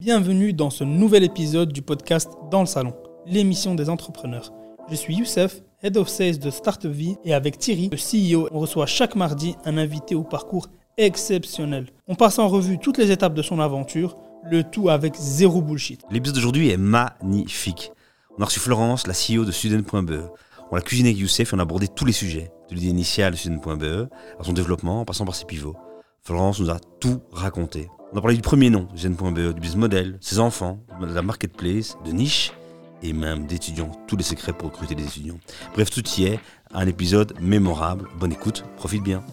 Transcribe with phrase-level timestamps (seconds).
[0.00, 2.96] Bienvenue dans ce nouvel épisode du podcast Dans le Salon,
[3.26, 4.52] l'émission des entrepreneurs.
[4.90, 6.92] Je suis Youssef, Head of Sales de Startup
[7.24, 11.90] et avec Thierry, le CEO, on reçoit chaque mardi un invité au parcours exceptionnel.
[12.08, 14.16] On passe en revue toutes les étapes de son aventure,
[14.50, 16.02] le tout avec zéro bullshit.
[16.10, 17.92] L'épisode d'aujourd'hui est magnifique.
[18.36, 20.28] On a reçu Florence, la CEO de Student.be.
[20.72, 23.34] On a cuisiné avec Youssef et on a abordé tous les sujets, de l'idée initiale
[23.34, 24.08] de Student.be
[24.40, 25.76] à son développement en passant par ses pivots.
[26.20, 27.88] Florence nous a tout raconté.
[28.14, 31.96] On a parlé du premier nom, Student.be, du business model, ses enfants, de la marketplace,
[32.06, 32.52] de niche
[33.02, 33.90] et même d'étudiants.
[34.06, 35.40] Tous les secrets pour recruter des étudiants.
[35.74, 36.38] Bref, tout y est.
[36.72, 38.06] Un épisode mémorable.
[38.20, 39.24] Bonne écoute, profite bien.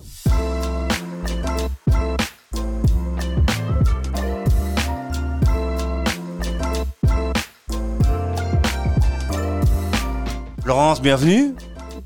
[10.64, 11.54] Florence, bienvenue.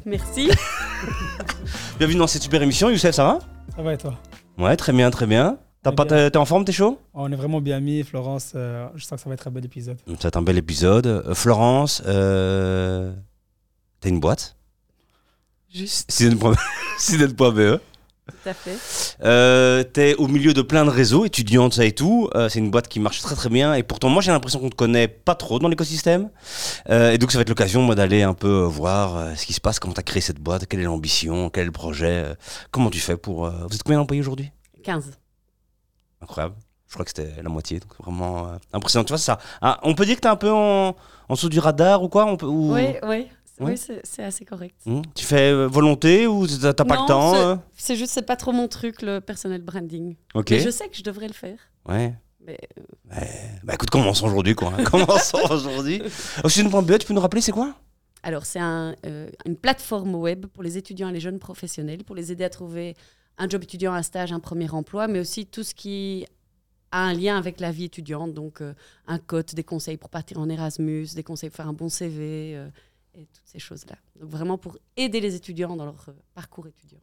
[0.05, 0.49] Merci.
[1.99, 2.89] Bienvenue dans cette super émission.
[2.89, 3.39] Youssef, ça va?
[3.73, 4.15] Ça va et toi?
[4.57, 5.57] Ouais, très bien, très bien.
[5.93, 6.99] T'es en forme, t'es chaud?
[7.13, 8.53] On est vraiment bien mis, Florence.
[8.55, 9.97] euh, je sens que ça va être un bel épisode.
[10.07, 11.05] Ça va être un bel épisode.
[11.07, 13.13] Euh, Florence, euh...
[14.01, 14.55] t'as une boîte?
[15.73, 16.55] Juste, Student.be.
[16.97, 17.79] Student.be.
[18.27, 18.77] tout à fait.
[19.23, 22.29] Euh, T'es au milieu de plein de réseaux, étudiantes, ça et tout.
[22.33, 23.73] Euh, c'est une boîte qui marche très très bien.
[23.75, 26.29] Et pourtant, moi, j'ai l'impression qu'on te connaît pas trop dans l'écosystème.
[26.89, 29.53] Euh, et donc, ça va être l'occasion, moi, d'aller un peu voir euh, ce qui
[29.53, 32.35] se passe, comment t'as créé cette boîte, quelle est l'ambition, quel est le projet, euh,
[32.71, 33.45] comment tu fais pour.
[33.45, 34.51] euh, Vous êtes combien d'employés aujourd'hui?
[34.83, 35.11] 15.
[36.25, 36.55] Incroyable.
[36.87, 39.03] Je crois que c'était la moitié, donc vraiment euh, impressionnant.
[39.05, 39.39] Tu vois, c'est ça.
[39.61, 40.89] Ah, on peut dire que t'es un peu en,
[41.29, 42.73] en dessous du radar ou quoi on peut, ou...
[42.73, 43.27] Oui, oui.
[43.61, 44.75] Oui, c'est assez correct.
[44.85, 48.11] Hmm Tu fais euh, volonté ou t'as pas Non, le temps c'est- euh C'est juste,
[48.11, 50.15] c'est pas trop mon truc, le personnel branding.
[50.33, 50.51] Ok.
[50.51, 51.57] Mais je sais que je devrais le faire.
[51.87, 52.13] Ouais.
[52.45, 52.59] Mais
[53.63, 54.73] Bah écoute, commençons aujourd'hui quoi.
[54.91, 56.01] commençons aujourd'hui.
[56.43, 57.73] Au student.be, tu peux nous rappeler c'est quoi?
[58.23, 62.15] Alors, c'est un, euh, une plateforme web pour les étudiants et les jeunes professionnels, pour
[62.15, 62.95] les aider à trouver
[63.37, 66.25] un job étudiant, un stage, un premier emploi, mais aussi tout ce qui
[66.91, 68.33] a un lien avec la vie étudiante.
[68.33, 68.73] Donc, euh,
[69.07, 72.55] un code, des conseils pour partir en Erasmus, des conseils pour faire un bon CV
[72.55, 72.69] euh,
[73.13, 73.95] et toutes ces choses-là.
[74.19, 76.99] Donc, vraiment pour aider les étudiants dans leur euh, parcours étudiant.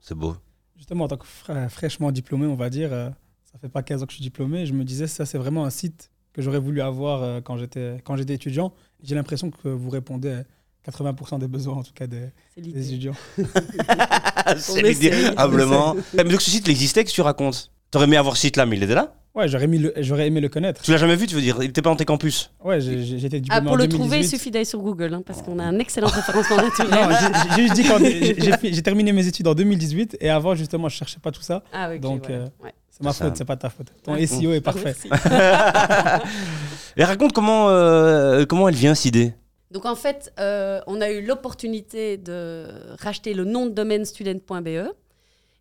[0.00, 0.36] C'est beau.
[0.76, 3.10] Justement, en tant que fra- fraîchement diplômé, on va dire, euh,
[3.44, 5.64] ça fait pas 15 ans que je suis diplômé, je me disais, ça c'est vraiment
[5.64, 8.72] un site que j'aurais voulu avoir euh, quand j'étais étudiant.
[9.02, 10.42] J'ai l'impression que vous répondez
[10.88, 12.86] 80% des besoins, en tout cas, des, des l'idée.
[12.86, 13.12] étudiants.
[14.56, 15.10] c'est essaye.
[15.10, 15.94] l'idéablement.
[16.14, 17.70] Mais donc ce site il existait, que tu racontes?
[17.90, 19.14] T'aurais aimé avoir ce site là, mais il était là?
[19.34, 20.82] Ouais, j'aurais aimé, le- j'aurais aimé le connaître.
[20.82, 21.56] Tu l'as jamais vu, tu veux dire?
[21.60, 22.50] Il était pas dans tes campus?
[22.64, 23.98] Ouais, j'étais Ah, diplômé pour en le 2018.
[24.00, 27.16] trouver, il suffit d'aller sur Google, hein, parce qu'on a un excellent référencement Non, naturel.
[27.20, 27.98] j'ai- j'ai juste dit quand
[28.72, 31.62] j'ai- terminé mes études en 2018 et avant justement je cherchais pas tout ça.
[31.72, 32.42] Ah, ok, Donc, voilà.
[32.42, 32.74] euh, Ouais.
[32.90, 33.86] C'est ma Ça- faute, c'est pas ta faute.
[34.02, 34.26] Ton Ouais.
[34.26, 34.94] SEO est Ah, parfait.
[36.96, 39.32] Et raconte comment, euh, comment elle vient cette idée?
[39.70, 42.66] Donc en fait, euh, on a eu l'opportunité de
[42.98, 44.92] racheter le nom de domaine student.be.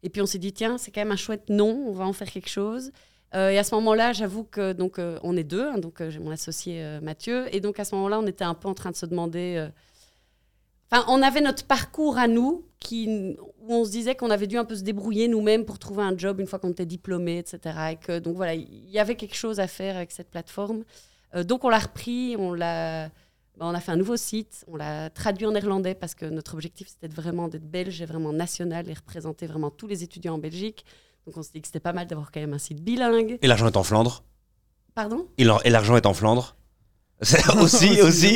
[0.01, 2.13] Et puis on s'est dit, tiens, c'est quand même un chouette nom, on va en
[2.13, 2.91] faire quelque chose.
[3.35, 6.19] Euh, et à ce moment-là, j'avoue que donc euh, on est deux, hein, donc j'ai
[6.19, 7.53] mon associé Mathieu.
[7.53, 9.67] Et donc à ce moment-là, on était un peu en train de se demander.
[10.91, 14.57] Enfin, on avait notre parcours à nous, qui, où on se disait qu'on avait dû
[14.57, 17.59] un peu se débrouiller nous-mêmes pour trouver un job une fois qu'on était diplômé, etc.
[17.91, 20.83] Et que, donc voilà, il y avait quelque chose à faire avec cette plateforme.
[21.43, 23.11] Donc on l'a repris, on l'a.
[23.59, 26.53] Ben, on a fait un nouveau site, on l'a traduit en néerlandais parce que notre
[26.53, 30.37] objectif c'était vraiment d'être belge et vraiment national et représenter vraiment tous les étudiants en
[30.37, 30.85] Belgique.
[31.27, 33.37] Donc on s'est dit que c'était pas mal d'avoir quand même un site bilingue.
[33.41, 34.23] Et l'argent est en Flandre
[34.95, 35.27] Pardon?
[35.37, 36.55] Et l'ar- et l'argent est en Flandre
[37.61, 38.35] aussi, Aussi, aussi.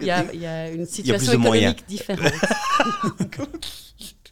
[0.00, 2.32] il y, a, il y a une situation économique différente.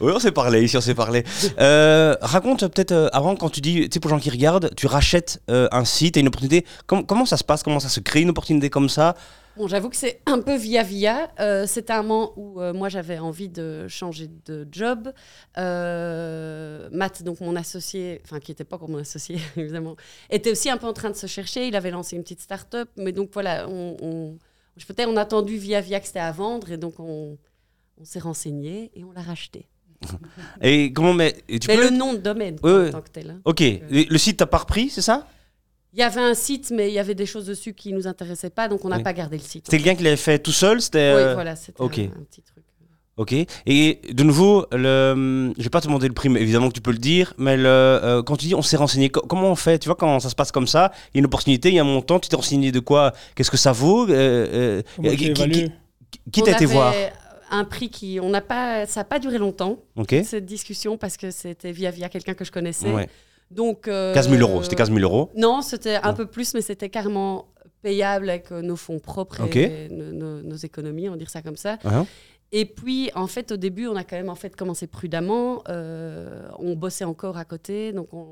[0.00, 1.24] Oui, on s'est parlé ici, on s'est parlé.
[1.58, 4.74] Euh, raconte peut-être euh, avant, quand tu dis, tu sais, pour les gens qui regardent,
[4.76, 6.66] tu rachètes euh, un site et une opportunité.
[6.86, 7.62] Com- comment ça se passe?
[7.62, 9.14] Comment ça se crée une opportunité comme ça?
[9.56, 11.30] Bon, j'avoue que c'est un peu via via.
[11.66, 15.12] C'était un moment où moi j'avais envie de changer de job.
[16.90, 19.96] Matt, donc mon associé, enfin qui n'était pas comme mon associé évidemment,
[20.30, 21.66] était aussi un peu en train de se chercher.
[21.68, 24.38] Il avait lancé une petite start-up, mais donc voilà, on, on,
[24.86, 27.36] peut-être on a attendu via via que c'était à vendre et donc on,
[27.98, 29.68] on s'est renseigné et on l'a racheté.
[30.62, 33.30] Et comment mais et tu mais peux le nom de domaine en tant que tel.
[33.30, 33.40] hein.
[33.44, 35.26] Ok, Et le site t'as pas repris, c'est ça?
[35.92, 38.50] Il y avait un site, mais il y avait des choses dessus qui nous intéressaient
[38.50, 39.02] pas, donc on n'a Oui.
[39.02, 39.66] pas gardé le site.
[39.66, 41.12] C'était le gars qui l'avait fait tout seul C'était.
[41.14, 41.98] Oui, euh, voilà, c'était ok.
[41.98, 42.64] un, un petit truc.
[43.18, 43.34] Ok.
[43.66, 45.52] Et de nouveau, le...
[45.58, 47.34] je vais pas te demander le prix, mais évidemment que tu peux le dire.
[47.36, 49.78] Mais le, euh, quand tu dis on s'est renseigné, co- comment on fait?
[49.78, 51.78] Tu vois, quand ça se passe comme ça, il y a une opportunité, il y
[51.78, 53.12] a un montant, tu t'es renseigné de quoi?
[53.34, 54.08] Qu'est-ce que ça vaut?
[54.08, 56.94] Euh, euh, qui- t'a été avait voir
[57.52, 59.78] un prix qui on n'a pas ça n'a pas duré longtemps
[60.24, 63.08] cette discussion parce que c'était via via quelqu'un que je connaissais Ouais.
[63.50, 64.62] donc euh, 15 000 euros.
[64.62, 65.30] C'était 15 000 euros.
[65.36, 67.46] non c'était un peu plus mais c'était carrément
[67.82, 71.42] payable avec euh, nos fonds propres et nos, nos- nos économies on va dire ça
[71.42, 72.06] comme ça Hein
[72.54, 75.62] Et puis, en fait, au début, on a quand même en fait commencé prudemment.
[75.68, 78.26] Euh, on bossait encore à côté, donc on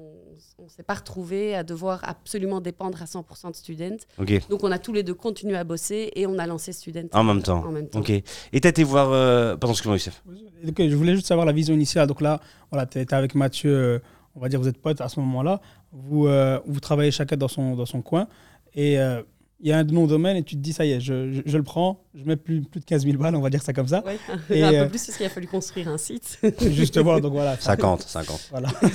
[0.62, 3.96] ne s'est pas retrouvé à devoir absolument dépendre à 100% de Student.
[4.18, 4.46] Ok.
[4.50, 7.24] Donc, on a tous les deux continué à bosser et on a lancé Student En
[7.24, 7.64] même temps.
[7.66, 8.00] En même temps.
[8.00, 8.10] Ok.
[8.10, 9.10] Et t'as été voir.
[9.10, 10.22] euh, Pardon, excuse-moi, Youssef.
[10.68, 12.06] Ok, je voulais juste savoir la vision initiale.
[12.06, 12.40] Donc là,
[12.70, 13.98] voilà, tu étais avec Mathieu, euh,
[14.36, 15.62] on va dire vous êtes potes à ce moment-là.
[15.92, 18.28] Vous, euh, vous travaillez chacun dans son, dans son coin.
[18.74, 19.22] Et euh,
[19.62, 21.32] il y a un nom de domaine et tu te dis, ça y est, je,
[21.32, 23.62] je- je le prends, je mets plus, plus de 15 000 balles, on va dire
[23.62, 24.02] ça comme ça.
[24.04, 24.16] Ouais,
[24.50, 26.38] Et, un euh, peu plus parce qu'il a fallu construire un site.
[26.70, 27.56] Justement, donc voilà.
[27.56, 28.48] ça- 50, 50.
[28.50, 28.68] Voilà.
[28.82, 28.90] oui,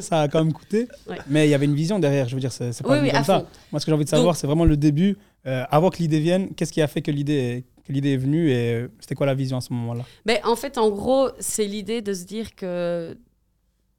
[0.00, 0.88] ça a quand même coûté.
[1.08, 1.18] Ouais.
[1.28, 3.24] Mais il y avait une vision derrière, je veux dire, c'est pas venu oui, comme
[3.24, 3.40] ça.
[3.40, 3.46] fond.
[3.70, 5.16] Moi, ce que j'ai envie de savoir, c'est vraiment le début.
[5.46, 8.48] Euh, avant que l'idée vienne, qu'est-ce qui a fait que l'idée que l'idée est venue
[8.50, 10.04] et euh, c'était quoi la vision à ce moment-là?
[10.24, 13.16] Mais en fait, en gros, c'est l'idée de se dire que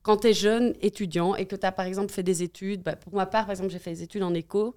[0.03, 2.95] quand tu es jeune étudiant et que tu as par exemple fait des études, bah,
[2.95, 4.73] pour ma part, par exemple, j'ai fait des études en éco,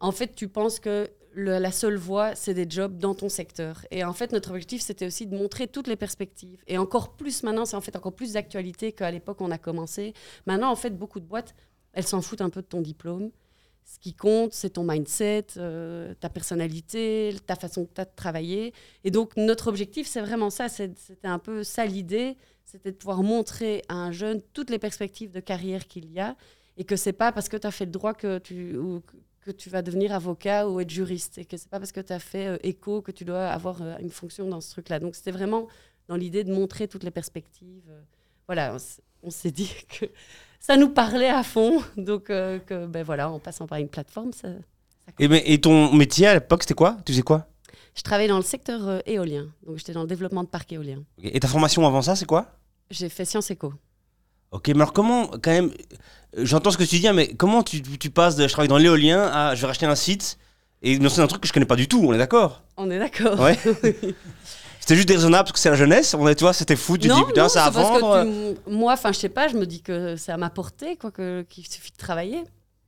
[0.00, 3.86] en fait, tu penses que la seule voie, c'est des jobs dans ton secteur.
[3.90, 6.62] Et en fait, notre objectif, c'était aussi de montrer toutes les perspectives.
[6.66, 10.12] Et encore plus maintenant, c'est en fait encore plus d'actualité qu'à l'époque on a commencé.
[10.46, 11.54] Maintenant, en fait, beaucoup de boîtes,
[11.92, 13.30] elles s'en foutent un peu de ton diplôme.
[13.84, 18.14] Ce qui compte, c'est ton mindset, euh, ta personnalité, ta façon que tu as de
[18.14, 18.72] travailler.
[19.04, 20.68] Et donc, notre objectif, c'est vraiment ça.
[20.68, 20.94] C'était
[21.24, 22.36] un peu ça l'idée.
[22.64, 26.36] C'était de pouvoir montrer à un jeune toutes les perspectives de carrière qu'il y a.
[26.76, 29.02] Et que c'est pas parce que tu as fait le droit que tu, ou
[29.40, 31.38] que- tu vas devenir avocat ou être juriste.
[31.38, 33.80] Et que c'est pas parce que tu as fait euh, éco que tu dois avoir
[33.82, 34.98] euh, une fonction dans ce truc-là.
[34.98, 35.66] Donc, c'était vraiment
[36.08, 37.84] dans l'idée de montrer toutes les perspectives.
[37.88, 38.00] Euh,
[38.46, 38.76] Voilà,
[39.22, 39.70] on s'est dit
[40.00, 40.06] que
[40.58, 41.82] ça nous parlait à fond.
[41.96, 44.48] Donc, euh, que, ben voilà, en passant par une plateforme, ça,
[45.18, 46.96] Et, mais- et ton métier à l'époque, c'était quoi?
[47.06, 47.46] Tu faisais quoi?
[47.94, 51.02] Je travaillais dans le secteur éolien, donc j'étais dans le développement de parcs éoliens.
[51.22, 52.46] Et ta formation avant ça, c'est quoi?
[52.88, 53.74] J'ai fait Sciences Éco.
[54.52, 55.70] Ok, mais alors comment, quand même,
[56.36, 58.78] j'entends ce que tu dis, hein, mais comment tu, tu passes de je travaille dans
[58.78, 60.38] l'éolien à je vais racheter un site
[60.82, 62.62] et non, c'est un truc que je connais pas du tout, on est d'accord?
[62.76, 63.38] On est d'accord.
[63.38, 63.58] Ouais.
[64.80, 67.06] C'était juste déraisonnable parce que c'est la jeunesse, on est, tu vois, c'était fou, tu
[67.08, 68.24] te dis putain, ça à parce que vendre.
[68.64, 71.10] tu- moi, enfin, je sais pas, je me dis que c'est à ma portée, quoi,
[71.12, 72.42] qu'il suffit de travailler.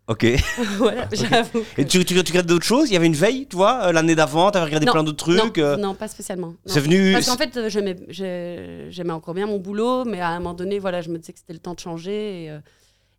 [0.09, 0.25] Ok.
[0.25, 0.41] Et
[0.79, 1.65] voilà, j'avoue.
[1.77, 2.91] que- tu, tu, tu regardes d'autres choses?
[2.91, 5.33] Il y avait une veille, tu vois, euh, l'année d'avant, t'avais regardé Non, plein d'autres
[5.33, 5.59] non, trucs.
[5.59, 6.55] euh, non, pas spécialement.
[6.67, 7.13] C'est venu.
[7.13, 10.55] Parce qu'en fait, euh, j'aimais, j'ai- j'aimais encore bien mon boulot, mais à un moment
[10.55, 12.45] donné, voilà, je me disais que c'était le temps de changer.
[12.45, 12.59] Et, euh,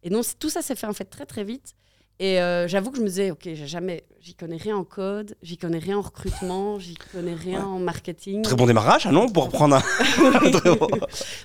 [0.04, 1.74] et non, tout ça s'est fait en fait très très vite.
[2.20, 5.36] Et euh, j'avoue que je me disais, ok, j'ai jamais, j'y connais rien en code,
[5.42, 8.44] j'y connais rien en recrutement, j'y connais rien en marketing.
[8.44, 9.84] Très bon démarrage, ah non Pour prendre un.
[10.76, 10.88] Bon.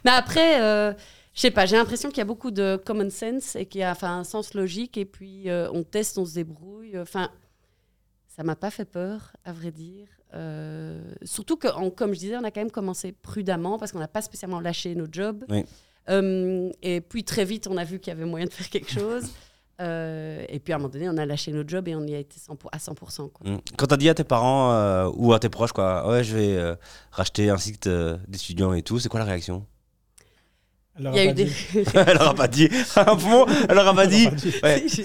[0.04, 0.92] Mais après, euh,
[1.38, 3.84] je sais pas, j'ai l'impression qu'il y a beaucoup de common sense et qu'il y
[3.84, 4.96] a enfin, un sens logique.
[4.98, 6.98] Et puis, euh, on teste, on se débrouille.
[6.98, 7.30] Enfin,
[8.26, 10.08] ça m'a pas fait peur, à vrai dire.
[10.34, 14.00] Euh, surtout que, en- comme je disais, on a quand même commencé prudemment parce qu'on
[14.00, 15.44] n'a pas spécialement lâché nos jobs.
[15.48, 15.64] Oui.
[16.10, 18.90] Euh, et puis, très vite, on a vu qu'il y avait moyen de faire quelque
[18.90, 19.30] chose.
[19.80, 22.12] Euh, et puis, à un moment donné, on a lâché nos jobs et on y
[22.12, 23.28] a été 100 pour- à 100%.
[23.28, 23.48] Quoi.
[23.48, 23.58] Mm.
[23.76, 26.56] Quand t'as dit à tes parents euh, ou à tes proches, quoi, ouais, je vais
[26.56, 26.74] euh,
[27.12, 27.88] racheter un site
[28.26, 29.64] d'étudiants et tout, c'est quoi la réaction?
[30.98, 31.44] Il y a eu des.
[31.94, 32.68] Elle leur a pas dit.
[33.22, 34.28] Bon Elle leur a pas dit.
[34.62, 34.84] Ouais.
[34.88, 35.02] Si,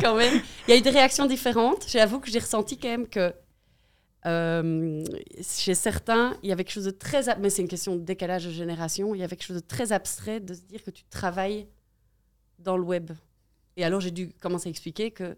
[0.00, 0.40] quand même.
[0.66, 1.84] Il y a eu des réactions différentes.
[1.88, 3.32] J'avoue que j'ai ressenti quand même que
[4.26, 5.04] euh,
[5.42, 7.28] chez certains, il y avait quelque chose de très.
[7.28, 9.14] ab- Mais c'est une question de décalage de génération.
[9.14, 11.66] Il y avait quelque chose de très abstrait de se dire que tu travailles
[12.58, 13.12] dans le web.
[13.76, 15.36] Et alors, j'ai dû commencer à expliquer que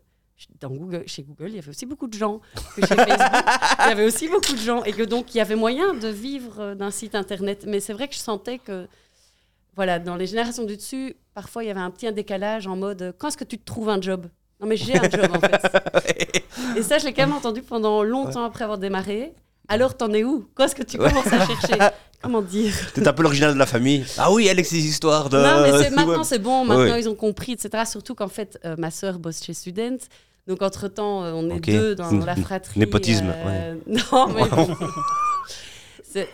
[0.58, 2.40] dans Google, chez Google, il y avait aussi beaucoup de gens.
[2.74, 3.44] Que chez Facebook,
[3.80, 4.82] il y avait aussi beaucoup de gens.
[4.84, 7.64] Et que donc, il y avait moyen de vivre euh, d'un site internet.
[7.68, 8.88] Mais c'est vrai que je sentais que
[9.76, 13.02] voilà, dans les générations du dessus, parfois il y avait un petit décalage en mode
[13.02, 14.26] euh, quand est-ce que tu te trouves un job?
[14.60, 16.44] Non, mais j'ai un job en fait.
[16.76, 19.32] Et ça, je l'ai quand même entendu pendant longtemps après avoir démarré.
[19.68, 20.48] Alors, t'en es où?
[20.54, 21.78] Quand est-ce que tu commences à chercher?
[22.22, 22.74] Comment dire?
[22.92, 24.04] T'es un peu l'original de la famille.
[24.18, 25.38] Ah oui, avec ces histoires de.
[25.38, 27.00] Non, mais maintenant c'est bon, maintenant Ouais.
[27.00, 27.84] ils ont compris, etc.
[27.86, 29.96] Surtout qu'en fait, euh, ma sœur bosse chez Student.
[30.46, 32.78] Donc, entre-temps, euh, on est deux dans la fratrie.
[32.78, 34.42] Népotisme, euh, Non, mais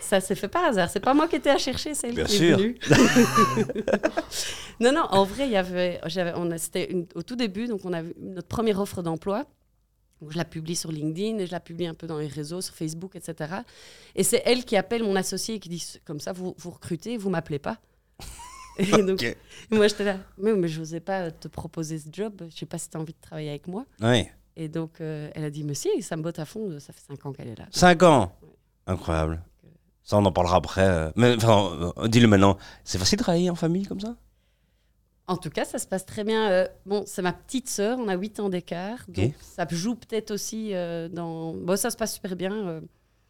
[0.01, 0.89] Ça s'est fait par hasard.
[0.89, 2.77] C'est pas moi qui étais à chercher, c'est elle qui est venue.
[4.79, 7.81] non, non, en vrai, il y avait, j'avais, on a- c'était au tout début, donc
[7.85, 9.45] on a vu notre première offre d'emploi.
[10.27, 12.73] Je la publie sur LinkedIn et je la publie un peu dans les réseaux, sur
[12.73, 13.53] Facebook, etc.
[14.15, 17.17] Et c'est elle qui appelle mon associé et qui dit comme ça, vous, vous recrutez,
[17.17, 17.77] vous m'appelez pas.
[18.79, 19.23] Et donc,
[19.71, 22.43] moi, j'étais là, mais, mais je n'osais pas te proposer ce job.
[22.51, 23.85] Je sais pas si tu as envie de travailler avec moi.
[24.01, 24.31] Ouais.
[24.55, 26.79] Et donc, euh, elle a dit, mais si, ça me botte à fond.
[26.79, 27.65] Ça fait cinq ans qu'elle est là.
[27.71, 28.31] 5 ans.
[28.85, 29.41] Incroyable.
[30.09, 31.11] Ça, on en parlera après.
[31.17, 32.57] Mais enfin, euh, dis-le maintenant.
[32.85, 34.15] C'est facile de travailler en famille comme ça?
[35.27, 36.49] En tout cas, ça se passe très bien.
[36.49, 38.99] Euh, bon, c'est ma petite sœur, on a 8 ans d'écart.
[39.09, 41.53] Donc, ça joue peut-être aussi euh, dans.
[41.53, 42.53] Bon, ça se passe super bien.
[42.53, 42.79] euh.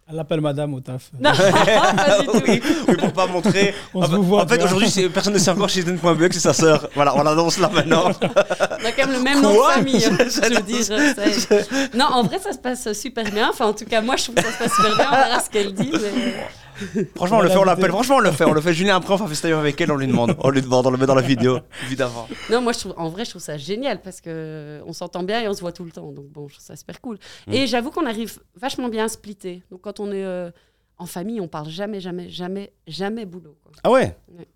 [0.10, 1.10] Elle appelle madame au taf.
[1.20, 2.42] Non, pas du tout.
[2.48, 3.74] oui, oui, pour pas montrer.
[3.96, 6.34] On Ah se bah, voit, en fait, aujourd'hui, personne ne sait encore chez Student.be que
[6.36, 6.88] c'est sa sœur.
[6.94, 8.12] Voilà, on l'annonce là maintenant.
[8.22, 9.70] On a quand même le même nom Quoi?
[9.70, 10.84] de famille, hein, je veux dire.
[11.50, 13.50] c'est- Non, en vrai, ça se passe super bien.
[13.50, 15.08] Enfin, en tout cas, moi, je trouve que ça se passe super bien.
[15.12, 15.92] On verra ce qu'elle dit.
[15.92, 16.36] mais-
[17.16, 17.90] Franchement, on le fait, on l'appelle.
[17.92, 18.46] Franchement, on le fait.
[18.46, 18.74] On le fait.
[18.74, 20.36] Julien, après, on va FaceTime avec elle, on lui demande.
[20.40, 22.28] On lui demande, on le met dans la vidéo, évidemment.
[22.50, 25.42] Non, moi, je trouve, en vrai, je trouve ça génial parce que on s'entend bien
[25.42, 26.12] et on se voit tout le temps.
[26.12, 27.18] Donc, bon, je trouve ça super cool.
[27.48, 27.54] Mm.
[27.54, 29.64] Et j'avoue qu'on arrive vachement bien à splitter.
[29.72, 30.52] Donc, quand on est euh,
[30.98, 33.56] en famille, on parle jamais, jamais, jamais, jamais boulot.
[33.64, 33.72] quoi.
[33.84, 34.16] Ah ouais?
[34.38, 34.48] Ouais.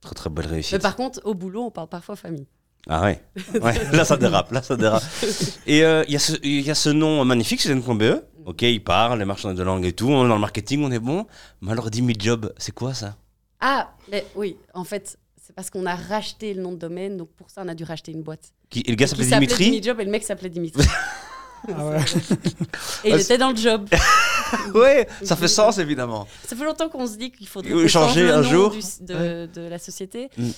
[0.00, 0.72] Très, très belle réussite.
[0.74, 2.46] Mais par contre, au boulot, on parle parfois famille.
[2.88, 3.20] Ah ouais.
[3.60, 3.74] ouais.
[3.92, 4.52] Là, ça dérape.
[4.52, 5.02] Là, ça dérape.
[5.66, 8.22] Et euh, il y, a ce- il y a ce nom magnifique, Student.be.
[8.48, 10.08] Ok, il parle, les marchands de langue et tout.
[10.08, 11.26] On est dans le marketing, on est bon.
[11.60, 13.14] Mais alors, 10 000 jobs, c'est quoi ça?
[13.60, 17.18] Ah, mais oui, en fait, c'est parce qu'on a racheté le nom de domaine.
[17.18, 18.52] Donc, pour ça, on a dû racheter une boîte.
[18.70, 19.64] Qui, et Le gars s'appelait Dimitri.
[19.70, 20.82] Dimijob et le mec s'appelait Dimitri.
[21.76, 21.98] Ah ouais.
[23.04, 23.88] Et il était dans le job.
[24.74, 26.26] Ouais, ça fait sens évidemment.
[26.46, 28.70] Ça fait longtemps qu'on se dit qu'il faudrait Oui, changer un nom jour.
[28.70, 30.30] du- de, de la société.
[30.38, 30.48] Mm.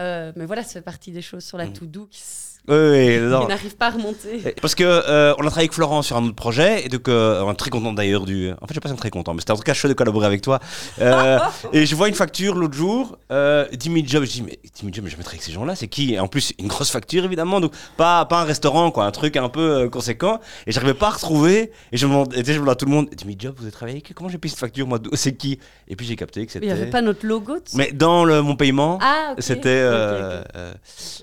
[0.00, 1.72] Euh, mais voilà, ça fait partie des choses sur la Mm.
[1.74, 2.20] to-do qui,
[2.68, 3.42] Oui, oui, non.
[3.42, 4.54] qui n'arrivent pas à remonter.
[4.60, 7.40] Parce que euh, on a travaillé avec Florent sur un autre projet et donc euh,
[7.42, 8.50] on est très content d'ailleurs du.
[8.60, 9.74] En fait, je sais pas si on est très content, mais c'était en tout cas
[9.74, 10.58] chouette de collaborer avec toi.
[11.00, 11.38] Euh,
[11.72, 14.24] et je vois une facture l'autre jour, euh, 10 000 jobs.
[14.24, 16.18] Je dis mais 10 000 jobs, mais je mettrai avec ces gens-là, c'est qui?
[16.18, 19.48] En plus une grosse facture évidemment, donc pas pas un restaurant quoi, un truc un
[19.48, 20.40] peu conséquent.
[20.66, 21.70] Et j'arrivais pas à retrouver.
[21.92, 23.98] Et je me sais, je à tout le monde, 10 000 jobs, vous avez travaillé
[23.98, 24.98] avec Comment j'ai payé cette facture moi?
[25.12, 25.60] C'est qui?
[25.88, 26.90] Et puis j'ai capté que Il n'y avait c'était.
[26.90, 27.58] pas notre logo.
[27.74, 29.88] Mais dans le, mon paiement, Ah, c'était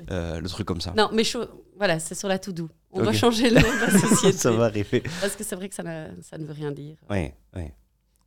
[0.10, 0.94] le truc comme ça.
[0.96, 1.24] Non, mais
[1.78, 2.70] voilà, c'est sur la to-do.
[2.92, 3.16] On doit Ok.
[3.16, 4.38] changer le nom de la société.
[4.38, 5.02] ça va arriver.
[5.22, 5.84] Parce que c'est vrai que ça,
[6.22, 6.96] ça ne veut rien dire.
[7.10, 7.64] Oui, oui.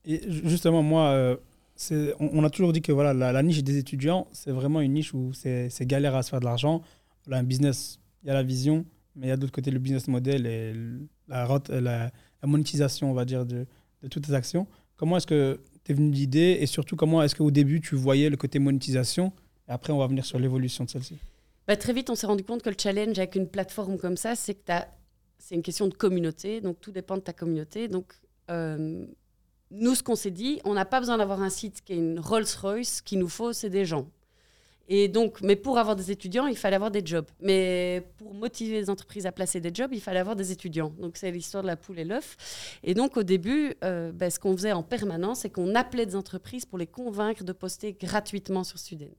[0.05, 1.37] Et justement, moi, euh,
[1.75, 4.81] c'est- on, on a toujours dit que voilà, la, la niche des étudiants, c'est vraiment
[4.81, 6.83] une niche où c'est c'est galère à se faire de l'argent.
[7.27, 8.85] Voilà, un business, il y a la vision,
[9.15, 10.73] mais il y a d'autre côté le business model et
[11.29, 12.11] la, la, la
[12.49, 13.67] monétisation, on va dire, de,
[14.03, 14.67] de toutes tes actions.
[14.97, 18.31] Comment est-ce que tu es venu l'idée et surtout comment est-ce qu'au début tu voyais
[18.31, 19.33] le côté monétisation?
[19.69, 21.19] Et après on va venir sur l'évolution de celle-ci
[21.67, 24.37] Bah, très vite, on s'est rendu compte que le challenge avec une plateforme comme ça,
[24.37, 24.73] c'est que
[25.39, 26.61] c'est une question de communauté.
[26.61, 27.89] Donc, tout dépend de ta communauté.
[27.89, 28.13] Donc,
[28.51, 29.05] euh,
[29.73, 32.21] nous, ce qu'on s'est dit, on n'a pas besoin d'avoir un site qui est une
[32.21, 32.99] Rolls-Royce.
[32.99, 34.09] Ce qu'il nous faut, c'est des gens.
[34.89, 37.27] Et donc, mais pour avoir des étudiants, il fallait avoir des jobs.
[37.41, 40.95] Mais pour motiver les entreprises à placer des jobs, il fallait avoir des étudiants.
[41.01, 42.79] Donc, c'est l'histoire de la poule et l'œuf.
[42.85, 46.15] Et donc, au début, euh, ben, ce qu'on faisait en permanence, c'est qu'on appelait des
[46.15, 49.17] entreprises pour les convaincre de poster gratuitement sur Student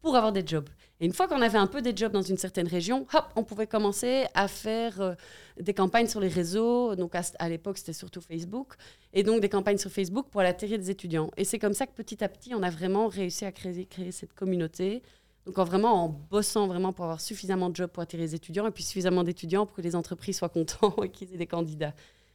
[0.00, 0.68] pour avoir des jobs.
[1.00, 3.44] Et une fois qu'on avait un peu des jobs dans une certaine région, hop, on
[3.44, 5.14] pouvait commencer à faire euh,
[5.60, 6.96] des campagnes sur les réseaux.
[6.96, 8.74] Donc à, à l'époque, c'était surtout Facebook.
[9.12, 11.30] Et donc des campagnes sur Facebook pour aller atterrir des étudiants.
[11.36, 14.34] Et c'est comme ça que petit à petit, on a vraiment réussi à créer, cette
[14.34, 15.02] communauté.
[15.46, 18.66] Donc en vraiment en bossant vraiment pour avoir suffisamment de jobs pour attirer les étudiants
[18.66, 21.94] et puis suffisamment d'étudiants pour que les entreprises soient contents et qu'ils aient des candidats.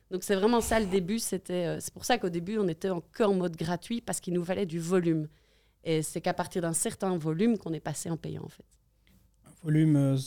[0.09, 1.19] Donc c'est vraiment ça le début.
[1.19, 4.33] C'était, euh, c'est pour ça qu'au début, on était encore en mode gratuit parce qu'il
[4.33, 5.27] nous fallait du volume.
[5.83, 8.63] Et c'est qu'à partir d'un certain volume qu'on est passé en payant, en fait.
[9.63, 10.17] Volume, euh,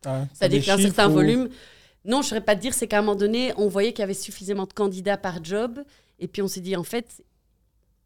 [0.00, 1.48] t'as- t'as C'est-à-dire qu'un certain ou- volume.
[2.04, 4.00] Non, je ne saurais pas te dire, c'est qu'à un moment donné, on voyait qu'il
[4.00, 5.80] y avait suffisamment de candidats par job.
[6.18, 7.22] Et puis on s'est dit, en fait,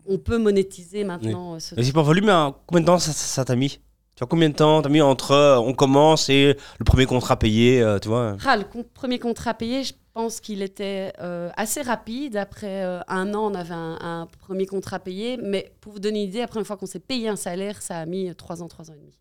[0.07, 2.99] on peut monétiser maintenant euh, ce Mais c'est pas volume, mais hein, combien de temps
[2.99, 3.71] ça ça t'a mis?
[4.15, 7.39] Tu vois, combien de temps t'as mis entre euh, on commence et le premier contrat
[7.39, 8.37] payé, euh, tu vois?
[8.45, 12.37] Ah, le con- premier contrat payé, je pense qu'il était euh, assez rapide.
[12.37, 15.39] Après euh, un an, on avait un, un premier contrat payé.
[15.43, 17.99] Mais pour vous donner une idée, la première fois qu'on s'est payé un salaire, ça
[17.99, 19.13] a mis trois ans, trois ans et demi.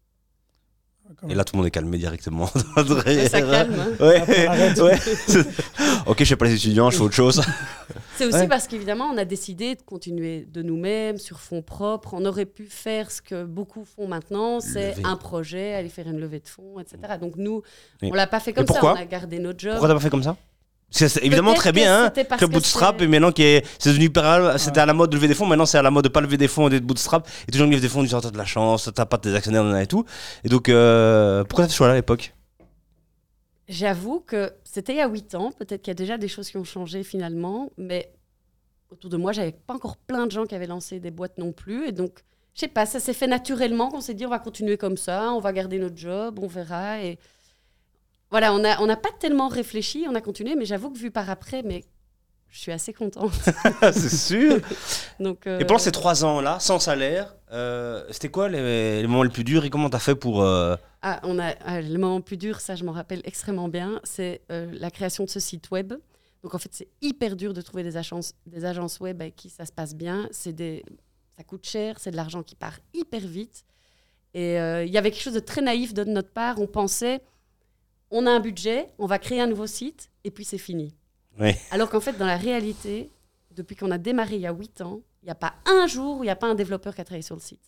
[1.27, 2.49] Et là, tout le monde est calmé directement.
[3.05, 3.73] Ouais, ça calme.
[3.77, 3.91] hein.
[3.99, 4.21] Ouais,
[4.81, 4.97] ouais.
[6.05, 7.41] ok, je fais pas les étudiants, je fais autre chose.
[8.15, 8.47] C'est aussi Ouais.
[8.47, 12.13] parce qu'évidemment, on a décidé de continuer de nous-mêmes, sur fonds propres.
[12.13, 16.19] On aurait pu faire ce que beaucoup font maintenant, c'est un projet, aller faire une
[16.19, 16.97] levée de fonds, etc.
[17.19, 17.61] Donc nous,
[18.03, 19.71] on l'a pas fait comme ça, pourquoi on a gardé notre job.
[19.73, 20.37] Pourquoi t'as pas fait comme ça?
[20.91, 22.09] C'est évidemment très bien, hein.
[22.37, 24.11] Que bootstrap, et maintenant qui est, c'est devenu
[24.57, 26.21] c'était à la mode de lever des fonds, maintenant c'est à la mode de pas
[26.21, 27.27] lever des fonds et d'être bootstrap.
[27.47, 29.77] Et toujours lever des fonds, du genre t'as de la chance, t'as pas tes actionnaires
[29.77, 30.05] et tout.
[30.43, 32.35] Et donc, euh, pourquoi t'as fait ce choix-là à l'époque?
[33.69, 36.49] J'avoue que c'était il y a 8 ans, peut-être qu'il y a déjà des choses
[36.49, 38.11] qui ont changé finalement, mais
[38.89, 41.53] autour de moi, j'avais pas encore plein de gens qui avaient lancé des boîtes non
[41.53, 41.87] plus.
[41.87, 42.19] Et donc,
[42.53, 45.31] je sais pas, ça s'est fait naturellement qu'on s'est dit on va continuer comme ça,
[45.31, 47.01] on va garder notre job, on verra.
[47.01, 47.17] Et
[48.31, 51.29] voilà, on n'a on pas tellement réfléchi, on a continué, mais j'avoue que vu par
[51.29, 51.83] après, mais
[52.49, 53.31] je suis assez contente.
[53.93, 54.59] C'est sûr.
[55.19, 59.23] Donc, euh, Et pendant ces trois ans-là, sans salaire, euh, c'était quoi les, les moments
[59.23, 60.41] les plus durs et comment t'as fait pour.
[60.41, 63.99] euh, Ah, on a ah, le moment plus dur, ça je m'en rappelle extrêmement bien,
[64.03, 65.93] c'est la création de ce site web.
[66.43, 69.49] Donc en fait, c'est hyper dur de trouver des agences, des agences web avec qui
[69.49, 70.27] ça se passe bien.
[70.31, 70.83] C'est des,
[71.37, 73.63] ça coûte cher, c'est de l'argent qui part hyper vite.
[74.33, 76.59] Et il y avait quelque chose de très naïf de notre part.
[76.59, 77.21] On pensait,
[78.11, 80.93] on a un budget, on va créer un nouveau site et puis c'est fini.
[81.39, 81.57] Ouais.
[81.71, 83.09] Alors qu'en fait, dans la réalité,
[83.55, 86.19] depuis qu'on a démarré il y a 8 ans, il n'y a pas un jour
[86.19, 87.61] où il n'y a pas un développeur qui a travaillé sur le site.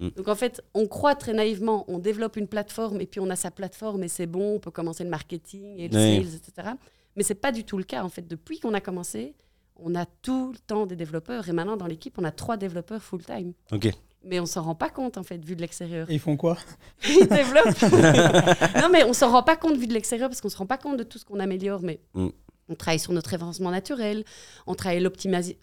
[0.00, 0.08] Mm.
[0.16, 3.36] Donc en fait, on croit très naïvement, on développe une plateforme et puis on a
[3.36, 6.70] sa plateforme et c'est bon, on peut commencer le marketing et le sales, etc.
[7.16, 8.02] Mais c'est pas du tout le cas.
[8.02, 9.34] En fait, depuis qu'on a commencé,
[9.76, 13.02] on a tout le temps des développeurs et maintenant dans l'équipe, on a trois développeurs
[13.02, 13.52] full-time.
[13.72, 13.90] Ok.
[14.24, 16.08] Mais on s'en rend pas compte en fait, vu de l'extérieur.
[16.10, 16.58] Et ils font quoi?
[17.08, 17.80] Ils développent.
[18.82, 20.76] non, mais on s'en rend pas compte vu de l'extérieur parce qu'on se rend pas
[20.78, 21.80] compte de tout ce qu'on améliore.
[21.82, 22.28] Mais Mm.
[22.68, 24.24] on travaille sur notre référencement naturel,
[24.66, 25.00] on travaille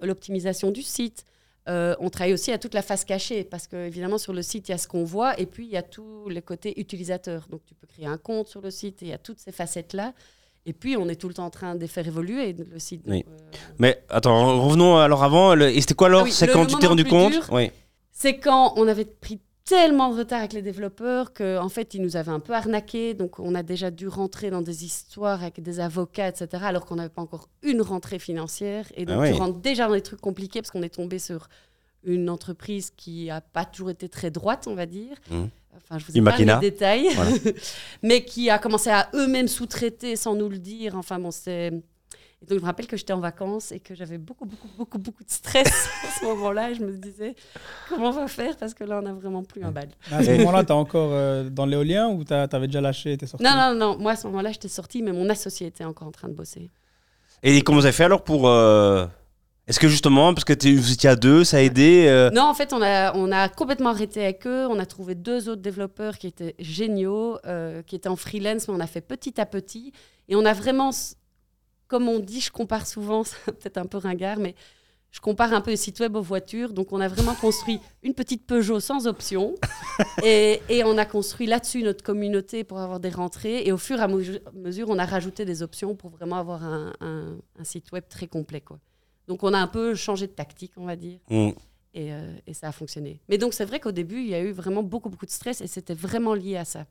[0.01, 1.23] l'optimisation du site.
[1.69, 4.69] euh, on travaille aussi à toute la face cachée parce que évidemment sur le site
[4.69, 7.45] il y a ce qu'on voit et puis il y a tout le côté utilisateur.
[7.49, 9.51] Donc tu peux créer un compte sur le site et il y a toutes ces
[9.51, 10.13] facettes là.
[10.65, 13.05] Et puis on est tout le temps en train de les faire évoluer le site.
[13.05, 13.25] Donc, Oui.
[13.27, 15.55] euh, Mais attends, revenons alors avant.
[15.55, 16.21] le- Et c'était quoi alors?
[16.21, 17.33] Ah oui, C'est quand tu t'es rendu compte?
[17.33, 17.69] dur, Oui.
[18.19, 22.01] C'est quand on avait pris tellement de retard avec les développeurs qu'en en fait, ils
[22.01, 23.13] nous avaient un peu arnaqués.
[23.13, 26.95] Donc, on a déjà dû rentrer dans des histoires avec des avocats, etc., alors qu'on
[26.95, 28.87] n'avait pas encore une rentrée financière.
[28.95, 29.33] Et donc, Ah oui.
[29.33, 31.47] tu rentres déjà dans des trucs compliqués parce qu'on est tombé sur
[32.03, 35.15] une entreprise qui n'a pas toujours été très droite, on va dire.
[35.29, 35.49] Mhm.
[35.75, 37.31] Enfin, je vous ai pas les détails, Voilà.
[38.01, 40.95] mais qui a commencé à eux-mêmes sous-traiter sans nous le dire.
[40.95, 41.71] Enfin, bon, c'est...
[42.41, 44.99] Et donc, je me rappelle que j'étais en vacances et que j'avais beaucoup, beaucoup, beaucoup,
[44.99, 46.69] beaucoup de stress à ce moment-là.
[46.69, 47.35] Et je me disais,
[47.89, 48.55] comment on va faire?
[48.57, 49.89] Parce que là, on n'a vraiment plus un bal.
[50.11, 53.25] À ce moment-là, tu es encore euh, dans l'éolien ou tu avais déjà lâché, tu
[53.25, 53.43] es sorti?
[53.43, 53.97] Non, non, non.
[53.97, 56.69] Moi, à ce moment-là, j'étais sortie, mais mon associé était encore en train de bosser.
[57.41, 58.47] Et comment vous avez fait alors pour.
[58.47, 59.07] euh,
[59.67, 62.53] Est-ce que justement, parce que vous étiez à deux, ça a aidé euh, Non, en
[62.53, 64.67] fait, on a, on a complètement arrêté avec eux.
[64.69, 68.75] On a trouvé deux autres développeurs qui étaient géniaux, euh, qui étaient en freelance, mais
[68.75, 69.91] on a fait petit à petit.
[70.29, 70.91] Et on a vraiment,
[71.87, 74.55] comme on dit, je compare souvent, c'est peut-être un peu ringard, mais
[75.11, 76.73] je compare un peu les sites web aux voitures.
[76.73, 79.55] Donc, on a vraiment construit une petite Peugeot sans option.
[80.23, 83.63] et, et on a construit là-dessus notre communauté pour avoir des rentrées.
[83.65, 84.07] Et au fur et à
[84.53, 88.27] mesure, on a rajouté des options pour vraiment avoir un, un- un site web très
[88.27, 88.61] complet.
[88.61, 88.79] Quoi.
[89.27, 91.19] Donc, on a un peu changé de tactique, on va dire.
[91.93, 93.21] Et, euh, et ça a fonctionné.
[93.29, 95.61] Mais donc, c'est vrai qu'au début, il y a eu vraiment beaucoup, beaucoup de stress
[95.61, 96.85] et c'était vraiment lié à ça,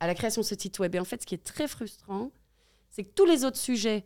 [0.00, 0.94] à la création de ce site web.
[0.96, 2.30] Et en fait, ce qui est très frustrant,
[2.90, 4.04] c'est que tous les autres sujets,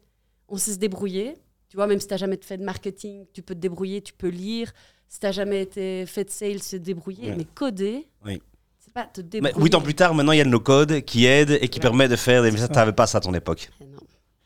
[0.48, 1.34] on sait se débrouiller.
[1.68, 4.12] Tu vois, même si tu n'as jamais fait de marketing, tu peux te débrouiller, tu
[4.12, 4.72] peux lire.
[5.08, 7.30] Si tu n'as jamais été fait de sales, se débrouiller.
[7.30, 7.36] Ouais.
[7.36, 8.40] Mais coder, Oui.
[8.78, 9.60] c'est pas te Mais débrouiller.
[9.64, 11.82] huit ans plus tard, maintenant, il y a le no-code qui aide et qui Ouais.
[11.82, 12.50] permet de faire des.
[12.50, 12.72] Mais ça, ça.
[12.74, 13.70] t'avais pas ça à ton époque.
[13.80, 13.86] Non,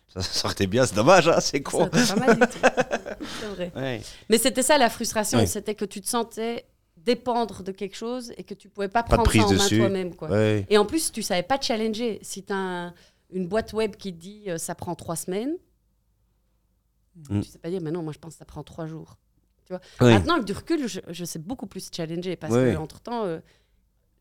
[0.09, 1.89] Ça sortait bien, c'est dommage, hein, c'est con.
[1.93, 2.59] c'était pas mal du tout.
[3.41, 3.73] C'est vrai.
[3.77, 4.01] Ouais.
[4.31, 6.65] Mais c'était ça la frustration, c'était que tu te sentais
[6.97, 10.15] dépendre de quelque chose et que tu pouvais pas prendre ça en main toi-même.
[10.15, 10.29] quoi.
[10.31, 10.67] Ouais.
[10.71, 12.19] Et en plus, tu savais pas te challenger.
[12.23, 12.93] Si tu as
[13.33, 15.55] une boîte web qui te dit euh, ça prend trois semaines,
[17.31, 17.41] Mm.
[17.43, 19.17] tu sais pas dire, mais non, moi je pense que ça prend trois jours.
[19.71, 19.77] Oui.
[20.01, 22.73] Maintenant, avec du recul, je, je sais beaucoup plus challenger parce Ouais.
[22.73, 23.27] que entre temps,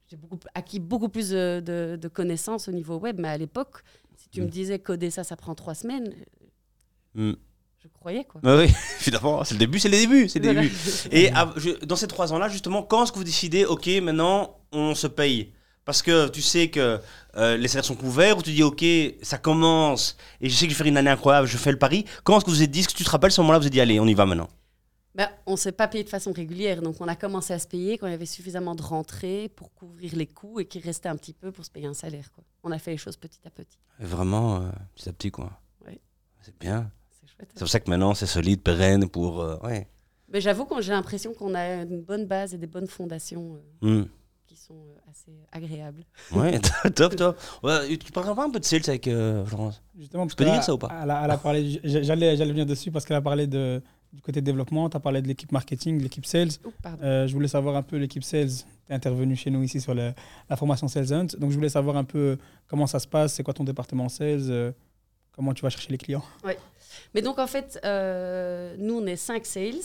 [0.10, 3.18] j'ai beaucoup, acquis beaucoup plus de, de- de connaissances au niveau web.
[3.20, 3.82] Mais à l'époque,
[4.18, 4.50] si tu me Mm.
[4.50, 6.14] disais coder ça, ça prend trois semaines,
[7.16, 7.34] Hmm.
[7.82, 8.42] je croyais quoi.
[8.44, 8.66] Oui,
[9.02, 10.62] évidemment, c'est le début, c'est le début, c'est le Voilà.
[10.64, 10.76] début.
[11.12, 14.96] Et je- dans ces trois ans-là, justement, quand est-ce que vous décidez, ok, maintenant, on
[14.96, 15.54] se paye?
[15.88, 17.00] Parce que tu sais que
[17.38, 18.84] euh, les salaires sont couverts, ou tu dis, ok,
[19.22, 21.80] ça commence, et je sais que je vais faire une année incroyable, je fais le
[21.80, 22.04] pari.
[22.26, 23.64] Quand est-ce que vous vous êtes dit, est-ce que tu te rappelles, ce moment-là, vous
[23.64, 24.50] vous êtes dit, allez, on y va maintenant?
[25.16, 27.68] Ben, on ne s'est pas payé de façon régulière, donc on a commencé à se
[27.68, 31.08] payer quand il y avait suffisamment de rentrées pour couvrir les coûts et qu'il restait
[31.08, 32.30] un petit peu pour se payer un salaire.
[32.34, 32.44] Quoi.
[32.64, 33.80] On a fait les choses petit à petit.
[33.98, 35.52] Vraiment, euh, petit à petit, quoi.
[35.88, 36.02] Oui.
[36.42, 36.92] C'est bien.
[37.22, 37.50] C'est chouette.
[37.54, 39.42] C'est pour ça que maintenant, c'est solide, pérenne, pour...
[39.42, 39.88] euh, ouais.
[40.34, 44.02] Mais j'avoue que j'ai l'impression qu'on a une bonne base et des bonnes fondations euh,
[44.02, 44.06] Hmm.
[44.68, 46.04] Sont euh, assez agréables.
[46.32, 46.60] Ouais,
[46.96, 47.38] top, top.
[47.64, 50.50] Ouais, tu parleras pas un peu de sales avec euh, Florence Justement, parce peux que
[50.50, 50.90] dire ça ou pas?
[51.04, 53.82] elle a, elle a parlé, j'allais, j'allais venir dessus parce qu'elle a parlé de,
[54.14, 56.50] du côté développement, tu as parlé de l'équipe marketing, de l'équipe sales.
[56.82, 57.04] Pardon.
[57.04, 58.50] Euh, je voulais savoir un peu l'équipe sales.
[58.50, 60.14] Tu es intervenu chez nous ici sur le-
[60.50, 61.28] la formation Sales Hunt.
[61.40, 64.50] Donc, je voulais savoir un peu comment ça se passe, c'est quoi ton département sales,
[64.50, 64.72] euh,
[65.34, 66.24] comment tu vas chercher les clients?
[67.14, 69.76] Mais donc, en fait, euh, nous, on est cinq sales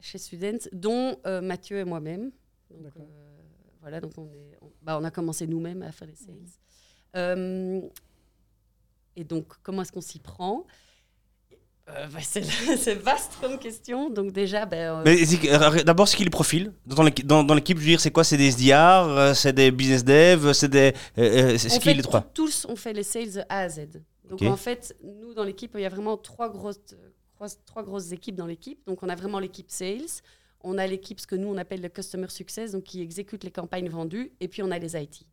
[0.00, 2.30] chez Student, dont euh, Mathieu et moi-même.
[2.70, 3.02] Donc, D'accord.
[3.02, 3.23] euh,
[3.84, 6.34] voilà, donc on, est, on, bah, on a commencé nous-mêmes à faire les sales.
[7.16, 7.80] Euh,
[9.14, 10.66] et donc, comment est-ce qu'on s'y prend?
[11.90, 12.42] Euh, bah, C'est
[12.78, 14.08] c'est vaste comme question.
[14.08, 17.44] Donc, déjà, ben, euh, Mais c'est que- d'abord, c'est qui les profils dans l'équipe dans,
[17.44, 18.24] dans l'équipe, je veux dire, c'est quoi?
[18.24, 20.94] C'est des SDR, c'est des business dev, c'est des.
[21.18, 22.22] euh, c'est on c'est qui fait les trois?
[22.22, 23.80] Tous, on fait les sales A à Z.
[24.30, 26.80] Donc, en fait, nous, dans l'équipe, il y a vraiment trois grosses,
[27.34, 28.80] trois, trois grosses équipes dans l'équipe.
[28.86, 30.00] Donc, on a vraiment l'équipe sales.
[30.64, 33.50] On a l'équipe, ce que nous, on appelle le customer success, donc qui exécute les
[33.50, 34.32] campagnes vendues.
[34.40, 35.26] Et puis, on a les IT.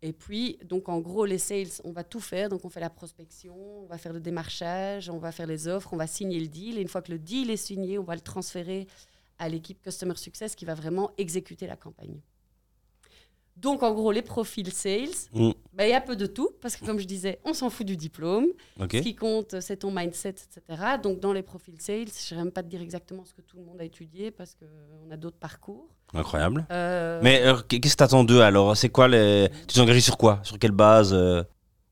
[0.00, 2.48] Et puis, donc, en gros, les sales, on va tout faire.
[2.48, 5.92] Donc, on fait la prospection, on va faire le démarchage, on va faire les offres,
[5.92, 6.78] on va signer le deal.
[6.78, 8.86] Et une fois que le deal est signé, on va le transférer
[9.38, 12.20] à l'équipe Customer Success qui va vraiment exécuter la campagne.
[13.56, 15.50] Donc, en gros, les profils sales, Mm.
[15.72, 17.86] ben, il y a peu de tout, parce que comme je disais, on s'en fout
[17.86, 18.46] du diplôme.
[18.80, 20.60] Ce qui compte, c'est ton mindset, etc.
[21.02, 23.56] Donc, dans les profils sales, je ne même pas te dire exactement ce que tout
[23.56, 25.86] le monde a étudié, parce qu'on a d'autres parcours.
[26.12, 26.66] Incroyable.
[26.70, 28.76] Euh, Mais alors, qu'est-ce que t'attends d'eux alors?
[28.76, 29.48] C'est quoi les.
[29.68, 30.40] Tu t'es engagé sur quoi?
[30.42, 31.42] Sur quelle base euh?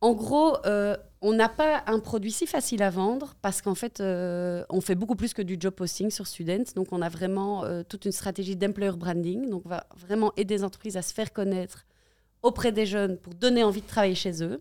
[0.01, 4.00] En gros, euh, on n'a pas un produit si facile à vendre parce qu'en fait,
[4.00, 6.64] euh, on fait beaucoup plus que du job posting sur Student.
[6.74, 9.48] Donc, on a vraiment euh, toute une stratégie d'employer branding.
[9.48, 11.87] Donc, on va vraiment aider les entreprises à se faire connaître
[12.42, 14.61] auprès des jeunes pour donner envie de travailler chez eux.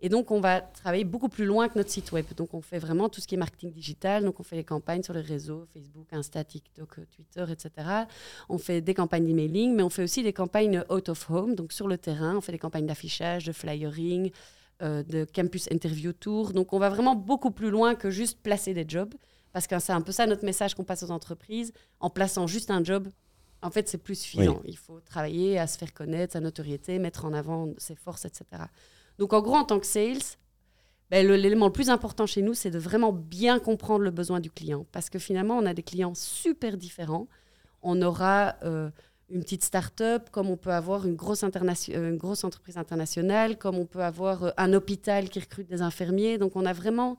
[0.00, 2.24] Et donc, on va travailler beaucoup plus loin que notre site web.
[2.36, 4.24] Donc, on fait vraiment tout ce qui est marketing digital.
[4.24, 7.88] Donc, on fait les campagnes sur les réseaux, Facebook, Insta, TikTok, Twitter, etc.
[8.48, 11.72] On fait des campagnes d'emailing, mais on fait aussi des campagnes out of home, donc
[11.72, 12.36] sur le terrain.
[12.36, 14.32] On fait des campagnes d'affichage, de flyering,
[14.82, 16.52] euh, de campus interview tour.
[16.52, 19.14] Donc, on va vraiment beaucoup plus loin que juste placer des jobs.
[19.52, 21.72] Parce que c'est un peu ça notre message qu'on passe aux entreprises.
[21.98, 23.08] En plaçant juste un job,
[23.62, 24.60] en fait, c'est plus suffisant.
[24.64, 28.44] Il faut travailler à se faire connaître, sa notoriété, mettre en avant ses forces, etc.
[29.18, 30.22] Donc, en gros, en tant que sales,
[31.10, 34.50] ben, l'élément le plus important chez nous, c'est de vraiment bien comprendre le besoin du
[34.50, 34.86] client.
[34.92, 37.26] Parce que finalement, on a des clients super différents.
[37.82, 38.90] On aura euh,
[39.30, 43.76] une petite start-up, comme on peut avoir une grosse, euh, une grosse entreprise internationale, comme
[43.76, 46.38] on peut avoir euh, un hôpital qui recrute des infirmiers.
[46.38, 47.16] Donc, on a vraiment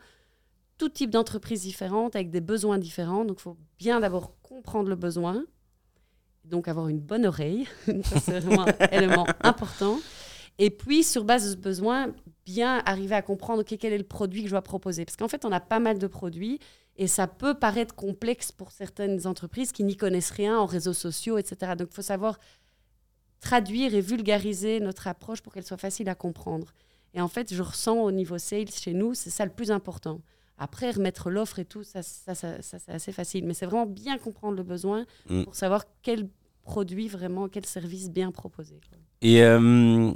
[0.78, 3.26] tout type d'entreprises différentes avec des besoins différents.
[3.26, 5.43] Donc, il faut bien d'abord comprendre le besoin,
[6.43, 7.67] donc avoir une bonne oreille.
[8.04, 10.00] C'est vraiment un élément important.
[10.60, 12.10] Et puis, sur base de ce besoin,
[12.45, 15.06] bien arriver à comprendre quel est le produit que je dois proposer.
[15.06, 16.60] Parce qu'en fait, on a pas mal de produits
[16.97, 21.38] et ça peut paraître complexe pour certaines entreprises qui n'y connaissent rien en réseaux sociaux,
[21.38, 21.73] etc.
[21.77, 22.38] Donc, il faut savoir
[23.39, 26.73] traduire et vulgariser notre approche pour qu'elle soit facile à comprendre.
[27.13, 30.21] Et en fait, je ressens au niveau sales chez nous, c'est ça le plus important.
[30.58, 33.45] Après, remettre l'offre et tout, ça, ça, ça- ça, c'est assez facile.
[33.45, 35.43] Mais c'est vraiment bien comprendre le besoin Mm.
[35.43, 36.30] pour savoir quel
[36.62, 38.80] produit vraiment, quel service bien proposer.
[38.88, 38.97] quoi.
[39.23, 40.12] Et euh,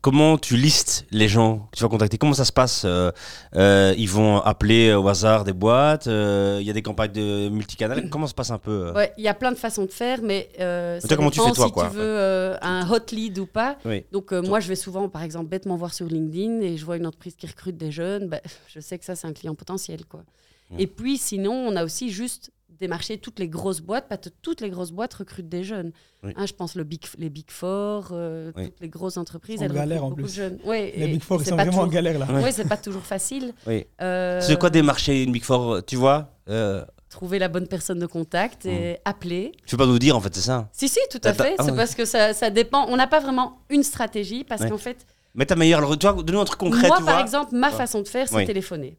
[0.00, 2.18] comment tu listes les gens que tu vas contacter?
[2.18, 3.10] Comment ça se passe Euh,
[3.56, 7.48] euh, Ils vont appeler au hasard des boîtes euh, Il y a des campagnes de
[7.48, 8.08] multicanal?
[8.10, 10.20] Comment ça se passe un peu Ouais, il y a plein de façons de faire,
[10.22, 13.46] mais ça comment tu dépend fais, toi, si quoi tu veux un hot lead ou
[13.46, 13.76] pas.
[13.84, 14.04] Oui.
[14.12, 17.06] Donc moi, je vais souvent, par exemple, bêtement voir sur LinkedIn et je vois une
[17.06, 20.04] entreprise qui recrute des jeunes, bah, je sais que ça, c'est un client potentiel.
[20.04, 20.22] Quoi.
[20.78, 24.70] Et puis sinon, on a aussi juste démarché toutes les grosses boîtes, pas toutes les
[24.70, 25.92] grosses boîtes recrutent des jeunes.
[26.22, 26.32] Oui.
[26.36, 28.66] Hein, je pense le big, les Big Four, euh, Oui.
[28.66, 30.30] toutes les grosses entreprises, En elles galère, recrutent en beaucoup plus.
[30.36, 30.58] de jeunes.
[30.64, 32.26] Ouais, Les et- Big Four, ils c'est sont pas vraiment en toujours- galère là.
[32.40, 33.52] Ouais, c'est pas toujours facile.
[33.66, 33.86] Oui.
[34.00, 38.06] Euh, C'est quoi démarcher une Big Four Tu vois euh, Trouver la bonne personne de
[38.06, 38.96] contact et Mm.
[39.06, 39.52] appeler.
[39.66, 41.54] Tu peux pas nous dire en fait, c'est ça Si, si, tout à fait.
[41.58, 42.86] ah C'est parce que ça, ça dépend.
[42.88, 44.68] On n'a pas vraiment une stratégie parce Ouais.
[44.70, 45.78] qu'en fait, Mais ta meilleure.
[45.78, 46.86] alors, Tu vois, donne-nous un truc concret.
[46.88, 47.22] moi, tu par vois.
[47.22, 47.76] exemple, ma Ouais.
[47.76, 48.44] façon de faire, c'est Oui.
[48.46, 48.98] téléphoner.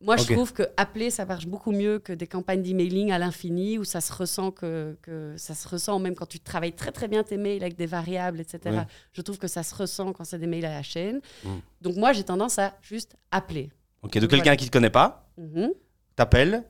[0.00, 3.78] Moi, je trouve que appeler, ça marche beaucoup mieux que des campagnes d'emailing à l'infini
[3.78, 7.08] où ça se ressent que, que ça se ressent même quand tu travailles très très
[7.08, 8.82] bien tes mails avec des variables, etc.
[9.12, 11.20] Je trouve que ça se ressent quand c'est des mails à la chaîne.
[11.44, 11.48] Mm.
[11.80, 13.70] Donc moi, j'ai tendance à juste appeler.
[14.02, 14.56] Ok, donc quelqu'un Voilà.
[14.56, 15.70] qui te connaît pas, Mhm.
[16.14, 16.62] t'appelles.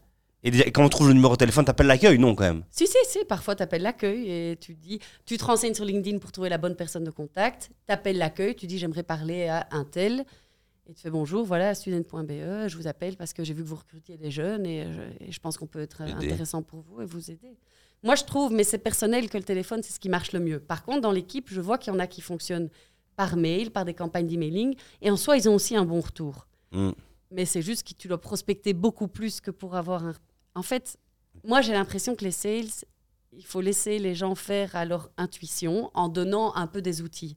[0.45, 2.63] Et quand on trouve le numéro de téléphone, t'appelles l'accueil Non, quand même?
[2.71, 3.19] Si, si, si.
[3.25, 6.59] Parfois, tu appelles l'accueil et tu dis, tu te renseignes sur LinkedIn pour trouver la
[6.59, 7.71] bonne personne de contact.
[7.89, 10.25] Tu appelles l'accueil, tu dis, j'aimerais parler à un tel.
[10.91, 13.77] Et tu fais bonjour, voilà, student.be, je vous appelle parce que j'ai vu que vous
[13.77, 16.13] recrutiez des jeunes et je, et je pense qu'on peut être Aider.
[16.13, 17.59] intéressant pour vous et vous aider.
[18.03, 20.61] Moi, je trouve, mais c'est personnel que le téléphone, c'est ce qui marche le mieux.
[20.61, 22.71] Par contre, dans l'équipe, je vois qu'il y en a qui fonctionnent
[23.17, 24.77] par mail, par des campagnes d'emailing.
[25.03, 26.47] Et en soi, ils ont aussi un bon retour.
[26.73, 26.93] Mm.
[27.33, 30.15] Mais c'est juste que tu dois prospecter beaucoup plus que pour avoir un.
[30.55, 30.97] En fait,
[31.45, 32.87] moi, j'ai l'impression que les sales,
[33.33, 37.37] il faut laisser les gens faire à leur intuition en donnant un peu des outils.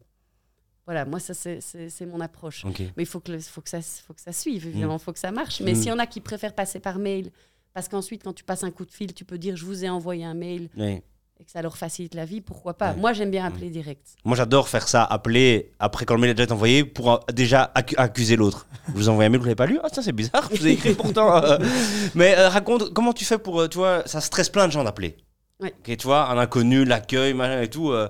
[0.86, 2.66] Voilà, moi, ça, c'est- mon approche.
[2.66, 5.14] Mais il faut que, le- faut, que ça, faut que ça suive, évidemment, il faut
[5.14, 5.62] que ça marche.
[5.62, 5.76] Mais Mm.
[5.76, 7.32] s'il y en a qui préfèrent passer par mail,
[7.74, 9.90] parce qu'ensuite, quand tu passes un coup de fil, tu peux dire je vous ai
[9.90, 11.02] envoyé un mail Oui.
[11.40, 12.94] et que ça leur facilite la vie, pourquoi pas?
[12.96, 14.02] Moi, j'aime bien appeler direct.
[14.26, 17.72] Moi, j'adore faire ça, appeler après quand le mail est déjà envoyé pour euh, déjà
[17.76, 18.66] accu- accuser l'autre.
[18.96, 19.80] Vous envoie un mail, vous l'avez pas lu?
[19.84, 21.38] Ah, tiens, c'est bizarre, je vous ai écrit pourtant.
[21.44, 21.58] euh.
[22.16, 24.84] Mais euh, raconte, comment tu fais pour, euh, tu vois, ça stresse plein de gens
[24.84, 25.16] d'appeler.
[25.62, 25.74] Ouais.
[25.80, 27.92] Ok, tu vois, un inconnu, l'accueil, machin et tout.
[27.92, 28.10] euh,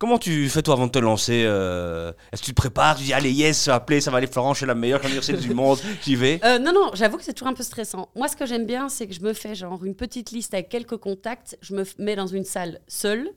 [0.00, 3.04] comment tu fais toi avant de te lancer euh, Est-ce que tu te prépares Tu
[3.04, 5.20] dis, allez, yes, appeler, ça va aller, Florent, je suis la meilleure, je suis la
[5.20, 6.40] meilleure sales du monde, j'y vais?
[6.42, 8.08] Euh, non, non, j'avoue que c'est toujours un peu stressant.
[8.16, 10.70] Moi, ce que j'aime bien, c'est que je me fais genre une petite liste avec
[10.70, 13.30] quelques contacts, je me mets dans une salle seule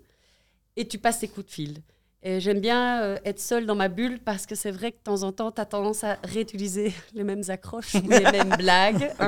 [0.77, 1.77] et tu passes tes coups de fil.
[2.25, 5.03] Et j'aime bien euh, être seule dans ma bulle parce que c'est vrai que de
[5.03, 9.11] temps en temps, tu as tendance à réutiliser les mêmes accroches ou les mêmes blagues.
[9.19, 9.27] hein.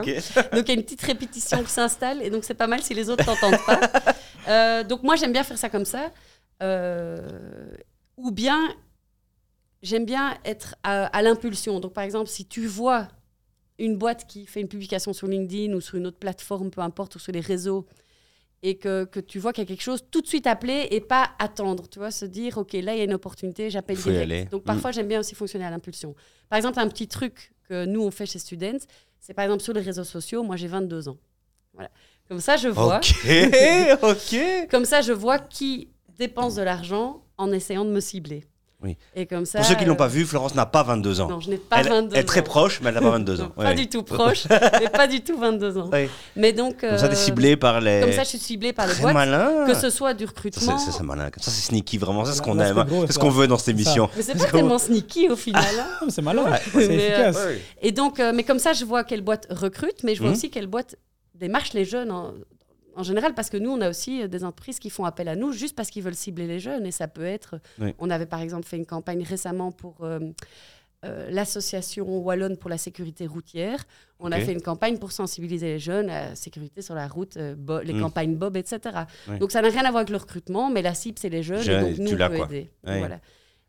[0.53, 2.93] Donc il y a une petite répétition qui s'installe et donc c'est pas mal si
[2.93, 4.83] les autres t'entendent pas.
[4.83, 6.09] Donc moi j'aime bien faire ça comme ça.
[6.63, 7.69] Euh,
[8.17, 8.73] ou bien
[9.81, 11.79] j'aime bien être à, à l'impulsion.
[11.79, 13.07] Donc par exemple si tu vois
[13.77, 17.15] une boîte qui fait une publication sur LinkedIn ou sur une autre plateforme, peu importe,
[17.15, 17.85] ou sur les réseaux,
[18.63, 21.01] et que, que tu vois qu'il y a quelque chose, tout de suite appeler et
[21.01, 24.51] pas attendre, tu vois, se dire, OK, là, il y a une opportunité, j'appelle direct.
[24.51, 24.65] Donc Mm.
[24.65, 26.15] parfois, j'aime bien aussi fonctionner à l'impulsion.
[26.49, 28.79] Par exemple, un petit truc que nous, on fait chez Students,
[29.19, 31.17] c'est par exemple sur les réseaux sociaux, moi, j'ai 22 ans.
[31.73, 31.91] Voilà.
[32.29, 33.01] Comme ça, je vois.
[33.01, 34.67] Ok, ok.
[34.71, 38.45] Comme ça, je vois qui dépense de l'argent en essayant de me cibler.
[38.83, 38.97] Oui.
[39.15, 39.59] Et comme ça.
[39.59, 41.29] Pour ceux qui euh, l'ont pas vu, Florence n'a pas 22 ans.
[41.29, 43.41] Non, je n'ai pas elle, 22 elle est très proche, mais elle n'a pas 22
[43.41, 43.49] ans.
[43.55, 44.45] Pas du tout proche,
[44.79, 45.89] mais pas du tout 22 ans.
[45.89, 46.09] Ouais.
[46.35, 46.81] Mais donc.
[46.81, 48.01] Comme ça, t'es euh, ciblé par les.
[48.01, 49.13] Comme ça, je suis ciblée par les Très boîtes.
[49.13, 49.65] malin.
[49.65, 50.77] Que ce soit du recrutement.
[50.77, 51.29] c'est ça, c'est malin.
[51.37, 52.25] Ça, c'est sneaky, vraiment.
[52.25, 52.75] C'est ce qu'on aime.
[52.87, 53.03] c'est hein.
[53.07, 53.71] C'est ce qu'on veut dans cette ça.
[53.71, 54.09] émission.
[54.15, 55.63] Mais c'est pas tellement sneaky au final.
[55.79, 55.87] hein.
[56.01, 56.59] Ah, mais c'est malin, Ouais.
[56.73, 57.37] c'est Mais, efficace.
[57.37, 57.61] Ouais.
[57.81, 60.35] Et donc, euh, mais comme ça, je vois quelle boîte recrute, mais je vois Mhm.
[60.35, 60.95] aussi quelle boîte
[61.33, 62.33] démarche les jeunes en,
[62.95, 65.35] en général, parce que nous, on a aussi euh, des entreprises qui font appel à
[65.35, 66.85] nous juste parce qu'ils veulent cibler les jeunes.
[66.85, 67.59] Et ça peut être.
[67.79, 67.93] Oui.
[67.99, 70.03] On avait par exemple fait une campagne récemment pour.
[70.03, 70.19] euh,
[71.03, 73.83] euh, l'association wallonne pour la sécurité routière.
[74.19, 77.37] On a fait une campagne pour sensibiliser les jeunes à la sécurité sur la route,
[77.37, 77.53] euh,
[77.83, 78.01] les Mm.
[78.01, 78.79] campagnes Bob, etc.
[79.29, 79.37] Oui.
[79.37, 81.61] Donc ça n'a rien à voir avec le recrutement, mais la cible c'est les jeunes,
[81.61, 82.45] Jeunes, et donc nous on peut quoi.
[82.47, 82.71] aider.
[82.87, 82.97] Ouais.
[82.99, 83.19] Voilà.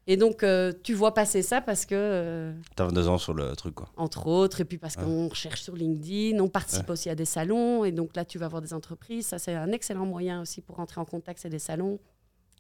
[0.09, 3.57] Et donc euh, tu vois passer ça parce que euh, T'as 22 ans sur le
[3.57, 3.89] truc, quoi.
[3.97, 5.03] entre autres, et puis parce Ouais.
[5.03, 8.47] qu'on recherche sur LinkedIn, on participe aussi à des salons, et donc là, tu vas
[8.49, 9.27] voir des entreprises.
[9.27, 11.99] Ça, c'est un excellent moyen aussi pour rentrer en contact, c'est des salons.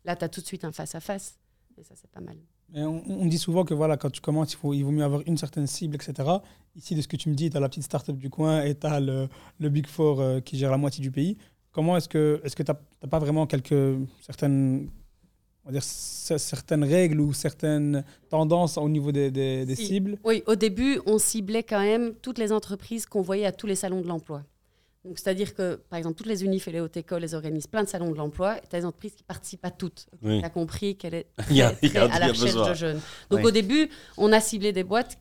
[0.05, 1.39] Là, tu as tout de suite un face-à-face,
[1.79, 2.37] et ça, c'est pas mal.
[2.73, 5.05] Mais on, on dit souvent que voilà, quand tu commences, il, faut, il vaut mieux
[5.05, 6.29] avoir une certaine cible, etc.
[6.75, 8.75] Ici, de ce que tu me dis, tu as la petite start-up du coin et
[8.75, 9.29] tu as le,
[9.61, 11.39] le Big Four euh, qui gère la moitié du pays.
[11.71, 14.91] Comment est-ce que est-ce que tu n'as pas vraiment quelques certaines,
[15.66, 19.87] on va dire, cer- certaines règles ou certaines tendances au niveau des, des- des Si.
[19.87, 23.66] cibles Oui, au début, on ciblait quand même toutes les entreprises qu'on voyait à tous
[23.66, 24.42] les salons de l'emploi.
[25.05, 27.85] Donc, c'est-à-dire que, par exemple, toutes les unifs et les hautes écoles, elles organisent plein
[27.85, 30.07] de salons de l'emploi, et tu as des entreprises qui participent à toutes.
[30.22, 30.40] Oui.
[30.40, 32.68] Tu as compris qu'elle est a- très, a- à la recherche besoin.
[32.70, 33.00] de jeunes.
[33.31, 33.44] Donc, Oui.
[33.46, 35.18] au début, on a ciblé des boîtes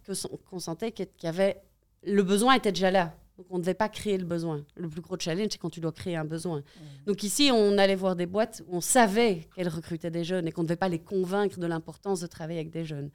[0.49, 1.57] qu'on sentait qu'il y avait...
[2.03, 3.13] Le besoin était déjà là.
[3.37, 4.63] Donc, on ne devait pas créer le besoin.
[4.75, 6.63] Le plus gros challenge, c'est quand tu dois créer un besoin.
[7.05, 10.51] Donc, ici, on allait voir des boîtes où on savait qu'elles recrutaient des jeunes et
[10.51, 13.09] qu'on ne devait pas les convaincre de l'importance de travailler avec des jeunes.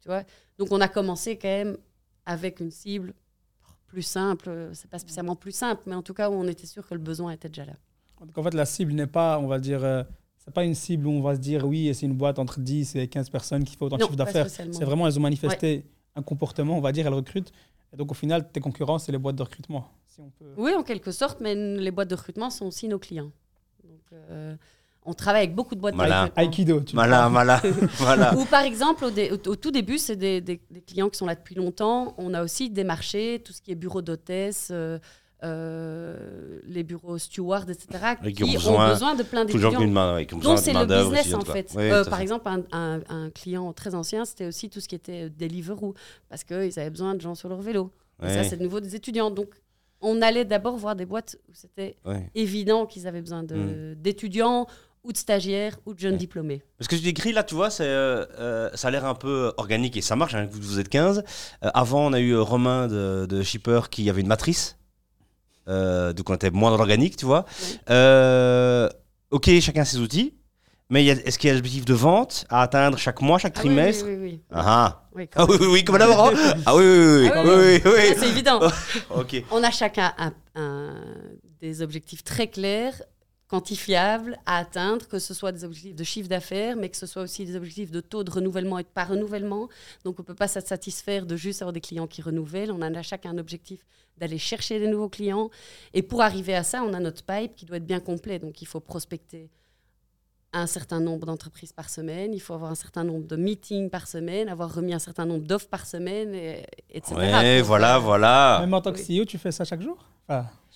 [0.00, 0.22] Tu vois?
[0.58, 1.76] Donc, on a commencé quand même
[2.24, 3.14] avec une cible
[3.86, 4.70] plus simple.
[4.72, 7.00] C'est pas spécialement plus simple, mais en tout cas, où on était sûr que le
[7.00, 7.74] besoin était déjà là.
[8.20, 10.02] Donc en fait, la cible n'est pas, on va dire, euh,
[10.38, 12.96] c'est pas une cible où on va se dire oui, c'est une boîte entre 10
[12.96, 14.48] et 15 personnes qui fait autant de chiffre d'affaires.
[14.48, 15.84] C'est vraiment, elles ont manifesté
[16.14, 17.52] un comportement, on va dire, elles recrutent.
[17.96, 19.88] Et donc au final, tes concurrents, c'est les boîtes de recrutement.
[20.06, 20.52] Si on peut...
[20.58, 23.30] Oui, en quelque sorte, mais les boîtes de recrutement sont aussi nos clients.
[23.84, 24.54] Donc, euh,
[25.06, 26.24] on travaille avec beaucoup de boîtes Malin.
[26.26, 26.42] de recrutement.
[26.52, 27.58] Aikido, tu Malin, malin.
[27.96, 28.36] voilà.
[28.36, 31.16] Ou par exemple, au, dé- au- au tout début, c'est des, des- des clients qui
[31.16, 32.14] sont là depuis longtemps.
[32.18, 34.98] On a aussi démarché tout ce qui est bureau d'hôtesse, euh,
[35.42, 39.86] euh, les bureaux stewards, etc., qui, qui ont ont besoin besoin de plein Toujours d'étudiants.
[39.86, 41.72] une main, ouais, qui ont Donc besoin c'est de le business en fait.
[41.76, 42.22] Oui, Euh, par fait.
[42.22, 45.94] exemple, un, un- un client très ancien, c'était aussi tout ce qui était Deliveroo,
[46.28, 47.90] parce qu'ils avaient besoin de gens sur leur vélo.
[48.22, 49.30] Et ça, c'est de nouveau des étudiants.
[49.30, 49.48] Donc,
[50.00, 51.96] on allait d'abord voir des boîtes où c'était
[52.34, 54.66] évident qu'ils avaient besoin de- d'étudiants
[55.04, 56.62] ou de stagiaires ou de jeunes diplômés.
[56.78, 59.52] Parce que tu décris là, tu vois, c'est, euh, euh, ça a l'air un peu
[59.58, 61.22] organique et ça marche, hein, vous, vous êtes 15.
[61.64, 64.76] Euh, avant, on a eu Romain de, de Shipper qui avait une matrice.
[65.68, 67.44] Euh, donc on était moins dans l'organique, tu vois.
[67.90, 68.88] Euh,
[69.30, 70.34] ok, chacun ses outils.
[70.88, 73.66] Mais est-ce qu'il y a l'objectif de vente à atteindre chaque mois, chaque Ah oui,
[73.66, 74.40] trimestre Oui, oui, oui.
[74.52, 75.08] Ah ah.
[75.16, 76.28] Oui, Ah oui, oui, comme d'abord.
[76.28, 76.32] hein
[76.64, 77.80] Ah oui, oui, oui, Ah oui,
[78.16, 78.60] C'est évident.
[79.10, 79.42] Ok.
[79.50, 80.94] On a chacun un- un-
[81.60, 83.02] des objectifs très clairs,
[83.48, 87.22] quantifiables à atteindre, que ce soit des objectifs de chiffre d'affaires, mais que ce soit
[87.22, 89.68] aussi des objectifs de taux de renouvellement et de pas renouvellement.
[90.04, 92.72] Donc on ne peut pas se satisfaire de juste avoir des clients qui renouvellent.
[92.72, 93.86] On en a chacun un objectif
[94.18, 95.50] d'aller chercher des nouveaux clients.
[95.94, 98.38] Et pour arriver à ça, on a notre pipe qui doit être bien complet.
[98.38, 99.50] Donc il faut prospecter
[100.52, 104.08] un certain nombre d'entreprises par semaine, il faut avoir un certain nombre de meetings par
[104.08, 107.14] semaine, avoir remis un certain nombre d'offres par semaine, et, etc.
[107.14, 108.58] Ouais, voilà, euh, voilà.
[108.60, 109.18] Même en tant que Oui.
[109.18, 109.98] CEO, tu fais ça chaque jour?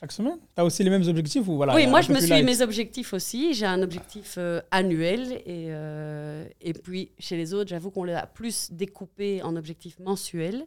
[0.01, 2.23] Chaque semaine Tu as aussi les mêmes objectifs ou voilà, oui, moi je me plus
[2.25, 3.53] suis light mes objectifs aussi.
[3.53, 8.27] J'ai un objectif euh, annuel et, euh, et puis chez les autres, j'avoue qu'on l'a
[8.27, 10.65] plus découpé en objectifs mensuels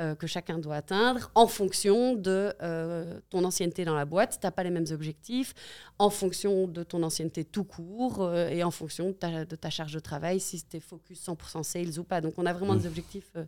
[0.00, 4.38] euh, que chacun doit atteindre en fonction de euh, ton ancienneté dans la boîte.
[4.40, 5.54] Tu n'as pas les mêmes objectifs
[5.98, 9.70] en fonction de ton ancienneté tout court euh, et en fonction de ta, de ta
[9.70, 12.20] charge de travail, si tu es focus 100% sales ou pas.
[12.20, 12.78] Donc on a vraiment Mm.
[12.80, 13.44] des objectifs, euh,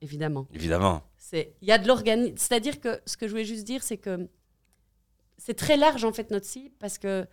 [0.00, 0.46] évidemment.
[0.54, 1.02] Évidemment.
[1.16, 2.34] C'est il y a de l'organisme.
[2.36, 4.28] C'est-à-dire que ce que je voulais juste dire, c'est que
[5.36, 7.26] c'est très large en fait notre cible parce que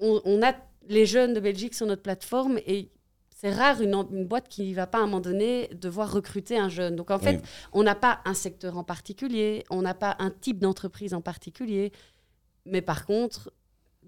[0.00, 0.54] on, on a
[0.88, 2.90] les jeunes de Belgique sur notre plateforme et
[3.38, 6.70] c'est rare une, boîte qui ne va pas à un moment donné devoir recruter un
[6.70, 6.96] jeune.
[6.96, 7.42] Donc en fait, Oui.
[7.74, 11.92] on n'a pas un secteur en particulier, on n'a pas un type d'entreprise en particulier,
[12.64, 13.52] mais par contre,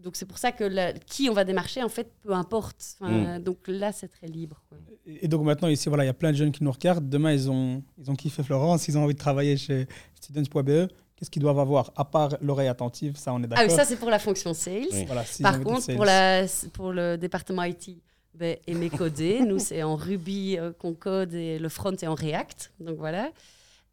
[0.03, 2.97] donc c'est pour ça que la- qui on va démarcher, en fait, peu importe.
[3.01, 4.63] Enfin, Donc là, c'est très libre.
[4.69, 4.79] quoi.
[5.07, 7.09] Et donc maintenant, ici, voilà, il y a plein de jeunes qui nous regardent.
[7.09, 10.89] Demain, ils ont, ils ont kiffé Florence, ils ont envie de travailler chez students.be.
[11.17, 11.93] qu'est-ce qu'ils doivent avoir?
[11.97, 13.65] À part l'oreille attentive Ça, on est Ah, d'accord.
[13.69, 14.87] oui, ça, c'est pour la fonction sales.
[14.93, 15.05] Oui.
[15.07, 15.97] Voilà, si Par contre, sales.
[15.97, 17.99] pour, la, pour le département IT,
[18.35, 22.15] ben, aimer coder, nous, c'est en Ruby euh, qu'on code et le front est en
[22.15, 22.73] React.
[22.81, 23.33] Donc voilà.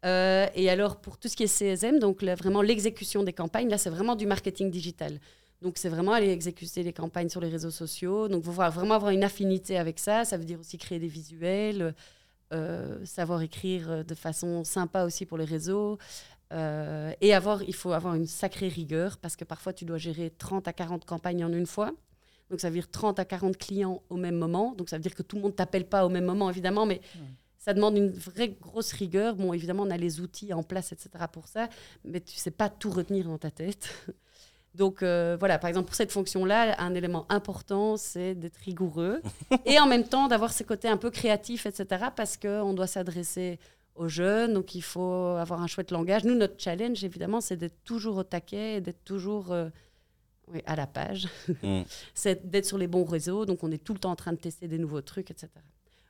[0.04, 3.68] Euh, et alors, pour tout ce qui est CSM, donc là, vraiment l'exécution des campagnes,
[3.68, 5.18] là, c'est vraiment du marketing digital.
[5.62, 8.28] Donc, c'est vraiment aller exécuter les campagnes sur les réseaux sociaux.
[8.28, 10.24] Donc, il faut vraiment avoir une affinité avec ça.
[10.24, 11.94] Ça veut dire aussi créer des visuels,
[12.52, 15.98] euh, savoir écrire euh, de façon sympa aussi pour les réseaux.
[16.52, 20.30] Euh, et avoir, il faut avoir une sacrée rigueur parce que parfois, tu dois gérer
[20.30, 21.92] 30 à 40 campagnes en une fois.
[22.50, 24.74] Donc, ça veut dire 30 à 40 clients au même moment.
[24.76, 26.86] Donc, ça veut dire que tout le monde ne t'appelle pas au même moment, évidemment,
[26.86, 27.00] mais
[27.58, 29.34] ça demande une vraie grosse rigueur.
[29.34, 31.10] Bon, évidemment, on a les outils en place, etc.
[31.32, 31.68] pour ça,
[32.04, 34.06] mais tu ne sais pas tout retenir dans ta tête.
[34.76, 39.22] Donc, euh, voilà, par exemple, pour cette fonction-là, un élément important, c'est d'être rigoureux
[39.64, 42.06] et en même temps d'avoir ce côté un peu créatif, etc.
[42.14, 43.58] Parce qu'on doit s'adresser
[43.94, 46.24] aux jeunes, donc il faut avoir un chouette langage.
[46.24, 49.70] Nous, notre challenge, évidemment, c'est d'être toujours au taquet, et d'être toujours euh,
[50.48, 51.26] oui, à la page.
[51.62, 51.82] Mm.
[52.14, 54.38] c'est d'être sur les bons réseaux, donc on est tout le temps en train de
[54.38, 55.48] tester des nouveaux trucs, etc.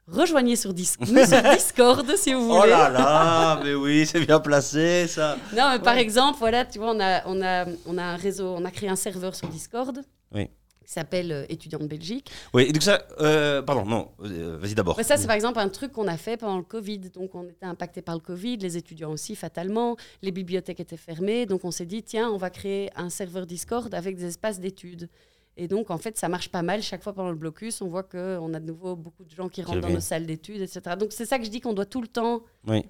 [0.09, 2.61] Rejoignez sur, Dis- nous sur Discord si vous voulez.
[2.63, 5.37] Oh là là, mais oui, c'est bien placé ça.
[5.57, 8.55] Non, mais par exemple, voilà, tu vois, on a, on, a, on a un réseau,
[8.57, 10.01] on a créé un serveur sur Discord
[10.33, 10.49] Oui.
[10.85, 12.31] qui s'appelle euh, Étudiants de Belgique.
[12.55, 14.97] Oui, et donc ça, euh, pardon, non, euh, vas-y d'abord.
[15.03, 16.99] Ça, c'est par exemple un truc qu'on a fait pendant le Covid.
[17.13, 19.97] Donc, on était impacté par le Covid, les étudiants aussi, fatalement.
[20.23, 21.47] Les bibliothèques étaient fermées.
[21.47, 25.09] Donc, on s'est dit, tiens, on va créer un serveur Discord avec des espaces d'études.
[25.57, 26.83] Et donc, en fait, ça marche pas mal.
[26.83, 29.63] Chaque fois pendant le blocus, on voit qu'on a de nouveau beaucoup de gens qui
[29.63, 30.81] rentrent dans nos salles d'études, etc.
[30.99, 32.85] Donc, c'est ça que je dis qu'on doit tout le temps Oui.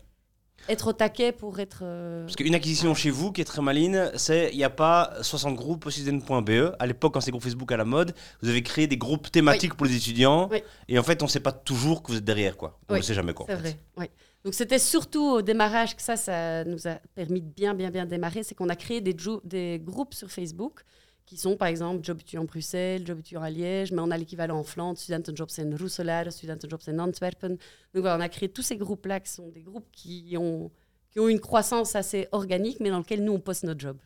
[0.68, 1.80] être au taquet pour être.
[1.82, 5.12] euh, Parce qu'une acquisition chez vous qui est très maligne, c'est il n'y a pas
[5.22, 6.74] 60 groupes au student.be.
[6.80, 9.74] À l'époque, quand c'est groupe Facebook à la mode, vous avez créé des groupes thématiques
[9.74, 10.48] pour les étudiants.
[10.50, 10.62] Oui.
[10.88, 12.80] Et en fait, on ne sait pas toujours que vous êtes derrière, quoi.
[12.88, 13.46] On ne Oui, sait jamais quoi.
[13.48, 14.06] C'est vrai, oui.
[14.44, 18.06] Donc c'était surtout au démarrage que ça, ça nous a permis de bien, bien, bien
[18.06, 18.42] démarrer.
[18.44, 20.82] C'est qu'on a créé des groupes sur Facebook
[21.26, 24.58] qui sont par exemple Job étudiant Bruxelles, Job étudiant à Liège, mais on a l'équivalent
[24.58, 27.50] en Flandre, Studentenjobs en Roeselare, Studentenjobs en Antwerpen.
[27.52, 27.60] Donc
[27.94, 30.70] voilà, on a créé tous ces groupes-là qui sont des groupes qui ont,
[31.10, 33.98] qui ont une croissance assez organique, mais dans lesquels nous, on poste notre job.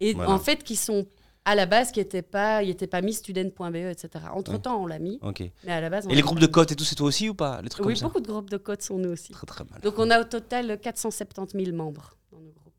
[0.00, 0.30] Et Voilà.
[0.30, 1.06] en fait, qui sont
[1.46, 4.08] à la base, qui n'étaient pas, pas mis student.be, etc.
[4.34, 5.44] Entre-temps, on l'a mis, Ok.
[5.64, 6.06] mais à la base...
[6.06, 7.86] on Et les groupes de cotes et tout, c'est toi aussi ou pas Les trucs
[7.86, 9.32] oui, comme ça beaucoup de groupes de codes sont nous aussi.
[9.32, 9.80] Très très mal.
[9.80, 12.74] Donc on a au total 470 000 membres dans nos groupes.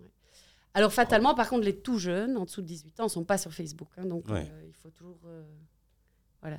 [0.00, 0.06] Ouais.
[0.74, 3.38] Alors fatalement, par contre, les tout jeunes, en dessous de 18 ans, ne sont pas
[3.38, 3.88] sur Facebook.
[3.96, 4.48] hein, donc Ouais.
[4.52, 5.42] euh, il faut toujours euh,
[6.40, 6.58] voilà,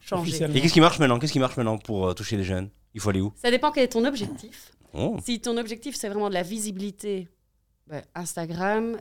[0.00, 0.42] changer.
[0.44, 1.18] Et qu'est-ce qui marche maintenant?
[1.18, 2.70] Qu'est-ce qui marche maintenant pour euh, toucher les jeunes?
[2.94, 3.32] Il faut aller où?
[3.36, 4.72] Ça dépend quel est ton objectif.
[4.92, 5.16] Oh.
[5.24, 7.28] Si ton objectif, c'est vraiment de la visibilité,
[7.86, 8.98] ben, Instagram,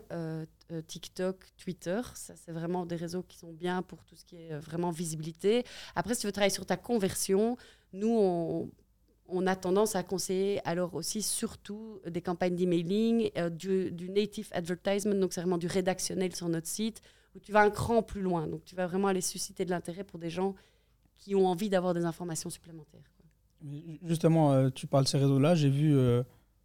[0.88, 4.54] TikTok, Twitter, ça c'est vraiment des réseaux qui sont bien pour tout ce qui est
[4.54, 5.66] euh, vraiment visibilité.
[5.96, 7.58] Après, si tu veux travailler sur ta conversion,
[7.92, 8.70] nous, on,
[9.32, 14.50] on a tendance à conseiller alors aussi surtout des campagnes d'emailing, euh, du, du native
[14.52, 17.02] advertisement, donc c'est vraiment du rédactionnel sur notre site,
[17.36, 18.48] où tu vas un cran plus loin.
[18.48, 20.56] Donc tu vas vraiment aller susciter de l'intérêt pour des gens
[21.18, 23.10] qui ont envie d'avoir des informations supplémentaires.
[23.16, 23.70] quoi.
[24.04, 25.56] Justement, euh, tu parles de ces réseaux-là.
[25.56, 26.24] J'ai vu, euh,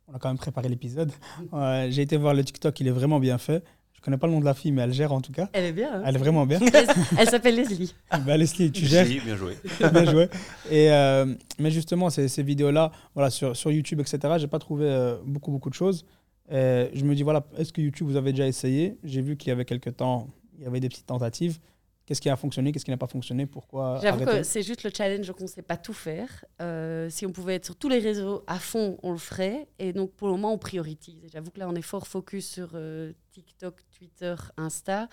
[0.09, 1.12] on a quand même préparé l'épisode.
[1.90, 3.64] J'ai été voir le TikTok, il est vraiment bien fait.
[4.06, 5.50] Je connais pas le nom de la fille, mais elle gère en tout cas.
[5.52, 5.92] Elle est bien.
[5.92, 6.60] hein Elle est vraiment bien.
[6.60, 6.86] Elle,
[7.18, 7.92] elle s'appelle Leslie.
[8.24, 9.04] bah, Leslie, tu gères.
[9.04, 9.56] Si, bien joué.
[9.92, 10.28] bien joué.
[10.70, 14.84] Et, euh, mais justement, ces, ces vidéos-là, voilà, sur, sur YouTube, etc., j'ai pas trouvé
[14.86, 16.06] euh, beaucoup, beaucoup de choses.
[16.48, 18.96] Et je me dis, voilà, est-ce que YouTube, vous avez déjà essayé?
[19.02, 21.58] J'ai vu qu'il y avait quelques temps, il y avait des petites tentatives.
[22.06, 24.90] Qu'est-ce qui a fonctionné Qu'est-ce qui n'a pas fonctionné Pourquoi J'avoue que c'est juste le
[24.96, 26.44] challenge qu'on ne sait pas tout faire.
[26.62, 29.66] Euh, si on pouvait être sur tous les réseaux à fond, on le ferait.
[29.80, 30.96] Et donc, pour le moment, on priorise.
[31.32, 35.08] J'avoue que là, on est fort focus sur euh, TikTok, Twitter, Insta.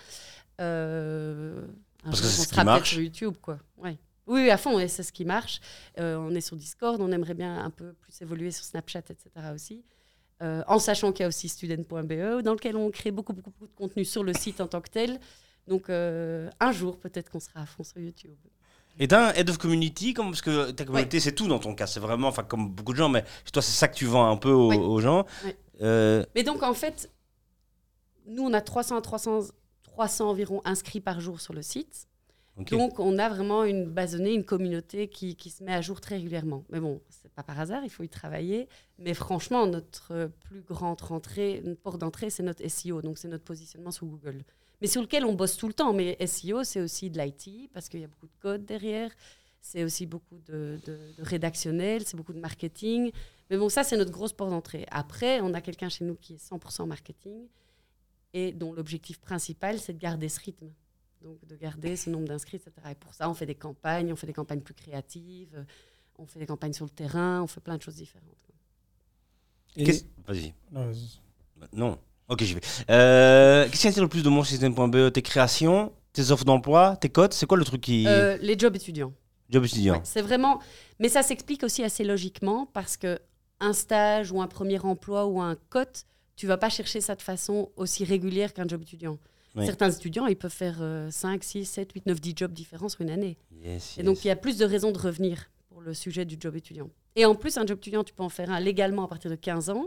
[0.62, 1.66] Euh,
[2.04, 2.90] Parce que on ce qui sera peut-être marche.
[2.92, 3.58] sur YouTube, quoi.
[3.78, 3.98] Ouais.
[4.28, 5.60] Oui, oui, à fond, et c'est ce qui marche.
[6.00, 9.30] Euh, on est sur Discord, on aimerait bien un peu plus évoluer sur Snapchat, etc.
[9.54, 9.84] aussi.
[10.42, 13.68] Euh, en sachant qu'il y a aussi student.be, dans lequel on crée beaucoup, beaucoup, beaucoup
[13.68, 15.20] de contenu sur le site en tant que tel.
[15.68, 18.36] Donc, euh, un jour, peut-être qu'on sera à fond sur YouTube.
[19.00, 21.74] Et t'as un head of community, comme, parce que ta communauté c'est tout dans ton
[21.74, 24.30] cas, c'est vraiment, enfin comme beaucoup de gens, mais toi c'est ça que tu vends
[24.30, 25.26] un peu aux, gens.
[25.82, 27.10] Euh, Mais donc, en fait,
[28.28, 29.40] nous, on a 300 à 300,
[29.84, 32.08] 300 environ inscrits par jour sur le site.
[32.56, 36.18] Donc, on a vraiment une données, une communauté qui, qui se met à jour très
[36.18, 36.64] régulièrement.
[36.70, 38.68] Mais bon, c'est pas par hasard, il faut y travailler.
[39.00, 43.44] Mais franchement, notre plus grande rentrée, une porte d'entrée, c'est notre SEO, donc c'est notre
[43.44, 44.44] positionnement sur Google.
[44.84, 45.94] Mais sur lequel on bosse tout le temps.
[45.94, 49.10] Mais SEO, c'est aussi de l'IT, parce qu'il y a beaucoup de code derrière.
[49.62, 53.12] C'est aussi beaucoup de, de- de rédactionnel, c'est beaucoup de marketing.
[53.50, 54.86] Mais bon, ça, c'est notre grosse porte d'entrée.
[54.92, 57.48] Après, on a quelqu'un chez nous qui est 100% marketing
[58.34, 60.70] et dont l'objectif principal, c'est de garder ce rythme.
[61.22, 62.74] Donc, de garder ce nombre d'inscrits, etc.
[62.92, 65.64] Et pour ça, on fait des campagnes, on fait des campagnes plus créatives, euh,
[66.18, 68.36] on fait des campagnes sur le terrain, on fait plein de choses différentes.
[68.46, 68.56] quoi.
[69.78, 70.54] Et- Qu'est-ce- Vas-y.
[70.72, 71.20] Non, vas-y.
[71.72, 71.98] Non.
[72.34, 72.62] Ok, j'y vais.
[72.90, 77.10] Euh, Qu'est-ce qui attire le plus de chez Student.be Tes créations, tes offres d'emploi, tes
[77.10, 78.08] cotes C'est quoi le truc qui.
[78.08, 79.14] Euh, les jobs étudiants.
[79.52, 79.96] Job étudiant.
[79.96, 80.60] Ouais, c'est vraiment.
[80.98, 83.20] Mais ça s'explique aussi assez logiquement parce que
[83.60, 86.06] un stage ou un premier emploi ou un cote,
[86.36, 89.20] tu vas pas chercher ça de façon aussi régulière qu'un job étudiant.
[89.56, 89.68] Oui.
[89.68, 93.02] Certains étudiants, ils peuvent faire euh, 5, 6, 7, 8, 9, 10 jobs différents sur
[93.02, 93.38] une année.
[93.64, 96.38] Yes, Et donc, il y a plus de raisons de revenir pour le sujet du
[96.40, 96.90] job étudiant.
[97.16, 99.36] Et en plus, un job étudiant, tu peux en faire un légalement à partir de
[99.36, 99.86] 15 ans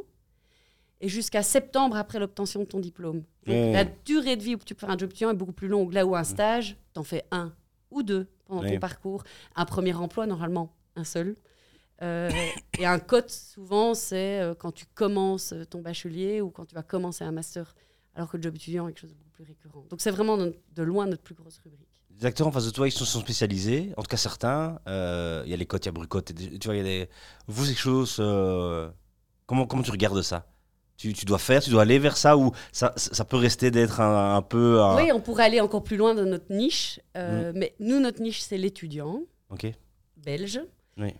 [1.00, 3.22] et jusqu'à septembre après l'obtention de ton diplôme.
[3.46, 5.68] Donc, la durée de vie où tu peux faire un job étudiant est beaucoup plus
[5.68, 5.92] longue.
[5.92, 7.52] Là où un stage, tu en fais un
[7.90, 9.22] ou deux pendant ton parcours.
[9.54, 11.36] Un premier emploi, normalement, un seul.
[12.02, 12.30] Euh,
[12.78, 16.74] et un cote, souvent, c'est euh, quand tu commences euh, ton bachelier ou quand tu
[16.74, 17.74] vas commencer un master.
[18.14, 19.84] Alors que le job étudiant est quelque chose de beaucoup plus récurrent.
[19.88, 21.88] Donc, c'est vraiment de loin notre plus grosse rubrique.
[22.18, 23.92] Les acteurs en face de toi, ils sont, sont spécialisés.
[23.98, 24.80] En tout cas, certains.
[24.88, 26.32] Euh, Il y a les cotes, il y a Brucotte.
[26.34, 27.08] Tu vois, il y a des.
[27.46, 28.16] Vous, c'est quelque chose.
[28.20, 28.90] euh,
[29.46, 30.46] Comment, comment tu regardes ça?
[30.96, 34.00] Tu, tu dois faire, tu dois aller vers ça ou ça, ça peut rester d'être
[34.00, 34.80] un, un peu.
[34.80, 37.00] un- Oui, on pourrait aller encore plus loin dans notre niche.
[37.16, 39.20] euh, Mais nous, notre niche, c'est l'étudiant
[40.16, 40.60] belge.
[40.98, 41.12] Oui.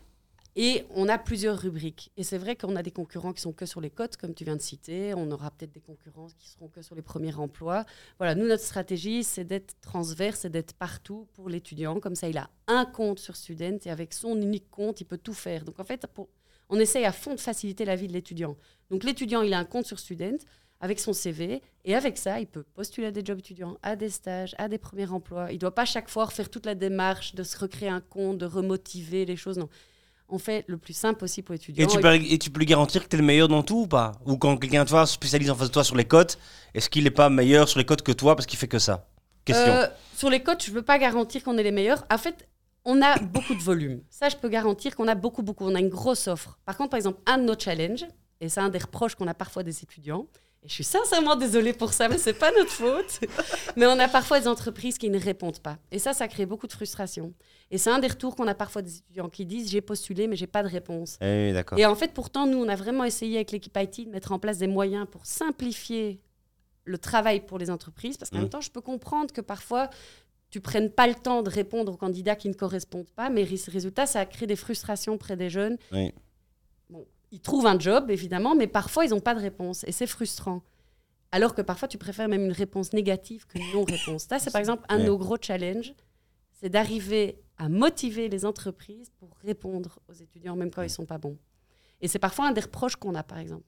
[0.58, 2.10] Et on a plusieurs rubriques.
[2.16, 4.42] Et c'est vrai qu'on a des concurrents qui sont que sur les cotes, comme tu
[4.44, 5.12] viens de citer.
[5.14, 7.84] On aura peut-être des concurrents qui seront que sur les premiers emplois.
[8.16, 12.00] Voilà, nous, notre stratégie, c'est d'être transverse et d'être partout pour l'étudiant.
[12.00, 15.18] Comme ça, il a un compte sur Student et avec son unique compte, il peut
[15.18, 15.62] tout faire.
[15.66, 16.28] Donc, en fait, pour-
[16.68, 18.56] on essaye à fond de faciliter la vie de l'étudiant.
[18.90, 20.38] Donc, l'étudiant, il a un compte sur Student
[20.80, 21.62] avec son CV.
[21.84, 24.78] Et avec ça, il peut postuler à des jobs étudiants, à des stages, à des
[24.78, 25.50] premiers emplois.
[25.50, 28.38] Il ne doit pas chaque fois refaire toute la démarche de se recréer un compte,
[28.38, 29.58] de remotiver les choses.
[29.58, 29.68] Non.
[30.28, 31.84] On fait le plus simple possible pour l'étudiant.
[31.84, 33.82] Et tu, peux, et tu peux lui garantir que tu es le meilleur dans tout
[33.82, 34.12] ou pas?
[34.26, 36.38] Ou quand quelqu'un de toi se spécialise en face de toi sur les cotes,
[36.74, 39.08] est-ce qu'il n'est pas meilleur sur les cotes que toi parce qu'il fait que ça?
[39.44, 39.72] Question.
[39.72, 39.86] Euh,
[40.16, 42.04] sur les cotes, je ne peux pas garantir qu'on est les meilleurs.
[42.12, 42.48] En fait,
[42.86, 44.00] on a beaucoup de volume.
[44.08, 45.64] Ça, je peux garantir qu'on a beaucoup, beaucoup.
[45.64, 46.58] On a une grosse offre.
[46.64, 48.06] Par contre, par exemple, un de nos challenges,
[48.40, 50.26] et c'est un des reproches qu'on a parfois des étudiants,
[50.62, 53.20] et je suis sincèrement désolée pour ça, mais c'est pas notre faute.
[53.76, 55.78] mais on a parfois des entreprises qui ne répondent pas.
[55.90, 57.34] Et ça, ça crée beaucoup de frustration.
[57.70, 60.36] Et c'est un des retours qu'on a parfois des étudiants qui disent j'ai postulé, mais
[60.36, 61.18] j'ai pas de réponse.
[61.20, 61.52] Eh.
[61.76, 64.38] Et en fait, pourtant, nous, on a vraiment essayé avec l'équipe IT de mettre en
[64.38, 66.20] place des moyens pour simplifier
[66.84, 68.16] le travail pour les entreprises.
[68.16, 68.42] Parce qu'en Mhm.
[68.44, 69.90] même temps, je peux comprendre que parfois,
[70.50, 73.60] tu prennes pas le temps de répondre aux candidats qui ne correspondent pas, mais rés-
[73.68, 75.76] résultat, ça crée des frustrations près des jeunes.
[75.92, 76.12] Oui.
[76.88, 79.84] Bon, ils trouvent un job, évidemment, mais parfois, ils n'ont pas de réponse.
[79.84, 80.62] Et c'est frustrant.
[81.32, 84.24] Alors que parfois, tu préfères même une réponse négative qu'une non-réponse.
[84.28, 85.92] Ça, c'est par exemple un de nos gros challenges.
[86.52, 91.04] C'est d'arriver à motiver les entreprises pour répondre aux étudiants, même quand ils ne sont
[91.06, 91.36] pas bons.
[92.00, 93.64] Et c'est parfois un des reproches qu'on a, par exemple,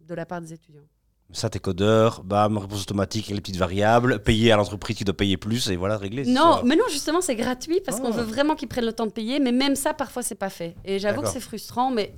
[0.00, 0.86] de la part des étudiants.
[1.32, 5.36] Ça, t'es codeur, bam, réponse automatique les petites variables, payer à l'entreprise qui doit payer
[5.36, 6.24] plus, et voilà, réglé.
[6.26, 6.62] Non, ça.
[6.64, 8.02] mais non, justement, c'est gratuit parce Ah.
[8.02, 10.50] qu'on veut vraiment qu'ils prennent le temps de payer, mais même ça, parfois, c'est pas
[10.50, 10.74] fait.
[10.84, 12.12] Et j'avoue que c'est frustrant, mais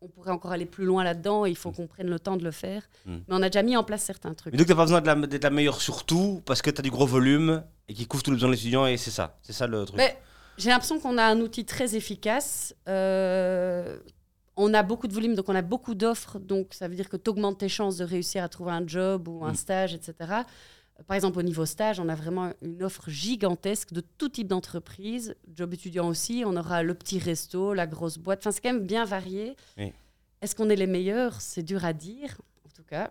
[0.00, 1.46] on pourrait encore aller plus loin là-dedans.
[1.46, 2.82] Il faut qu'on prenne le temps de le faire.
[3.06, 3.12] Mm.
[3.28, 4.52] Mais on a déjà mis en place certains trucs.
[4.52, 6.90] Mais donc, t'as pas besoin la- d'être la, meilleure sur tout parce que t'as du
[6.90, 9.38] gros volume et qui couvre tous les besoins de l'étudiant, et c'est ça.
[9.42, 9.96] C'est ça le truc.
[9.96, 10.16] Mais
[10.58, 12.74] j'ai l'impression qu'on a un outil très efficace.
[12.88, 13.96] Euh,
[14.56, 16.38] on a beaucoup de volume, donc on a beaucoup d'offres.
[16.38, 19.28] Donc ça veut dire que tu augmentes tes chances de réussir à trouver un job
[19.28, 19.56] ou un Mm.
[19.56, 20.14] stage, etc.
[21.06, 25.34] Par exemple, au niveau stage, on a vraiment une offre gigantesque de tout type d'entreprise.
[25.54, 28.38] Job étudiant aussi, on aura le petit resto, la grosse boîte.
[28.40, 29.56] Enfin, c'est quand même bien varié.
[29.76, 29.92] Oui.
[30.40, 31.38] Est-ce qu'on est les meilleurs?
[31.42, 32.40] C'est dur à dire.
[32.64, 33.10] En tout cas,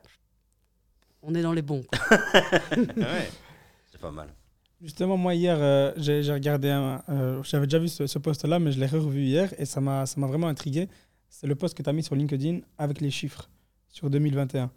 [1.21, 1.83] on est dans les bons.
[2.75, 3.29] ouais.
[3.91, 4.29] C'est pas mal.
[4.81, 7.03] Justement, moi, hier, euh, j'ai regardé un.
[7.09, 10.05] euh, J'avais déjà vu ce, ce post-là, mais je l'ai revu hier et ça m'a
[10.05, 10.89] ça m'a vraiment intrigué.
[11.37, 13.49] C'est le post que tu as mis sur LinkedIn avec les chiffres
[13.89, 14.71] sur 2021.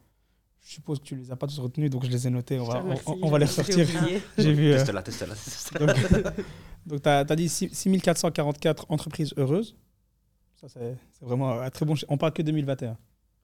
[0.61, 2.59] Je suppose que tu les as pas tous retenus, donc je les ai notés.
[2.59, 3.87] On va, on- remercie, on, on va les ressortir.
[4.39, 4.73] J'ai vu.
[4.73, 5.35] euh, Teste-la, teste-la.
[5.37, 6.33] teste-la.
[6.85, 9.77] donc, tu as, dit six- 6444 entreprises heureuses.
[10.61, 12.11] Ça, c'est c'est vraiment un très bon chiffre.
[12.11, 12.99] On parle que 2021.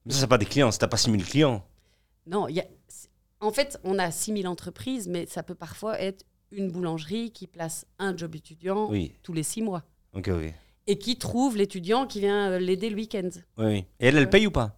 [0.05, 1.65] Mais ça, c'est pas des clients, si t'as pas 6000 clients.
[2.27, 2.65] Non, il y a...
[3.39, 7.85] en fait, on a 6000 entreprises, mais ça peut parfois être une boulangerie qui place
[7.97, 10.53] un job étudiant Oui, tous les six mois ok, ok.
[10.87, 13.29] Et qui trouve l'étudiant qui vient euh, l'aider le week-end.
[13.57, 13.85] Oui.
[13.99, 14.77] Et elle, elle paye ou pas?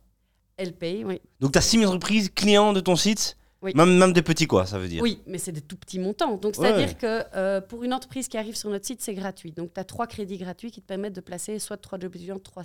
[0.57, 1.21] Elle paye, oui.
[1.39, 3.73] Donc t'as 6000 entreprises clients de ton site Oui.
[3.75, 5.01] même, même des petits, quoi, ça veut dire.
[5.03, 6.37] Oui, mais c'est des tout petits montants.
[6.37, 6.67] Donc, Ouais.
[6.67, 9.51] c'est-à-dire que euh, pour une entreprise qui arrive sur notre site, c'est gratuit.
[9.51, 12.39] Donc, tu as trois crédits gratuits qui te permettent de placer soit trois jobs étudiants,
[12.39, 12.63] trois,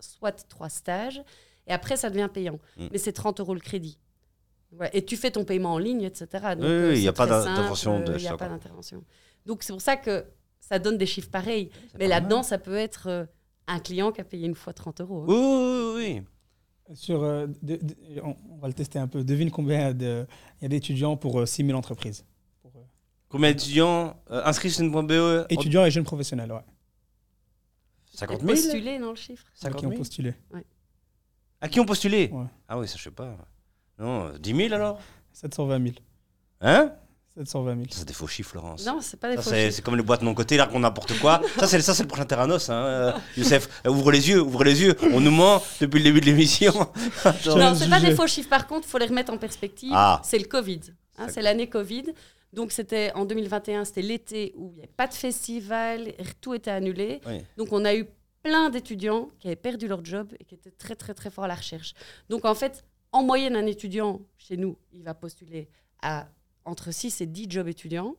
[0.00, 1.22] soit trois stages.
[1.66, 2.58] Et après, ça devient payant.
[2.76, 2.86] Mm.
[2.92, 3.98] Mais c'est 30 euros le crédit.
[4.78, 6.26] Ouais, Et tu fais ton paiement en ligne, etc.
[6.32, 8.48] Donc, Oui, euh, oui, il y a pas d'intervention de euh, Il n'y a pas
[8.48, 9.04] d'intervention.
[9.46, 10.24] Donc, c'est pour ça que
[10.68, 11.70] ça donne des chiffres pareils.
[11.98, 13.26] Mais là-dedans, ça peut être euh,
[13.66, 15.22] un client qui a payé une fois 30 euros.
[15.22, 15.26] hein.
[15.28, 16.22] Oui, oui,
[16.88, 16.94] oui.
[16.96, 19.24] Sur, euh, de- de- on, on va le tester un peu.
[19.24, 20.02] Devine combien il
[20.62, 22.24] y a d'étudiants pour euh, 6000 entreprises.
[22.62, 22.80] Pour, euh,
[23.28, 26.60] Combien d'étudiants euh, inscrits sur une.be étudiants et jeunes professionnels, ouais.
[28.14, 29.44] 50 Et 000 Postuler dans le chiffre?
[29.54, 30.34] 50 qui ont 000 postulé.
[31.60, 32.46] À qui ont postulé Ouais.
[32.68, 33.36] Ah oui, ça je sais pas.
[33.98, 35.00] Non, 10 000 alors?
[35.32, 35.94] 720 000.
[36.60, 36.92] Hein?
[37.36, 37.86] 720 000.
[37.90, 38.86] Ça, C'est des faux chiffres, Florence.
[38.86, 39.76] Non, c'est pas des Ça, faux c'est, chiffres.
[39.76, 41.40] c'est comme les boîtes non cotées, là, qu'on n'importe quoi.
[41.58, 42.70] ça, c'est, ça, c'est le prochain Terranos.
[42.70, 42.74] Hein.
[42.74, 44.94] euh, Youssef, Euh, ouvre les yeux, ouvre les yeux.
[45.12, 46.72] On nous ment depuis le début de l'émission.
[47.56, 48.48] Non, c'est pas des faux chiffres.
[48.48, 49.90] Par contre, il faut les remettre en perspective.
[49.94, 50.20] Ah.
[50.24, 50.80] C'est le Covid.
[51.18, 52.04] hein, c'est l'année Covid.
[52.52, 56.70] Donc, c'était en 2021, c'était l'été où il n'y avait pas de festival, tout était
[56.70, 57.20] annulé.
[57.26, 57.40] Oui.
[57.56, 58.06] Donc, on a eu
[58.44, 61.48] plein d'étudiants qui avaient perdu leur job et qui étaient très, très, très forts à
[61.48, 61.94] la recherche.
[62.28, 65.68] Donc, en fait, en moyenne, un étudiant chez nous, il va postuler
[66.00, 66.28] à
[66.64, 68.16] entre 6 et 10 jobs étudiants.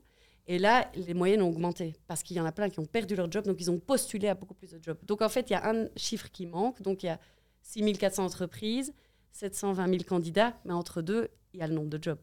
[0.48, 3.16] Et là, les moyennes ont augmenté parce qu'il y en a plein qui ont perdu
[3.16, 4.98] leur job, donc ils ont postulé à beaucoup plus de jobs.
[5.04, 6.82] Donc en fait, il y a un chiffre qui manque.
[6.82, 7.20] Donc il y a
[7.64, 8.94] 6400 entreprises,
[9.32, 12.20] 720 000 candidats, mais entre deux, il y a le nombre de jobs.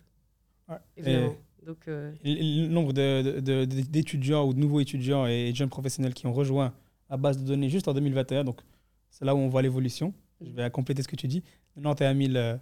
[0.68, 0.77] Ouais.
[0.97, 1.35] Évidemment.
[1.64, 6.33] Donc, euh, le nombre d'étudiants ou de nouveaux étudiants et de jeunes professionnels qui ont
[6.33, 6.75] rejoint
[7.09, 8.62] la base de données juste en 2021, donc
[9.11, 10.12] c'est là où on voit l'évolution.
[10.41, 11.45] Je vais compléter ce que tu dis.
[11.81, 12.57] 91 euh,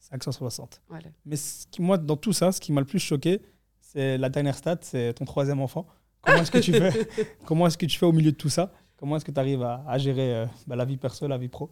[0.00, 0.82] 560.
[0.88, 1.08] voilà.
[1.24, 3.40] Mais ce qui, moi, dans tout ça, ce qui m'a le plus choqué,
[3.80, 5.86] c'est la dernière stat, c'est ton troisième enfant.
[6.22, 7.08] Comment est-ce que tu fais
[7.46, 8.72] Comment est-ce que tu fais au milieu de tout ça?
[8.96, 11.48] Comment est-ce que tu arrives à, à gérer euh, bah, la vie perso, la vie
[11.48, 11.70] pro?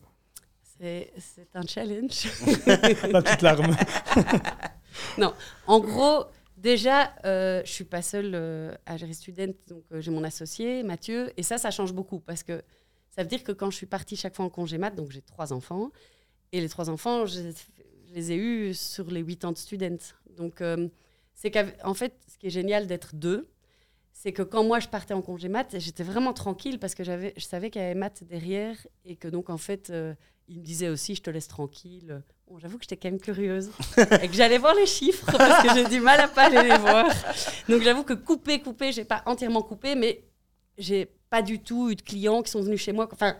[0.80, 2.28] C'est un challenge.
[3.10, 3.76] La petite larme.
[5.66, 6.24] En gros,
[6.56, 10.82] déjà, euh, je suis pas seule euh, à gérer student, donc euh, j'ai mon associé,
[10.82, 12.62] Mathieu, et ça, ça change beaucoup parce que
[13.10, 15.22] ça veut dire que quand je suis partie chaque fois en congé mat, donc j'ai
[15.22, 15.90] trois enfants,
[16.52, 17.26] et les trois enfants,
[18.08, 19.98] je, les ai eus sur les huit ans de student.
[20.36, 20.88] Donc, euh,
[21.34, 23.48] c'est qu'en fait, ce qui est génial d'être deux,
[24.12, 27.32] c'est que quand moi je partais en congé mat, j'étais vraiment tranquille parce que j'avais,
[27.36, 30.12] je savais qu'il y avait maths derrière et que donc en fait, euh,
[30.48, 32.20] il me disait aussi, je te laisse tranquille.
[32.48, 35.74] Bon, j'avoue que j'étais quand même curieuse et que j'allais voir les chiffres parce que
[35.74, 37.06] j'ai du mal à pas aller les voir.
[37.68, 40.24] Donc j'avoue que couper, couper, j'ai pas entièrement coupé, mais
[40.78, 43.08] j'ai pas du tout eu de clients qui sont venus chez moi.
[43.12, 43.36] Enfin,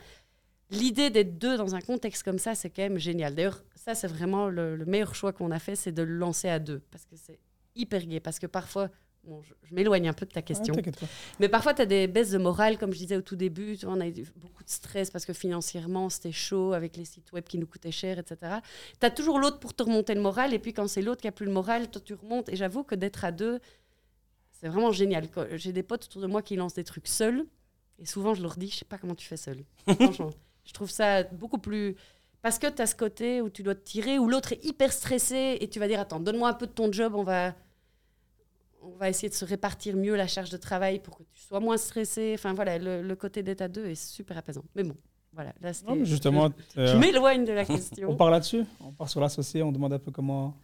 [0.70, 3.34] l'idée d'être deux dans un contexte comme ça, c'est quand même génial.
[3.34, 6.48] D'ailleurs, ça c'est vraiment le, le meilleur choix qu'on a fait, c'est de le lancer
[6.48, 7.38] à deux parce que c'est
[7.78, 8.20] hyper gai.
[8.20, 8.90] Parce que parfois,
[9.24, 10.74] bon, je, je m'éloigne un peu de ta question.
[10.76, 11.06] Ah.
[11.40, 13.76] Mais parfois, tu as des baisses de morale, comme je disais au tout début.
[13.78, 17.04] Tu vois, on a eu beaucoup de stress parce que financièrement, c'était chaud avec les
[17.04, 18.56] sites web qui nous coûtaient cher, etc.
[19.00, 20.52] Tu as toujours l'autre pour te remonter le moral.
[20.52, 22.48] Et puis, quand c'est l'autre qui a plus le moral, toi, tu remontes.
[22.50, 23.60] Et j'avoue que d'être à deux,
[24.60, 25.28] c'est vraiment génial.
[25.52, 27.46] J'ai des potes autour de moi qui lancent des trucs seuls.
[27.98, 29.64] Et souvent, je leur dis, je sais pas comment tu fais seul.
[29.88, 30.30] Franchement,
[30.64, 31.96] je trouve ça beaucoup plus.
[32.42, 34.92] Parce que tu as ce côté où tu dois te tirer, où l'autre est hyper
[34.92, 37.54] stressé et tu vas dire Attends, donne-moi un peu de ton job, on va,
[38.82, 41.60] on va essayer de se répartir mieux la charge de travail pour que tu sois
[41.60, 42.32] moins stressé.
[42.34, 44.62] Enfin voilà, le, le côté d'être à deux est super apaisant.
[44.76, 44.96] Mais bon,
[45.32, 45.52] voilà.
[45.60, 48.14] Là, Non, mais justement, je, euh, je m'éloigne de la on question.
[48.16, 48.64] part là-dessus.
[48.80, 50.54] On part sur l'associé, on demande un peu comment.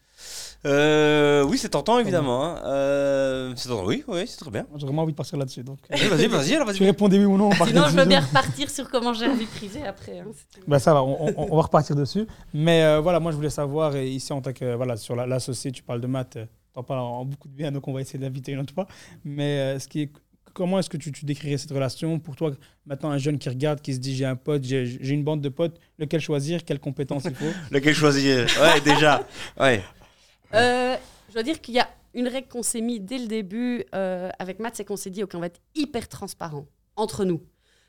[0.67, 2.45] Euh, oui, c'est tentant, évidemment.
[2.45, 2.61] hein.
[2.65, 4.67] Euh, c'est tentant, oui, oui, c'est très bien.
[4.77, 5.63] J'ai vraiment envie de partir là-dessus.
[5.63, 8.71] Donc, Vas-y, vas-y, vas-y, tu répondais oui ou non on Sinon, je veux bien repartir
[8.71, 10.21] sur comment la vie privée après.
[10.21, 10.61] hein, tu.
[10.67, 12.27] Bah ça va, on, on- on va repartir dessus.
[12.55, 15.27] Mais euh, voilà, moi je voulais savoir, et ici en tant que, voilà, sur la-
[15.27, 18.01] l'associé, tu parles de maths, euh, t'en parles en beaucoup de bien, donc on va
[18.01, 18.87] essayer d'inviter une autre fois.
[19.25, 20.11] Mais euh, ce qui est,
[20.55, 22.53] comment est-ce que tu, tu décrirais cette relation pour toi
[22.87, 25.43] Maintenant, un jeune qui regarde, qui se dit j'ai un pote, j'ai j'ai une bande
[25.43, 27.45] de potes, lequel choisir, quelles compétences il faut?
[27.71, 28.47] Lequel choisir?
[28.63, 29.23] Ouais, déjà.
[29.61, 29.83] Ouais.
[30.55, 30.97] Euh,
[31.29, 34.31] je dois dire qu'il y a une règle qu'on s'est mis dès le début euh,
[34.39, 37.43] avec Matt, c'est qu'on s'est dit ok, on va être hyper transparent entre nous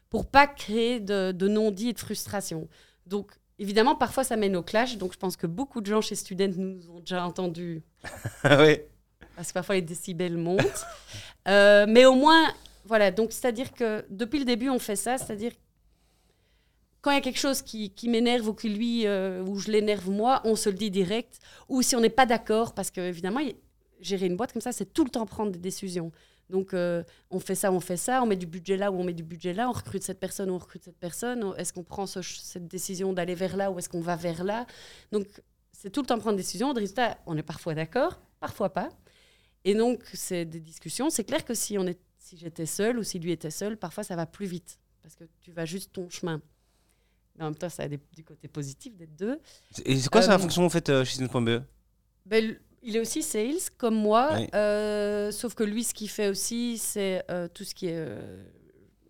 [0.10, 2.68] pour pas créer de, de non-dits et de frustration.
[3.06, 4.98] Donc, évidemment, parfois ça mène au clash.
[4.98, 7.84] Donc, je pense que beaucoup de gens chez Student nous ont déjà entendu
[8.44, 8.88] ouais.
[9.36, 10.86] parce que parfois les décibels montent.
[11.48, 12.52] Euh, mais au moins,
[12.86, 15.52] voilà, donc c'est-à-dire que depuis le début, on fait ça, c'est-à-dire
[17.06, 20.10] quand il y a quelque chose qui, m'énerve ou qui lui, euh, ou je l'énerve
[20.10, 21.40] moi, on se le dit direct.
[21.70, 23.42] Ou si on n'est pas d'accord, parce que évidemment,
[24.00, 26.12] gérer une boîte comme ça, c'est tout le temps prendre des décisions.
[26.50, 29.04] Donc, euh, on fait ça, on fait ça, on met du budget là ou on
[29.04, 31.44] met du budget là, on recrute cette personne ou on recrute cette personne.
[31.44, 34.66] On- Est-ce qu'on prend cette décision d'aller vers là ou est-ce qu'on va vers là?
[35.12, 35.28] Donc,
[35.74, 36.74] c'est tout le temps prendre des décisions.
[36.74, 38.90] De résultat, on est parfois d'accord, parfois pas.
[39.64, 41.12] Et donc, c'est des discussions.
[41.12, 44.04] C'est clair que si, on est, si j'étais seule ou si lui était seul, parfois
[44.04, 46.42] ça va plus vite parce que tu vas juste ton chemin.
[47.38, 49.40] Mais en même temps, ça a des- du côté positif d'être deux.
[49.86, 51.62] Et c'est quoi ça, Euh, fonction en fait euh, chez Student.be
[52.26, 54.48] Ben, il est aussi sales comme moi, Oui.
[54.56, 57.24] euh, sauf que lui, ce qu'il fait aussi, c'est
[57.54, 58.08] tout ce qui est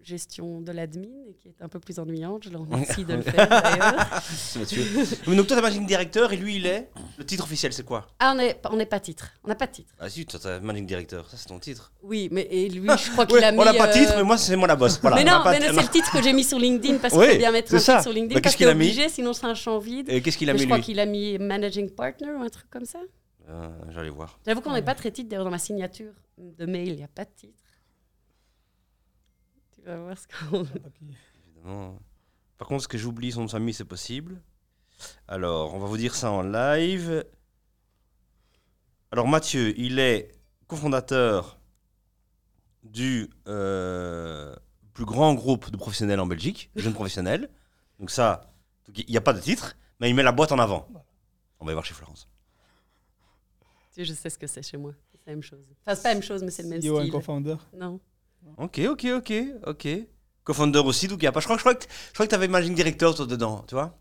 [0.06, 2.44] gestion de l'admin et qui est un peu plus ennuyante.
[2.46, 4.22] Je le remercie de le faire d'ailleurs.
[5.28, 6.90] Mais donc toi, t'as managing director et lui, il est.
[7.18, 8.08] Le titre officiel, c'est quoi?
[8.20, 9.32] Ah, on n'est on n'est pas titre.
[9.44, 9.94] On n'a pas de titre.
[10.00, 11.30] Ah si, toi, t'as managing director.
[11.30, 11.92] Ça, c'est ton titre.
[12.04, 13.60] Oui, mais et lui, je crois qu'il Ouais, a mis.
[13.60, 15.00] on n'a pas de titre, euh, mais moi, c'est moi la boss.
[15.02, 17.30] Voilà, mais non, mais c'est le titre que j'ai mis sur LinkedIn parce qu'il Oui,
[17.32, 17.94] faut bien mettre un ça.
[17.94, 19.80] titre sur LinkedIn Bah, parce qu'est-ce qu'il qu'il est a mis sinon c'est un champ
[19.80, 20.10] vide.
[20.10, 22.50] Et qu'est-ce qu'il a Mais mis je crois qu'il a mis managing partner ou un
[22.50, 23.00] truc comme ça.
[23.50, 24.40] Euh, J'allais voir.
[24.46, 25.30] J'avoue qu'on n'est pas très titre.
[25.30, 27.64] D'ailleurs, dans ma signature de mail, il n'y a pas de titre.
[29.86, 30.66] Vas voir ce qu'on.
[31.46, 32.00] Évidemment.
[32.58, 34.42] Par contre, ce que j'oublie, son nom de famille, c'est possible.
[35.28, 37.26] Alors, on va vous dire ça en live.
[39.12, 40.32] Alors Mathieu, il est
[40.68, 41.60] cofondateur
[42.84, 44.56] du euh,
[44.94, 47.50] plus grand groupe de professionnels en Belgique, de jeunes professionnels.
[48.00, 48.54] Donc ça,
[48.96, 50.88] il n'y a pas de titre, mais il met la boîte en avant.
[51.60, 52.28] On va y voir chez Florence.
[53.94, 54.94] Tu sais, Je sais ce que c'est chez moi.
[55.12, 55.66] C'est la même chose.
[55.82, 57.12] Enfin, c'est pas la même chose, mais c'est le même CEO style.
[57.12, 57.56] co-founder.
[57.74, 58.00] Non.
[58.58, 59.34] Ok, ok, ok,
[59.66, 59.88] ok.
[60.44, 61.40] Co-founder aussi, donc il n'y a pas.
[61.40, 63.76] Je crois, je crois que, je crois que tu avais Managing Director toi dedans, tu
[63.76, 63.98] vois.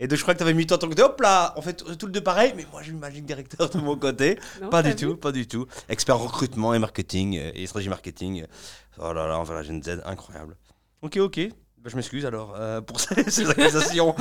[0.00, 1.62] Et donc je crois que tu avais mis toi en tant que hop là, on
[1.62, 4.38] fait tout le deux pareil, mais moi j'ai mis Managing Director de mon côté.
[4.62, 5.66] Non, Pas du vu tout, pas du tout.
[5.88, 8.46] Expert en recrutement et marketing euh, et stratégie marketing.
[8.98, 10.56] Oh là là, envers la Gen Z, incroyable.
[11.02, 11.36] Ok, ok.
[11.78, 14.14] Ben, je m'excuse alors euh, pour ces, ces accusations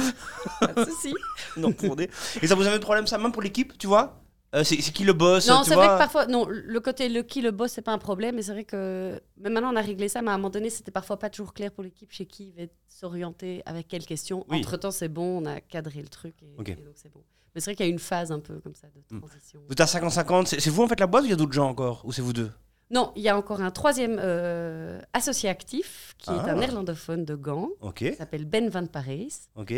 [0.59, 1.13] Pas de souci.
[1.57, 2.09] non fondées.
[2.41, 4.19] Et ça vous avez de problème ça même pour l'équipe, tu vois
[4.55, 7.41] Euh, C'est qui le boss Non, c'est vrai que parfois, non, le côté le qui,
[7.41, 10.07] le boss, c'est pas un problème, mais c'est vrai que même maintenant on a réglé
[10.07, 12.53] ça, mais à un moment donné, c'était parfois pas toujours clair pour l'équipe chez qui
[12.57, 14.45] il va s'orienter avec quelles questions.
[14.49, 14.59] Oui.
[14.59, 16.69] Entre temps, c'est bon, on a cadré le truc et, Ok.
[16.69, 17.21] et donc c'est bon.
[17.53, 19.19] Mais c'est vrai qu'il y a une phase un peu comme ça de Hmm.
[19.19, 19.59] transition.
[19.65, 21.51] Vous êtes à 50-50, c'est vous en fait la boîte ou il y a d'autres
[21.53, 22.51] gens encore Ou c'est vous deux?
[22.89, 26.51] Non, il y a encore un troisième euh, associé actif qui est Ah.
[26.51, 29.49] un néerlandophone de Gand, Ok, qui s'appelle Ben Van Parijs.
[29.55, 29.73] ok,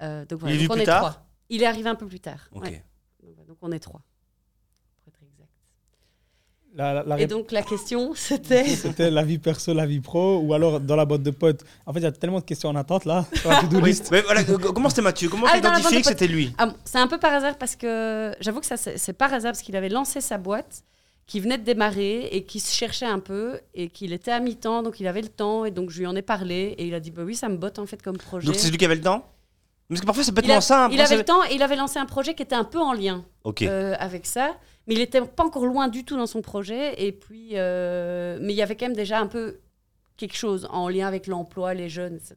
[0.00, 1.00] Euh, donc Il est venu donc on plus est tard?
[1.00, 1.26] trois.
[1.50, 2.48] Il est arrivé un peu plus tard.
[2.52, 2.62] ok.
[2.64, 2.82] ouais.
[3.46, 4.00] Donc, on est trois.
[6.76, 8.64] La, la- la Et donc la question, c'était...
[8.66, 11.62] C'était la vie perso, la vie pro, ou alors dans la boîte de potes.
[11.86, 13.90] En fait, il y a tellement de questions en attente là, sur la to-do Oui,
[13.90, 14.08] list.
[14.10, 15.28] mais voilà, comment c'était Mathieu?
[15.28, 16.52] Comment Ah, tu identifié que c'était lui?
[16.58, 19.62] Ah c'est un peu par hasard parce que j'avoue que ça c'est par hasard parce
[19.62, 20.82] qu'il avait lancé sa boîte
[21.26, 24.82] qui venait de démarrer et qui se cherchait un peu et qu'il était à mi-temps
[24.82, 27.00] donc il avait le temps et donc je lui en ai parlé et il a
[27.00, 28.46] dit bah oui ça me botte en fait comme projet.
[28.46, 29.24] Donc c'est lui qui avait le temps?
[29.88, 30.92] Parce que parfois c'est il, bêtement a- simple.
[30.94, 32.92] il avait le temps et il avait lancé un projet qui était un peu en
[32.92, 33.24] lien
[33.62, 34.54] euh, avec ça
[34.86, 38.52] mais il était pas encore loin du tout dans son projet et puis euh, mais
[38.52, 39.58] il y avait quand même déjà un peu
[40.16, 42.36] quelque chose en lien avec l'emploi, les jeunes, etc.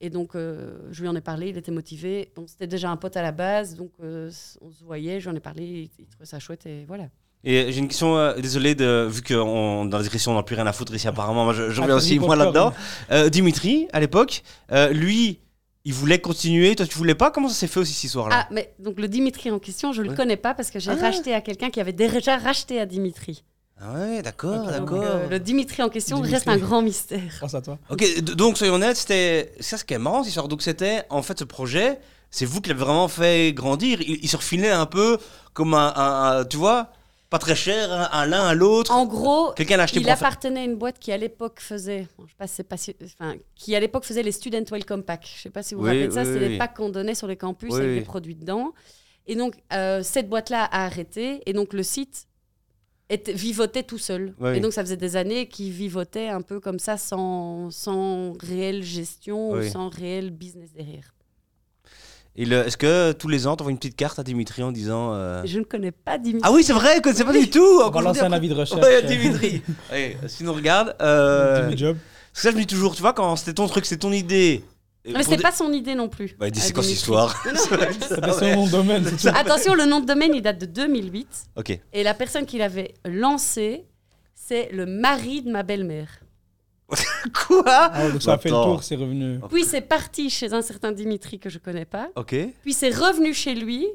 [0.00, 2.30] Et donc, euh, je lui en ai parlé, il était motivé.
[2.36, 5.34] Bon, c'était déjà un pote à la base, donc euh, on se voyait, je lui
[5.34, 7.04] en ai parlé, il, il trouvait ça chouette et voilà.
[7.44, 10.42] Et j'ai une question, euh, désolé, de, vu que on- dans la description on n'a
[10.42, 12.74] plus rien à foutre ici apparemment, moi je, je Ah, reviens aussi moi là-dedans.
[13.12, 15.38] Euh, Dimitri, à l'époque, euh, lui,
[15.86, 17.30] il voulait continuer, toi tu voulais pas?
[17.30, 20.02] Comment ça s'est fait aussi cette histoire-là Ah, mais donc le Dimitri en question, je
[20.02, 20.14] le Ouais.
[20.16, 20.96] connais pas parce que j'ai Ah.
[21.00, 23.44] racheté à quelqu'un qui avait déjà racheté à Dimitri.
[23.80, 25.02] Ah ouais, d'accord, d'accord.
[25.02, 26.34] Euh, le Dimitri en question Dimitri.
[26.34, 27.20] reste un grand mystère.
[27.38, 27.78] Grâce à toi.
[27.90, 30.48] Ok, donc soyons honnêtes, c'était ça ce qui est marrant cette histoire.
[30.48, 31.98] Donc c'était en fait ce projet,
[32.30, 34.00] c'est vous qui l'avez vraiment fait grandir.
[34.00, 35.18] Il, il se refilait un peu
[35.52, 36.90] comme un, un- un- tu vois,
[37.36, 38.90] pas très cher, un, un l'un à l'autre.
[38.92, 41.16] En gros, Quelqu'un l'a acheté il pour en faire- appartenait à une boîte qui à
[41.16, 44.32] l'époque faisait, bon, je sais pas c'est pas si- enfin, qui à l'époque faisait les
[44.32, 45.30] Student Welcome Pack.
[45.36, 46.48] Je sais pas si vous vous rappelez de ça, oui, c'est oui.
[46.50, 47.98] les packs qu'on donnait sur les campus Oui, avec oui.
[47.98, 48.72] des produits dedans.
[49.26, 52.26] Et donc euh, cette boîte-là a arrêté et donc le site
[53.10, 54.34] était, vivotait tout seul.
[54.40, 54.56] Oui.
[54.56, 58.82] Et donc ça faisait des années qu'il vivotait un peu comme ça sans, sans réelle
[58.82, 59.66] gestion Oui.
[59.66, 61.12] ou sans réel business derrière.
[62.38, 65.12] Est-ce que tous les ans, tu envoies une petite carte à Dimitri en disant.
[65.14, 66.42] euh, Je ne connais pas Dimitri.
[66.48, 67.80] Ah oui, c'est vrai, que c'est pas du tout.
[67.84, 68.80] On va lancer un avis de recherche.
[68.82, 69.62] Ouais, Dimitri.
[69.90, 70.94] Ouais, si nous regarde.
[71.00, 71.62] Euh...
[71.64, 71.96] Jimmy Job.
[71.96, 74.12] parce que ça, je me dis toujours, tu vois, quand c'était ton truc, c'est ton
[74.12, 74.62] idée.
[75.06, 76.34] Mais des- pas son idée non plus.
[76.38, 77.12] Bah, dis, à c'est quoi cette Dimitri.
[77.12, 77.44] histoire.
[78.08, 79.36] C'était son nom de domaine, c'est tout.
[79.38, 81.28] Attention, le nom de domaine, il date de 2008.
[81.54, 81.78] Ok.
[81.92, 83.84] Et la personne qui l'avait lancé,
[84.34, 86.08] c'est le mari de ma belle-mère.
[87.46, 89.40] Quoi Ah donc ça a fait le tour, c'est revenu.
[89.50, 92.10] Puis c'est parti chez un certain Dimitri que je connais pas.
[92.16, 92.34] Ok.
[92.62, 93.86] Puis c'est revenu chez lui.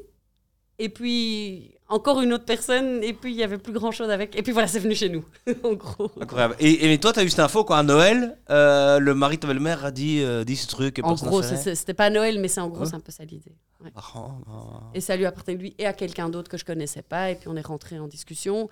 [0.78, 3.02] Et puis encore une autre personne.
[3.04, 4.36] Et puis il y avait plus grand chose avec.
[4.36, 5.24] Et puis voilà, c'est venu chez nous,
[5.64, 6.10] en gros.
[6.20, 6.56] Incroyable.
[6.58, 9.42] Et, et mais toi, t'as eu cette info, quoi, à Noël, euh, le mari de
[9.42, 10.98] ta belle-mère a dit, euh, dit ce truc.
[10.98, 12.86] et En gros, c'était pas Noël, mais c'est en gros, Ouais.
[12.86, 13.54] c'est un peu ça l'idée.
[13.82, 13.90] Ouais.
[13.94, 14.90] Marrant, marrant.
[14.94, 17.30] Et ça lui appartenait lui et à quelqu'un d'autre que je connaissais pas.
[17.30, 18.68] Et puis on est rentré en discussion.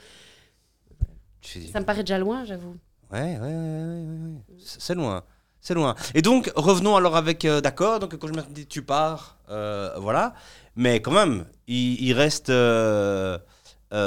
[1.73, 2.77] Ça me paraît déjà loin, j'avoue.
[3.13, 4.59] Ouais, ouais, ouais, ouais, ouais.
[4.59, 5.23] C'est loin.
[5.61, 5.95] C'est loin.
[6.15, 7.45] Et donc, revenons alors avec.
[7.45, 10.33] euh, D'accord, donc quand je me dis tu pars, euh, voilà.
[10.77, 13.37] Mais quand même, il, reste euh,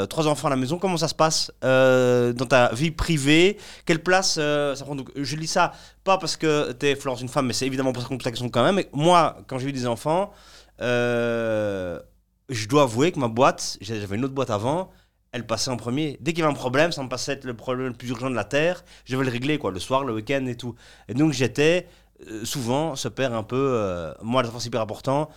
[0.09, 0.79] trois enfants à la maison.
[0.79, 3.57] Comment ça se passe dans ta vie privée?
[3.85, 4.95] Quelle place ça prend?
[4.95, 5.73] Donc, Je lis ça
[6.03, 8.25] pas parce que tu es Florence une femme, mais c'est évidemment pour ça qu'on pose
[8.25, 8.79] la question quand même.
[8.79, 10.31] Et moi, quand j'ai eu des enfants,
[10.79, 14.89] je dois avouer que ma boîte, j'avais une autre boîte avant,
[15.33, 16.17] elle passait en premier.
[16.21, 18.29] Dès qu'il y avait un problème, ça me passait être le problème le plus urgent
[18.29, 20.75] de la Terre, je devais le régler, quoi, le soir, le week-end et tout.
[21.09, 21.87] Et donc j'étais
[22.31, 25.29] euh, souvent ce père un peu, euh, moi, c'est hyper important,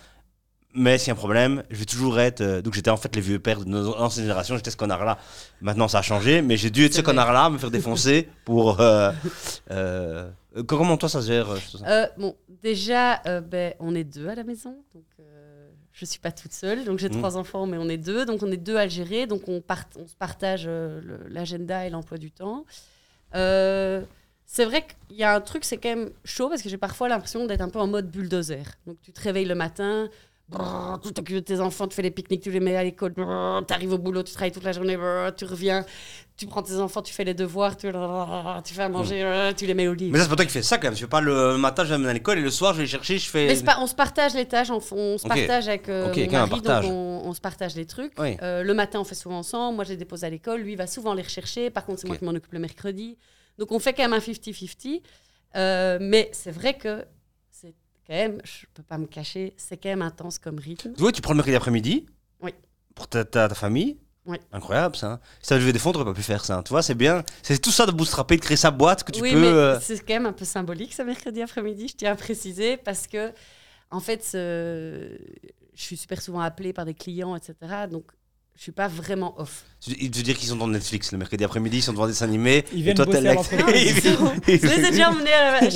[0.73, 2.41] mais s'il y a un problème, je vais toujours être.
[2.41, 5.17] euh, donc j'étais en fait les vieux pères de nos anciennes générations, j'étais ce connard-là.
[5.61, 8.79] Maintenant ça a changé, mais j'ai dû être ce connard-là, me faire défoncer pour.
[8.79, 9.11] euh,
[10.67, 12.09] comment toi ça se gère ça?
[12.17, 14.75] Bon, déjà, ben, on est deux à la maison.
[14.93, 15.03] Donc,
[15.99, 16.85] je suis pas toute seule.
[16.85, 17.17] Donc, j'ai Mm.
[17.17, 18.25] trois enfants, mais on est deux.
[18.25, 19.25] Donc, on est deux à gérer.
[19.27, 22.65] Donc, on, part- on se partage euh, l'agenda et l'emploi du temps.
[23.35, 24.01] Euh,
[24.45, 27.09] c'est vrai qu'il y a un truc, c'est quand même chaud parce que j'ai parfois
[27.09, 28.63] l'impression d'être un peu en mode bulldozer.
[28.85, 30.09] Donc, tu te réveilles le matin.
[30.49, 33.13] Brrr, tu t'occupes de tes enfants, tu fais les pique-niques, tu les mets à l'école,
[33.13, 33.21] tu
[33.73, 35.85] arrives au boulot, tu travailles toute la journée, brrr, tu reviens,
[36.37, 39.53] tu prends tes enfants, tu fais les devoirs, tu, brrr, tu fais à manger, brrr,
[39.55, 40.09] tu les mets au lit.
[40.11, 40.95] Mais ça, c'est pas toi qui fais ça quand même.
[40.95, 42.83] Je fais pas le matin, je vais amener à l'école et le soir, je vais
[42.83, 43.47] les chercher, je fais.
[43.47, 46.31] Mais pas- on se partage les tâches, on, on se partage avec euh, Ok, mon
[46.31, 46.83] mari, partage.
[46.85, 48.13] donc on, on se partage les trucs.
[48.19, 48.37] Oui.
[48.41, 49.75] Euh, le matin, on fait souvent ensemble.
[49.75, 50.61] Moi, je les dépose à l'école.
[50.61, 51.69] Lui, il va souvent les rechercher.
[51.69, 53.17] Par contre, c'est moi qui m'en occupe le mercredi.
[53.57, 55.01] Donc, on fait quand même un 50-50.
[55.55, 57.03] Euh, mais c'est vrai que
[58.07, 60.93] quand même, je peux pas me cacher, c'est quand même intense comme rythme.
[60.99, 62.05] Oui, tu prends le mercredi après-midi.
[62.41, 62.51] Oui.
[62.95, 63.97] Pour ta, ta, ta famille.
[64.25, 64.37] Oui.
[64.51, 65.11] Incroyable ça.
[65.13, 65.19] hein.
[65.41, 66.57] Si levé des fonds, t'aurais pas pu faire ça.
[66.57, 66.63] hein.
[66.63, 67.23] Tu vois, c'est bien.
[67.43, 69.37] C'est tout ça de bootstrapper, de créer sa boîte que tu oui, peux.
[69.45, 73.07] euh, c'est quand même un peu symbolique ce mercredi après-midi, je tiens à préciser, parce
[73.07, 73.31] que,
[73.89, 75.17] en fait, je
[75.75, 77.55] suis super souvent appelée par des clients, etc.
[77.89, 78.11] Donc,
[78.57, 79.63] je suis pas vraiment off.
[79.79, 82.11] tu- Il veut dire qu'ils sont devant Netflix le mercredi après-midi, ils sont devant des
[82.13, 82.65] dessins animés.
[82.73, 83.21] Ils et viennent toi, bosser.
[83.21, 85.69] Non, ils sont- Je les ai déjà emmenés à la-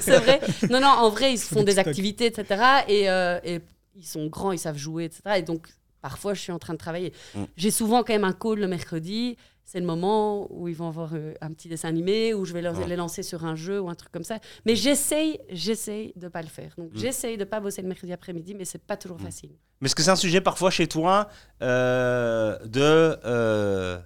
[0.00, 0.40] c'est vrai.
[0.70, 2.62] Non, non, en vrai, ils se font des activités, etc.
[2.88, 3.60] Et, euh, et
[3.94, 5.20] ils sont grands, ils savent jouer, etc.
[5.36, 5.66] Et donc,
[6.00, 7.12] parfois, je suis en train de travailler.
[7.34, 7.44] Mm.
[7.56, 9.36] J'ai souvent quand même un call le mercredi.
[9.70, 12.62] C'est le moment où ils vont avoir euh, un petit dessin animé, où je vais
[12.62, 12.86] leur- Ouais.
[12.86, 14.38] les lancer sur un jeu ou un truc comme ça.
[14.64, 16.72] Mais j'essaye, j'essaye de pas le faire.
[16.78, 16.98] Donc, Mm.
[16.98, 19.24] j'essaye de pas bosser le mercredi après-midi, mais c'est pas toujours Mm.
[19.24, 19.50] facile.
[19.82, 21.28] Mais est-ce que c'est un sujet parfois chez toi
[21.60, 22.80] euh, de.
[23.26, 23.98] euh,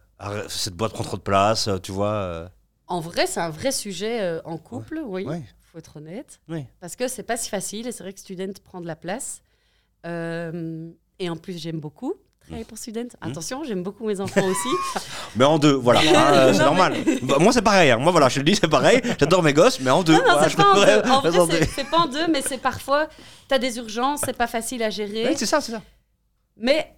[0.48, 2.48] cette boîte prend trop de place, tu vois euh,
[2.88, 5.24] En vrai, c'est un vrai sujet en couple, oui.
[5.24, 5.42] Ouais.
[5.70, 6.40] faut être honnête.
[6.48, 6.66] Oui.
[6.80, 9.42] Parce que c'est pas si facile et c'est vrai que Student prend de la place.
[10.04, 13.04] Et en plus, j'aime beaucoup travailler pour Student.
[13.04, 13.28] Mmh.
[13.30, 14.68] Attention, j'aime beaucoup mes enfants aussi.
[15.36, 16.00] Mais en deux, voilà.
[16.14, 16.94] hein, euh, c'est normal.
[17.22, 17.90] Bah, moi, c'est pareil.
[17.90, 17.96] hein.
[17.98, 19.00] Moi, voilà, je le dis, c'est pareil.
[19.18, 20.12] J'adore mes gosses, mais en deux.
[20.12, 20.74] non, non, voilà, c'est je pas en
[21.22, 21.30] deux.
[21.30, 23.06] Vrai, c'est- c'est pas en deux, mais c'est parfois,
[23.48, 25.24] tu as des urgences, c'est pas facile à gérer.
[25.24, 25.82] Ouais, c'est ça, c'est ça.
[26.56, 26.94] Mais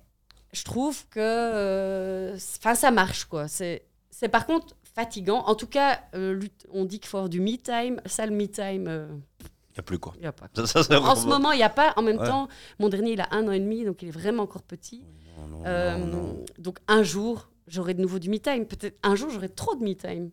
[0.53, 3.49] je trouve que euh, enfin ça marche quoi.
[3.49, 5.45] C'est c'est par contre fatigant.
[5.47, 6.41] En tout cas, euh,
[6.73, 8.01] on dit qu'il faut avoir du me time.
[8.07, 9.07] Ça, le me time, euh,
[9.41, 10.13] Il n'y a plus quoi.
[10.21, 10.47] il a pas.
[10.55, 11.93] Ça, ça, c'est En vraiment- ce moment, il n'y a pas.
[11.97, 12.27] En même Ouais.
[12.29, 15.03] temps, mon dernier, il a un an et demi, donc il est vraiment encore petit.
[15.39, 16.45] Non, non, Euh, non.
[16.59, 18.67] Donc un jour, j'aurai de nouveau du me time.
[18.67, 20.31] Peut-être un jour, j'aurai trop de me time.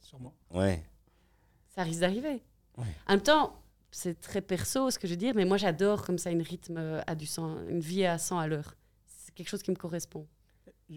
[0.00, 0.34] Sûrement.
[0.50, 0.82] Ouais.
[1.68, 2.42] Ça risque d'arriver.
[2.76, 2.86] Ouais.
[3.06, 6.18] En même temps, c'est très perso ce que je veux dire, mais moi j'adore comme
[6.18, 8.74] ça une rythme euh, à du 100, une vie à 100 à l'heure.
[9.06, 10.26] C'est quelque chose qui me correspond.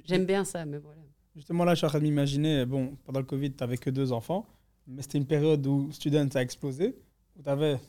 [0.06, 1.02] J'aime bien ça, mais voilà.
[1.36, 3.90] Justement, là, je suis en train de m'imaginer, bon, pendant le Covid, tu n'avais que
[3.90, 4.46] deux enfants,
[4.88, 6.96] mais c'était une période où Student a explosé,
[7.38, 7.80] où tu avais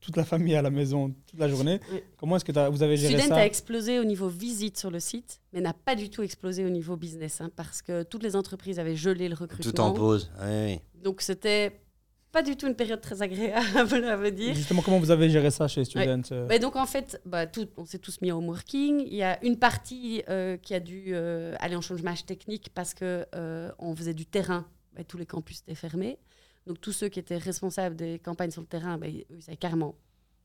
[0.00, 1.80] toute la famille à la maison toute la journée.
[1.92, 2.00] Oui.
[2.16, 5.00] Comment est-ce que vous avez géré Student ça a explosé au niveau visite sur le
[5.00, 8.36] site, mais n'a pas du tout explosé au niveau business, hein, parce que toutes les
[8.36, 9.72] entreprises avaient gelé le recrutement.
[9.72, 10.30] Tout en pause.
[10.40, 10.80] Ouais.
[11.02, 11.80] Donc c'était
[12.30, 14.54] pas du tout une période très agréable, à me dire.
[14.54, 17.84] Justement, comment vous avez géré ça chez Student Mais donc en fait, bah, tout, on
[17.84, 19.00] s'est tous mis au working.
[19.00, 22.94] Il y a une partie euh, qui a dû euh, aller en chômage technique parce
[22.94, 24.66] que euh, on faisait du terrain.
[24.94, 26.18] Bah, tous les campus étaient fermés.
[26.68, 29.56] Donc tous ceux qui étaient responsables des campagnes sur le terrain, bah, ils ils avaient
[29.56, 29.94] carrément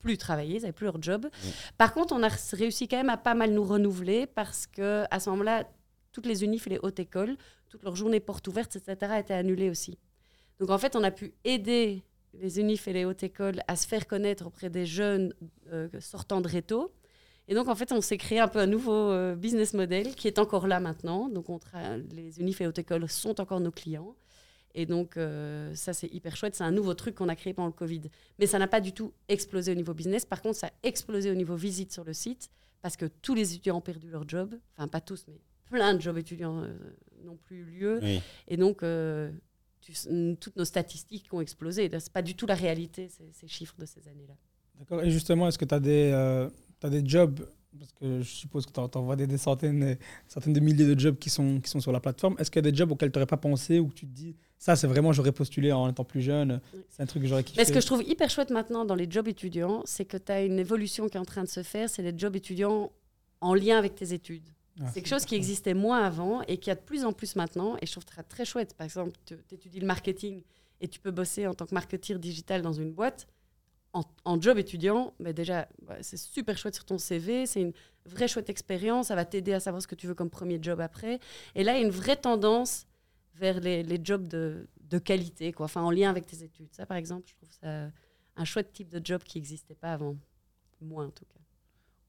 [0.00, 1.28] plus travaillé, ils n'avaient plus leur job.
[1.76, 5.20] Par contre, on a réussi quand même à pas mal nous renouveler parce que à
[5.20, 5.68] ce moment-là,
[6.12, 7.36] toutes les unifs et les hautes écoles,
[7.68, 9.98] toutes leurs journées portes ouvertes, etc., étaient annulées aussi.
[10.60, 12.02] Donc en fait, on a pu aider
[12.32, 15.34] les unifs et les hautes écoles à se faire connaître auprès des jeunes
[15.72, 16.90] euh, sortant de réto.
[17.48, 20.26] Et donc en fait, on s'est créé un peu un nouveau euh, business model qui
[20.26, 21.28] est encore là maintenant.
[21.28, 21.60] Donc on
[22.12, 24.14] les unifs et hautes écoles sont encore nos clients.
[24.74, 26.54] Et donc euh, ça, c'est hyper chouette.
[26.56, 28.02] C'est un nouveau truc qu'on a créé pendant le Covid.
[28.38, 30.24] Mais ça n'a pas du tout explosé au niveau business.
[30.24, 32.50] Par contre, ça a explosé au niveau visite sur le site
[32.82, 34.54] parce que tous les étudiants ont perdu leur job.
[34.76, 36.76] Enfin, pas tous, mais plein de jobs étudiants euh,
[37.24, 38.00] n'ont plus eu lieu.
[38.02, 38.20] Oui.
[38.48, 39.30] Et donc, euh,
[39.80, 39.92] tu-
[40.40, 41.88] toutes nos statistiques ont explosé.
[41.88, 44.34] Ce n'est pas du tout la réalité, ces, ces chiffres de ces années-là.
[44.78, 45.02] D'accord.
[45.02, 46.50] Et justement, est-ce que tu as, des, euh,
[46.80, 47.46] t'as des jobs
[47.78, 49.96] Parce que je suppose que tu envoies des, des centaines,
[50.28, 52.36] centaines de milliers de jobs qui sont, qui sont sur la plateforme.
[52.38, 54.12] Est-ce qu'il y a des jobs auxquels tu n'aurais pas pensé ou que tu te
[54.14, 56.60] dis, ça, c'est vraiment, j'aurais postulé en étant plus jeune.
[56.88, 57.60] C'est un truc que j'aurais kiffé?
[57.60, 60.32] Mais ce que je trouve hyper chouette maintenant dans les jobs étudiants, c'est que tu
[60.32, 62.92] as une évolution qui est en train de se faire, c'est les jobs étudiants
[63.40, 64.48] en lien avec tes études.
[64.80, 67.36] Ah, C'est quelque chose qui existait moins avant et qui a de plus en plus
[67.36, 67.76] maintenant.
[67.82, 68.74] Et je trouve ça très chouette.
[68.74, 70.42] Par exemple, tu étudies le marketing
[70.80, 73.26] et tu peux bosser en tant que marketeur digital dans une boîte.
[74.24, 77.46] En, job étudiant, mais déjà, bah, c'est super chouette sur ton CV.
[77.46, 77.72] C'est une
[78.06, 79.06] vraie chouette expérience.
[79.06, 81.20] Ça va t'aider à savoir ce que tu veux comme premier job après.
[81.54, 82.86] Et là, il y a une vraie tendance
[83.36, 84.66] vers les, jobs de,
[85.04, 85.68] qualité, quoi.
[85.76, 86.72] En lien avec tes études.
[86.72, 87.88] Ça, par exemple, je trouve ça
[88.36, 90.16] un chouette type de job qui n'existait pas avant.
[90.80, 91.40] Moins, en tout cas.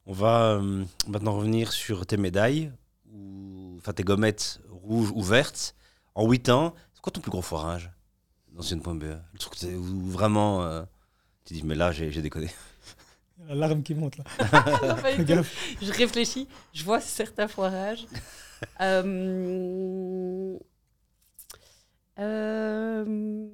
[0.07, 2.71] On va euh, maintenant revenir sur tes médailles,
[3.11, 5.75] ou, enfin tes gommettes rouges ou vertes.
[6.13, 7.91] En 8 ans, c'est quoi ton plus gros foirage
[8.49, 10.83] dans Student.be Le truc où vraiment euh,
[11.45, 12.49] tu dis, mais là j'ai déconné.
[13.47, 14.23] L'alarme qui monte là.
[15.01, 15.23] Pas du tout.
[15.25, 15.75] gaffe.
[15.81, 18.05] je réfléchis, je vois certains foirages.
[18.81, 20.57] Euh,
[22.19, 23.45] euh,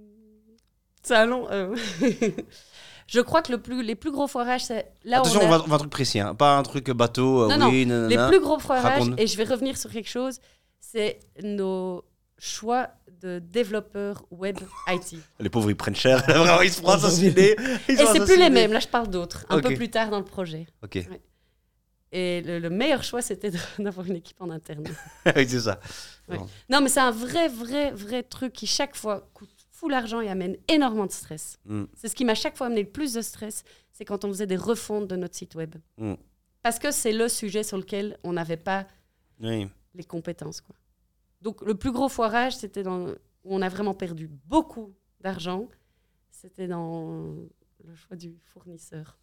[1.03, 1.47] C'est un long.
[1.51, 1.75] euh,
[3.07, 5.53] Je crois que le plus, les plus gros foirages, c'est là Attention, où on, on
[5.53, 6.35] a- va, on va un truc précis, hein.
[6.35, 8.07] pas un truc bateau, euh, Non, non, nanana.
[8.07, 10.39] les plus gros foirages, et je vais revenir sur quelque chose,
[10.79, 12.03] c'est nos
[12.37, 12.89] choix
[13.21, 14.57] de développeurs web
[14.87, 15.17] IT.
[15.39, 16.23] Les pauvres, ils prennent cher.
[16.27, 17.55] Vraiment, ils se prennent assassiner.
[17.87, 20.09] Ils Et sont c'est plus les mêmes, là je parle d'autres, un peu plus tard
[20.09, 20.65] dans le projet.
[20.83, 20.97] Ok,
[22.11, 24.83] Et le, le meilleur choix, c'était d'avoir une équipe en interne.
[25.35, 25.79] oui, c'est ça.
[26.27, 26.37] Ouais.
[26.69, 30.29] Non, mais c'est un vrai, vrai, vrai truc qui, chaque fois, coûte fou l'argent et
[30.29, 31.57] amène énormément de stress.
[31.65, 31.83] Mm.
[31.95, 34.47] C'est ce qui m'a chaque fois amené le plus de stress, c'est quand on faisait
[34.47, 35.75] des refontes de notre site web.
[35.97, 36.13] Mm.
[36.61, 38.85] Parce que c'est le sujet sur lequel on n'avait pas
[39.41, 39.67] Oui.
[39.95, 40.61] les compétences.
[40.61, 40.75] Quoi.
[41.41, 43.07] Donc, le plus gros foirage, c'était dans
[43.43, 45.67] où on a vraiment perdu beaucoup d'argent.
[46.29, 47.33] C'était dans
[47.83, 49.17] le choix du fournisseur.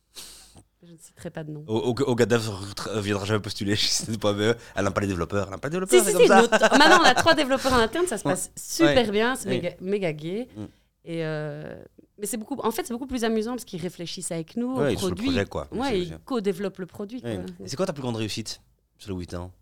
[0.83, 1.65] Je ne citerai pas de nom.
[1.67, 4.57] Au, au, au ne viendra jamais postuler chez Student.be.
[4.75, 5.45] Elle n'aime pas les développeurs.
[5.47, 6.05] Elle n'aime pas les développeurs.
[6.05, 6.43] si, si, comme ça.
[6.43, 8.33] notre- Maintenant, on a trois développeurs en interne, ça se Ouais.
[8.33, 9.11] passe super Ouais.
[9.11, 10.49] bien, c'est méga, méga gay.
[10.57, 10.63] Mm.
[11.05, 11.83] Et euh,
[12.19, 14.87] mais c'est beaucoup, en fait, c'est beaucoup plus amusant parce qu'ils réfléchissent avec nous Ouais,
[14.87, 15.27] au ils produit.
[15.27, 15.69] projet, quoi.
[15.73, 17.21] Ouais, ils co-développent le produit.
[17.21, 17.31] Quoi.
[17.31, 18.61] Et c'est quoi ta plus grande réussite
[18.99, 19.53] sur le 8 ans?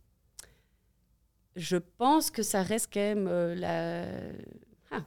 [1.56, 4.04] Je pense que ça reste quand même euh, la.
[4.90, 5.02] Ah,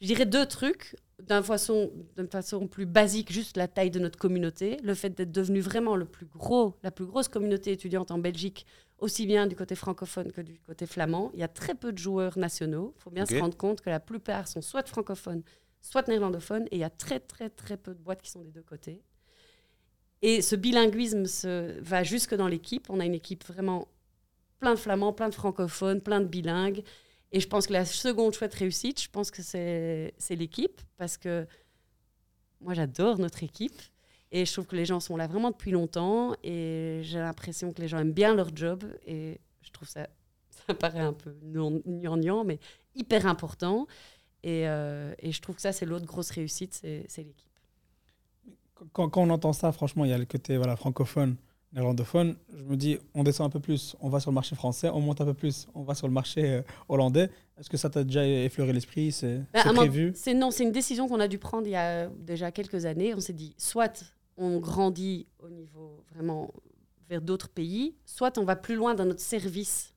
[0.00, 0.96] je dirais deux trucs.
[1.20, 1.92] D'une façon,
[2.32, 6.04] façon plus basique, juste la taille de notre communauté, le fait d'être devenu vraiment le
[6.04, 8.66] plus gros, la plus grosse communauté étudiante en Belgique,
[8.98, 11.30] aussi bien du côté francophone que du côté flamand.
[11.34, 12.92] Il y a très peu de joueurs nationaux.
[12.98, 15.44] Il faut bien se rendre compte que la plupart sont soit francophones,
[15.80, 18.50] soit néerlandophones, et il y a très très très peu de boîtes qui sont des
[18.50, 19.00] deux côtés.
[20.22, 22.90] Et ce bilinguisme se, va jusque dans l'équipe.
[22.90, 23.86] On a une équipe vraiment
[24.62, 26.84] plein de flamands, plein de francophones, plein de bilingues.
[27.32, 31.46] Et je pense que la seconde chouette réussite, je pense que c'est l'équipe, parce que
[32.60, 33.82] moi j'adore notre équipe.
[34.30, 36.36] Et je trouve que les gens sont là vraiment depuis longtemps.
[36.44, 38.84] Et j'ai l'impression que les gens aiment bien leur job.
[39.04, 40.06] Et je trouve ça,
[40.66, 42.60] ça paraît un peu gnangnan, mais
[42.94, 43.88] hyper important.
[44.44, 47.50] Et, euh, et je trouve que ça, c'est l'autre grosse réussite, c'est c'est l'équipe.
[48.92, 51.36] Quand, quand on entend ça, franchement, il y a le côté voilà, francophone,
[51.72, 52.36] néerlandophone.
[52.56, 55.00] Je me dis, on descend un peu plus, on va sur le marché français, on
[55.00, 57.30] monte un peu plus, on va sur le marché euh, hollandais.
[57.58, 60.12] Est-ce que ça t'a déjà effleuré l'esprit C'est moment- prévu?
[60.14, 63.14] C'est non, c'est une décision qu'on a dû prendre il y a déjà quelques années.
[63.14, 64.04] On s'est dit, soit
[64.36, 66.52] on grandit au niveau vraiment
[67.08, 69.94] vers d'autres pays, soit on va plus loin dans notre service.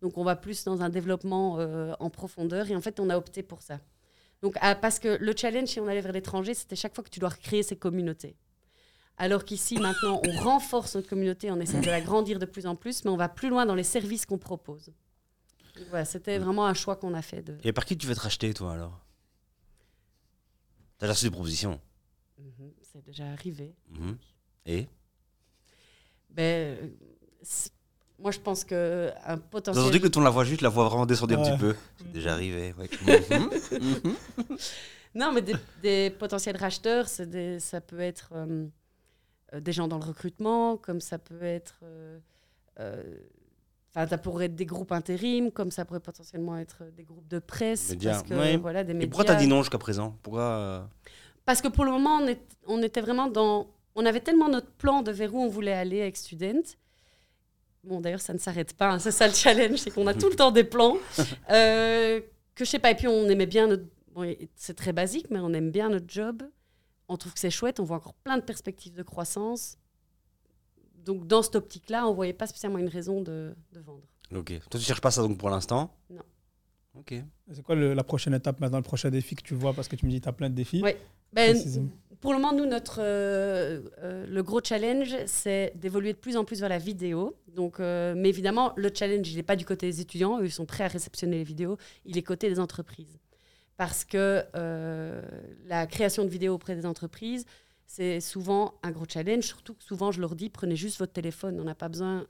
[0.00, 2.70] Donc on va plus dans un développement euh, en profondeur.
[2.70, 3.80] Et en fait, on a opté pour ça.
[4.42, 7.10] Donc ah, parce que le challenge, si on allait vers l'étranger, c'était chaque fois que
[7.10, 8.36] tu dois recréer ces communautés.
[9.20, 13.04] Alors qu'ici, maintenant, on renforce notre communauté, on essaie de l'agrandir de plus en plus,
[13.04, 14.90] mais on va plus loin dans les services qu'on propose.
[15.90, 17.42] Voilà, c'était vraiment un choix qu'on a fait.
[17.42, 17.56] De...
[17.64, 18.98] Et par qui tu veux te racheter, toi, alors?
[20.98, 21.80] T'as déjà reçu des propositions?
[22.38, 23.74] Mhm, C'est déjà arrivé.
[23.90, 24.16] Mhm.
[24.66, 24.86] Et?
[26.30, 26.76] Ben,
[28.18, 29.84] moi, je pense que un T'as potentiel.
[29.84, 32.32] entendu que ton la voix juste, la voix vraiment descendue un petit peu C'est déjà
[32.34, 32.88] arrivé, ouais.
[33.80, 34.56] Mhm.
[35.14, 38.66] Non, mais des, des potentiels racheteurs, c'est des- ça peut être euh,
[39.54, 41.80] des gens dans le recrutement, comme ça peut être.
[41.82, 42.18] euh,
[42.80, 43.02] euh,
[43.94, 47.38] Enfin, ça pourrait être des groupes intérim, comme ça pourrait potentiellement être des groupes de
[47.38, 47.88] presse.
[47.90, 48.56] Médias, parce que, ouais.
[48.58, 49.08] voilà, des Et médias.
[49.08, 50.14] pourquoi t'as dit non jusqu'à présent?
[50.22, 50.84] Pourquoi euh,
[51.46, 53.66] Parce que pour le moment, on, est- on était vraiment dans.
[53.94, 56.60] On avait tellement notre plan de vers où on voulait aller avec Student.
[57.82, 58.90] Bon, d'ailleurs, ça ne s'arrête pas.
[58.92, 60.98] hein, C'est ça le challenge, c'est qu'on a tout le temps des plans.
[61.50, 62.20] euh,
[62.54, 62.90] que je sais pas.
[62.90, 63.84] Et puis, on aimait bien notre.
[64.12, 66.42] bon, c'est très basique, mais on aime bien notre job.
[67.08, 67.80] On trouve que c'est chouette.
[67.80, 69.78] On voit encore plein de perspectives de croissance.
[71.04, 74.02] Donc, dans cette optique-là, on voyait pas spécialement une raison de, de vendre.
[74.34, 74.52] Ok.
[74.70, 75.90] Toi, tu cherches pas ça donc pour l'instant?
[76.10, 76.22] Non.
[76.98, 77.14] Ok.
[77.52, 79.72] C'est quoi le- la prochaine étape maintenant, le prochain défi que tu vois?
[79.72, 80.82] Parce que tu me dis que tu as plein de défis.
[80.82, 80.98] Ouais.
[81.32, 81.56] Ben,
[82.20, 86.44] pour le moment, nous, notre, euh, euh, le gros challenge, c'est d'évoluer de plus en
[86.44, 87.36] plus vers la vidéo.
[87.54, 90.40] Donc, euh, mais évidemment, le challenge, il n'est pas du côté des étudiants.
[90.40, 91.76] Eux, ils sont prêts à réceptionner les vidéos.
[92.04, 93.18] Il est côté des entreprises.
[93.78, 95.22] Parce que euh,
[95.66, 97.46] la création de vidéos auprès des entreprises,
[97.86, 99.44] c'est souvent un gros challenge.
[99.44, 101.58] Surtout que souvent, je leur dis, prenez juste votre téléphone.
[101.60, 102.26] On n'a pas besoin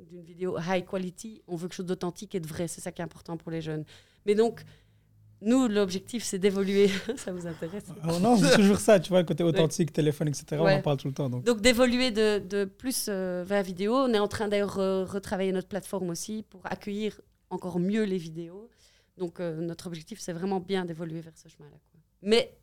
[0.00, 1.40] d'une vidéo high quality.
[1.46, 2.68] On veut quelque chose d'authentique et de vrai.
[2.68, 3.84] C'est ça qui est important pour les jeunes.
[4.26, 4.64] Mais donc,
[5.40, 6.88] nous, l'objectif, c'est d'évoluer.
[7.16, 10.44] ça vous intéresse Alors non, c'est toujours ça, tu vois, le côté authentique, téléphone, etc.
[10.60, 11.30] On en parle tout le temps.
[11.30, 11.44] Donc.
[11.44, 13.94] Donc d'évoluer de, de plus euh, vers la vidéo.
[13.94, 17.20] On est en train d'ailleurs re- retravailler notre plateforme aussi pour accueillir
[17.50, 18.68] encore mieux les vidéos.
[19.18, 21.76] Donc euh, notre objectif, c'est vraiment bien d'évoluer vers ce chemin-là.
[22.22, 22.56] Mais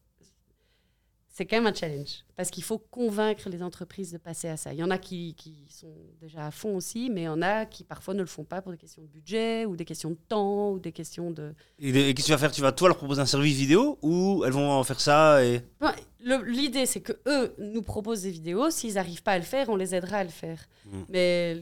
[1.28, 4.74] c'est quand même un challenge parce qu'il faut convaincre les entreprises de passer à ça.
[4.74, 7.42] Il y en a qui, qui sont déjà à fond aussi, mais il y en
[7.42, 10.12] a qui parfois ne le font pas pour des questions de budget ou des questions
[10.12, 11.54] de temps ou des questions de...
[11.80, 12.52] Et, et qu'est-ce que tu vas faire?
[12.52, 15.92] Tu vas toi leur proposer un service vidéo ou elles vont faire ça et Bon,
[16.26, 18.72] L'idée, c'est que eux nous proposent des vidéos.
[18.72, 20.60] S'ils n'arrivent pas à le faire, on les aidera à le faire.
[20.86, 21.02] Mm.
[21.10, 21.62] Mais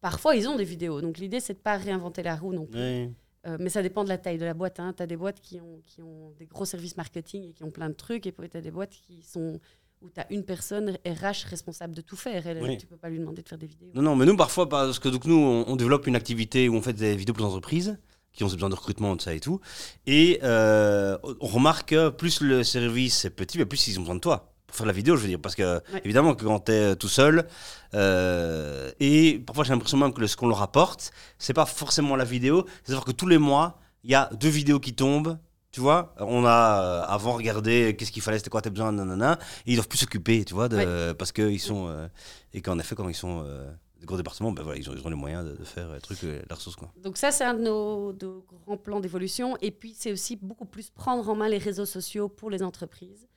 [0.00, 1.00] parfois, ils ont des vidéos.
[1.00, 2.78] Donc l'idée, c'est de pas réinventer la roue non plus.
[2.78, 3.10] Ouais.
[3.46, 4.80] Euh, mais ça dépend de la taille de la boîte.
[4.96, 7.70] Tu as des boîtes qui ont, qui ont des gros services marketing et qui ont
[7.70, 8.26] plein de trucs.
[8.26, 9.60] Et puis tu as des boîtes qui sont
[10.00, 12.46] où tu as une personne RH responsable de tout faire.
[12.46, 12.78] Elle, Oui.
[12.78, 13.90] Tu peux pas lui demander de faire des vidéos.
[13.94, 16.74] Non, non, mais nous, parfois, parce que donc, nous, on, on développe une activité où
[16.74, 17.98] on fait des vidéos pour les entreprises
[18.32, 19.60] qui ont besoin de recrutement, de ça et tout.
[20.06, 24.14] Et euh, on remarque que plus le service est petit, mais plus ils ont besoin
[24.14, 25.40] de toi pour faire la vidéo, je veux dire.
[25.42, 26.02] Parce que, Ouais.
[26.04, 27.46] évidemment, que quand tu es tout seul,
[27.94, 32.24] euh, et parfois j'ai l'impression même que ce qu'on leur apporte, c'est pas forcément la
[32.24, 35.38] vidéo, c'est-à-dire que tous les mois, il y a deux vidéos qui tombent.
[35.70, 39.38] Tu vois, on a euh, avant regardé qu'est-ce qu'il fallait, c'était quoi tes besoins, nanana,
[39.66, 41.88] et ils doivent plus s'occuper, tu vois, de, parce qu'ils sont.
[41.88, 42.08] euh,
[42.54, 45.06] et qu'en effet, quand ils sont euh, des gros départements, ben voilà, ils, ont, ils
[45.06, 46.74] ont les moyens de, de faire les trucs, euh, la ressource.
[46.76, 46.90] Quoi.
[47.02, 49.56] Donc ça, c'est un de nos, de nos grands plans d'évolution.
[49.60, 53.28] Et puis, c'est aussi beaucoup plus prendre en main les réseaux sociaux pour les entreprises.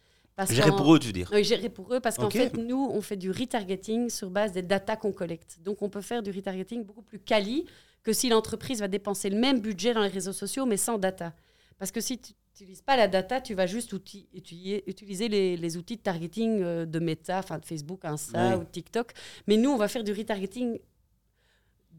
[0.50, 3.02] Gérer pour eux, tu veux dire Oui, gérer pour eux, parce qu'en fait, nous, on
[3.02, 5.60] fait du retargeting sur base des datas qu'on collecte.
[5.62, 7.66] Donc, on peut faire du retargeting beaucoup plus quali
[8.04, 11.34] que si l'entreprise va dépenser le même budget dans les réseaux sociaux, mais sans data.
[11.78, 15.78] Parce que si tu n'utilises pas la data, tu vas juste outil- utiliser, les, les
[15.78, 18.62] outils de targeting euh, de Meta, enfin de Facebook, Insta Oui.
[18.62, 19.12] ou TikTok.
[19.48, 20.80] Mais nous, on va faire du retargeting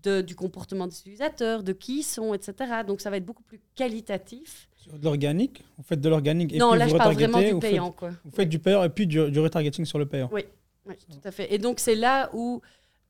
[0.03, 2.55] de- du comportement des utilisateurs, de qui ils sont, etc.
[2.87, 4.69] Donc, ça va être beaucoup plus qualitatif.
[4.91, 7.45] De l'organique Vous faites de l'organique et non, puis là, vous je parle vraiment du
[7.47, 7.93] faites- payant.
[7.93, 8.11] Quoi.
[8.25, 10.33] Vous faites du payeur et puis du, du retargeting sur le payeur.
[10.33, 10.45] Oui,
[10.87, 11.53] tout à fait.
[11.55, 12.61] Et donc, c'est là où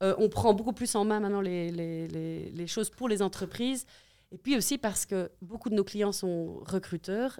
[0.02, 3.22] euh, on prend beaucoup plus en main maintenant les, les, les- les choses pour les
[3.22, 3.86] entreprises.
[4.32, 7.38] Et puis aussi parce que beaucoup de nos clients sont recruteurs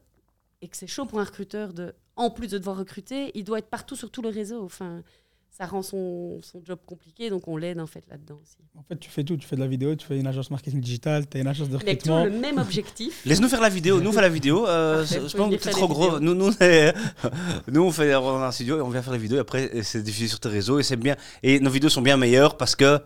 [0.61, 3.59] et que c'est chaud pour un recruteur de, en plus de devoir recruter, il doit
[3.59, 4.63] être partout sur tout le réseau.
[4.63, 5.03] Enfin,
[5.55, 8.57] ça rend son, son job compliqué, donc on l'aide en fait là-dedans aussi.
[8.75, 9.37] En fait, tu fais tout.
[9.37, 11.69] Tu fais de la vidéo, tu fais une agence marketing digital, tu as une agence
[11.69, 12.37] de Avec toujours recrutement.
[12.37, 13.21] le même objectif.
[13.27, 14.67] Laisse-nous faire la vidéo, nous on fait la vidéo.
[14.67, 16.19] Euh, Parfait, je pense que c'est faire trop gros.
[16.21, 16.51] Nous, nous,
[17.69, 19.83] nous, on fait on a un studio et on vient faire les vidéos et après
[19.83, 21.17] c'est diffusé sur tes réseaux et c'est bien.
[21.43, 23.01] Et nos vidéos sont bien meilleures parce que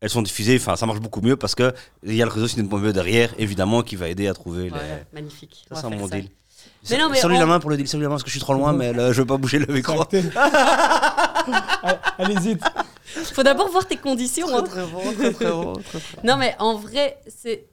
[0.00, 1.72] elles sont diffusées, enfin ça marche beaucoup mieux parce que
[2.02, 5.02] il y a le réseau Ciné.be derrière, évidemment, qui va aider à trouver Voilà, les.
[5.14, 5.64] magnifique.
[5.68, 6.16] Ça, c'est faire ça.
[6.20, 6.28] deal.
[6.90, 8.28] Mais non, mais salut on- la main pour le deal, salut la main parce que
[8.28, 9.94] je suis trop loin, mais là, je vais pas bouger le micro.
[9.94, 10.22] Tracté.
[12.18, 12.58] Allez-y.
[13.32, 14.46] faut d'abord voir tes conditions.
[14.56, 14.62] hein.
[14.62, 17.66] Très bon, très, très bon, très, très Non, mais en vrai, c'est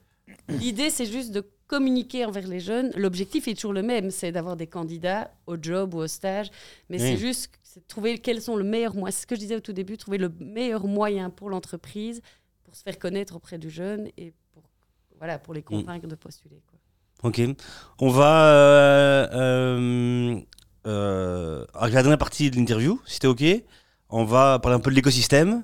[0.49, 2.91] l'idée, c'est juste de communiquer envers les jeunes.
[2.95, 6.49] L'objectif est toujours le même, c'est d'avoir des candidats au job ou au stage.
[6.89, 7.03] Mais Oui.
[7.12, 9.12] c'est juste c'est de trouver quels sont le meilleur moyen.
[9.12, 12.22] C'est ce que je disais au tout début, trouver le meilleur moyen pour l'entreprise
[12.66, 14.64] pour se faire connaître auprès du jeune et pour
[15.18, 16.62] voilà pour les convaincre de postuler.
[17.24, 17.41] Ok.
[17.99, 20.39] On va euh, euh,
[20.88, 23.43] euh, avec la dernière partie de l'interview, si t'es ok.
[24.09, 25.63] On va parler un peu de l'écosystème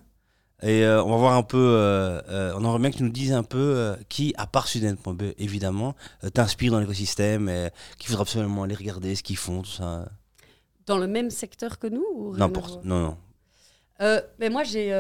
[0.62, 1.58] et euh, on va voir un peu.
[1.58, 5.96] euh, on aimerait bien que tu nous dises un peu qui, à part Student.be évidemment,
[6.34, 10.08] t'inspire dans l'écosystème et qu'il faudra absolument aller regarder ce qu'ils font, tout ça.
[10.86, 12.86] Dans le même secteur que nous ou N'importe.
[12.86, 13.02] Non,
[14.00, 14.24] non.
[14.40, 14.92] Mais moi, j'ai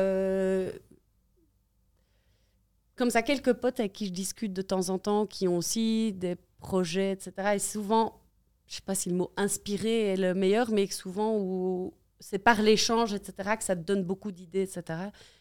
[2.95, 6.13] comme ça quelques potes avec qui je discute de temps en temps, qui ont aussi
[6.13, 7.31] des projets, etc.
[7.55, 8.19] Et souvent,
[8.67, 12.61] je sais pas si le mot inspiré est le meilleur, mais souvent où c'est par
[12.63, 14.81] l'échange, etc., que ça te donne beaucoup d'idées, etc.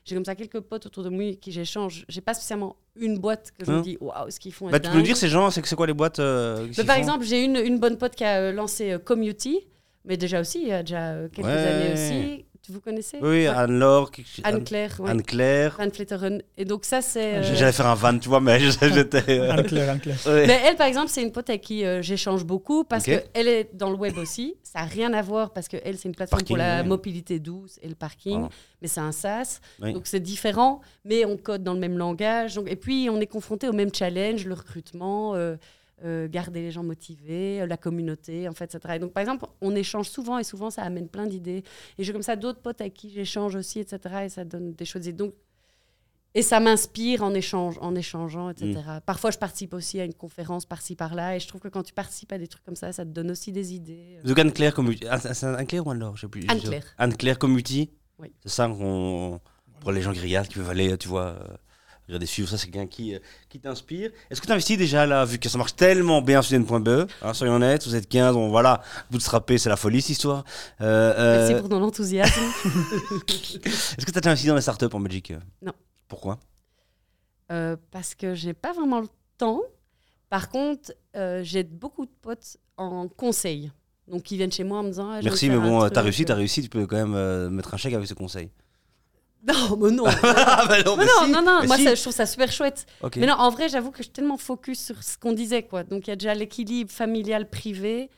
[0.04, 2.04] J'ai comme ça quelques potes autour de moi qui j'échange.
[2.08, 4.68] J'ai pas spécialement une boîte que je me Hein dis waouh, ce qu'ils font.
[4.68, 6.70] est Bah, tu peux nous dire ces gens, c'est c'est quoi les boîtes euh, Mais
[6.74, 9.66] qu'ils par font exemple, j'ai une, une bonne pote qui a euh, lancé euh, Community,
[10.04, 11.52] mais déjà aussi, il y a déjà euh, quelques Ouais.
[11.54, 12.44] années aussi.
[12.68, 13.18] Vous connaissez?
[13.20, 13.46] Oui, Ouais.
[13.46, 14.10] Anne-Laure,
[14.42, 14.96] Anne-Claire.
[15.00, 15.10] ouais.
[15.10, 15.76] Anne-Claire.
[15.78, 16.42] Anne Fletteren.
[16.56, 17.36] Et donc ça, c'est...
[17.36, 19.22] euh, J'allais faire un van, tu vois, mais j'étais.
[19.40, 20.16] euh, Anne-Claire, Anne-Claire.
[20.26, 20.46] ouais.
[20.46, 23.22] Mais elle, par exemple, c'est une pote avec qui euh, j'échange beaucoup parce Ok.
[23.32, 24.54] qu'elle est dans le web aussi.
[24.62, 26.86] Ça n'a rien à voir parce qu'elle, c'est une plateforme Parking, pour la ouais.
[26.88, 28.32] mobilité douce et le parking.
[28.40, 28.48] Voilà.
[28.82, 29.60] Mais c'est un SaaS.
[29.80, 29.92] Oui.
[29.92, 32.54] Donc c'est différent, mais on code dans le même langage.
[32.56, 35.34] Donc, et puis, on est confronté au même challenge, le recrutement,
[36.02, 38.94] euh, euh, garder les gens motivés, euh, la communauté, en fait, etc.
[38.96, 41.62] Et donc, par exemple, on échange souvent et souvent, ça amène plein d'idées.
[41.98, 43.98] Et j'ai comme ça d'autres potes avec qui j'échange aussi, etc.
[44.24, 45.08] Et ça donne des choses.
[45.08, 45.34] Et donc,
[46.34, 48.74] et ça m'inspire en, échange, en échangeant, etc.
[48.74, 49.00] Mm.
[49.06, 51.36] Parfois, je participe aussi à une conférence par-ci, par-là.
[51.36, 53.30] Et je trouve que quand tu participes à des trucs comme ça, ça te donne
[53.30, 54.18] aussi des idées.
[54.22, 55.06] Donc Anne-Claire comme outil.
[55.08, 56.44] Ah, c'est Anne-Claire ou Anne-Laure Je sais plus.
[56.48, 56.84] Anne-Claire.
[56.98, 57.38] Anne-Claire.
[58.18, 58.32] Oui.
[58.42, 59.40] C'est ça qu'on.
[59.80, 61.56] Pour les gens grillades qui peuvent aller, tu vois, euh,
[62.08, 64.10] regarder suivre ça, c'est quelqu'un qui, euh, qui t'inspire.
[64.30, 67.34] Est-ce que tu investis déjà là, vu que ça marche tellement bien sur Student.be hein,
[67.34, 70.44] Soyons honnêtes, vous êtes 15, bon voilà, bootstrappé, c'est la folie cette histoire.
[70.80, 72.40] Euh, Merci euh, pour ton enthousiasme.
[73.64, 75.32] Est-ce que tu as déjà investi dans les startups en Belgique?
[75.62, 75.72] Non.
[76.08, 76.38] Pourquoi?
[77.90, 79.62] Parce que j'ai pas vraiment le temps.
[80.28, 80.92] Par contre,
[81.42, 83.70] j'ai beaucoup de potes en conseil.
[84.08, 86.34] Donc, qui viennent chez moi en me disant ah, Merci, mais bon, t'as réussi, t'as
[86.34, 88.50] réussi, tu peux quand même mettre un chèque avec ce conseil.
[89.46, 90.04] Non, mais non.
[90.22, 91.84] ah bah non, Mais mais non, si, non, non, mais moi si.
[91.84, 92.86] ça, je trouve ça super chouette.
[93.16, 95.84] Mais non, en vrai, j'avoue que je suis tellement focus sur ce qu'on disait, quoi.
[95.84, 98.10] Donc il y a déjà l'équilibre familial-privé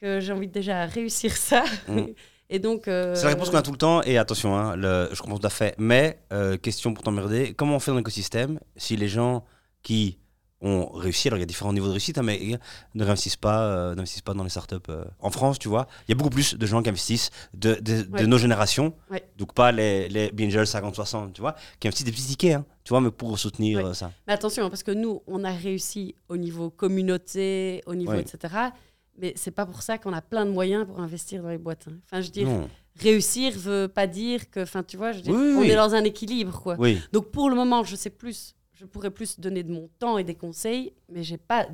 [0.00, 1.64] que j'ai envie de déjà réussir ça.
[1.88, 2.00] Mm.
[2.50, 2.86] Et donc.
[2.86, 5.38] euh, C'est la réponse qu'on a tout le temps, et attention, hein, le- je comprends
[5.38, 5.74] tout à fait.
[5.78, 9.44] Mais, euh, question pour t'emmerder, comment on fait dans l'écosystème si les gens
[9.82, 10.18] qui
[10.62, 11.28] ont réussi.
[11.28, 12.58] Alors il y a différents niveaux de réussite, hein, mais ils
[12.94, 14.76] ne réussissent pas, euh, n'investissent pas dans les startups.
[14.88, 15.04] euh.
[15.20, 18.02] En France, tu vois, il y a beaucoup plus de gens qui investissent de, de-
[18.02, 18.26] de Ouais.
[18.26, 19.22] nos générations, Ouais.
[19.36, 22.90] donc pas les, les Bingel 50-60, tu vois, qui investissent des petits tickets, hein, tu
[22.90, 23.84] vois, mais pour soutenir Ouais.
[23.84, 24.10] euh, ça.
[24.26, 28.54] Mais attention, hein, parce que nous, on a réussi au niveau communauté, au niveau etc.
[29.18, 31.86] Mais c'est pas pour ça qu'on a plein de moyens pour investir dans les boîtes.
[31.88, 31.94] hein.
[32.04, 32.68] Enfin, je veux dire, Non.
[33.00, 35.70] réussir veut pas dire que, enfin, tu vois, je oui, on oui.
[35.70, 36.76] est dans un équilibre, quoi.
[36.78, 40.18] Oui, Donc pour le moment, je sais plus, je pourrais plus donner de mon temps
[40.18, 41.66] et des conseils, mais j'ai pas,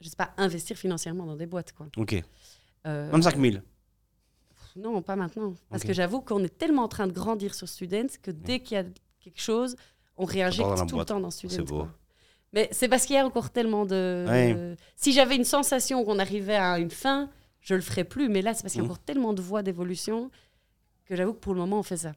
[0.00, 1.86] je sais pas investir financièrement dans des boîtes, quoi.
[1.96, 2.22] ok.
[2.86, 3.56] Euh, 25 000.
[4.76, 8.08] Non, pas maintenant, parce que j'avoue qu'on est tellement en train de grandir sur Students
[8.22, 8.84] que dès qu'il y a
[9.20, 9.76] quelque chose,
[10.16, 11.54] on réinjecte tout le temps dans Students.
[11.54, 11.78] C'est beau.
[11.84, 11.94] quoi.
[12.52, 14.24] Mais c'est parce qu'il y a encore tellement de.
[14.28, 14.76] Ouais.
[14.96, 17.30] Si j'avais une sensation qu'on arrivait à une fin,
[17.60, 18.28] je le ferais plus.
[18.28, 18.90] Mais là, c'est parce qu'il y a Mhm.
[18.92, 20.30] encore tellement de voies d'évolution
[21.06, 22.12] que j'avoue que pour le moment, on fait ça.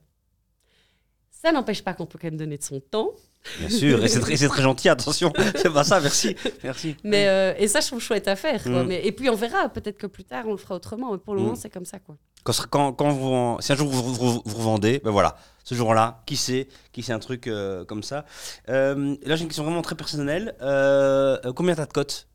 [1.42, 3.12] Ça n'empêche pas qu'on peut quand même donner de son temps.
[3.60, 6.36] Bien sûr, et c'est très, gentil, attention, c'est pas ça, merci.
[6.64, 6.96] Merci.
[7.04, 8.62] Mais, euh, et ça, je trouve chouette à faire.
[8.64, 8.84] quoi.
[8.84, 9.70] Mais, et puis, on verra.
[9.70, 11.12] Peut-être que plus tard, on le fera autrement.
[11.12, 11.46] Mais pour le Mhm.
[11.46, 12.00] moment, c'est comme ça.
[12.00, 12.18] Quoi.
[12.72, 16.68] Quand, vous, si un jour vous, vous, vous revendez, ben voilà, ce jour-là, qui sait,
[16.92, 18.26] qui sait un truc euh, comme ça.
[18.70, 20.56] Euh, là, j'ai une question vraiment très personnelle.
[21.56, 22.28] Combien t'as de cotes?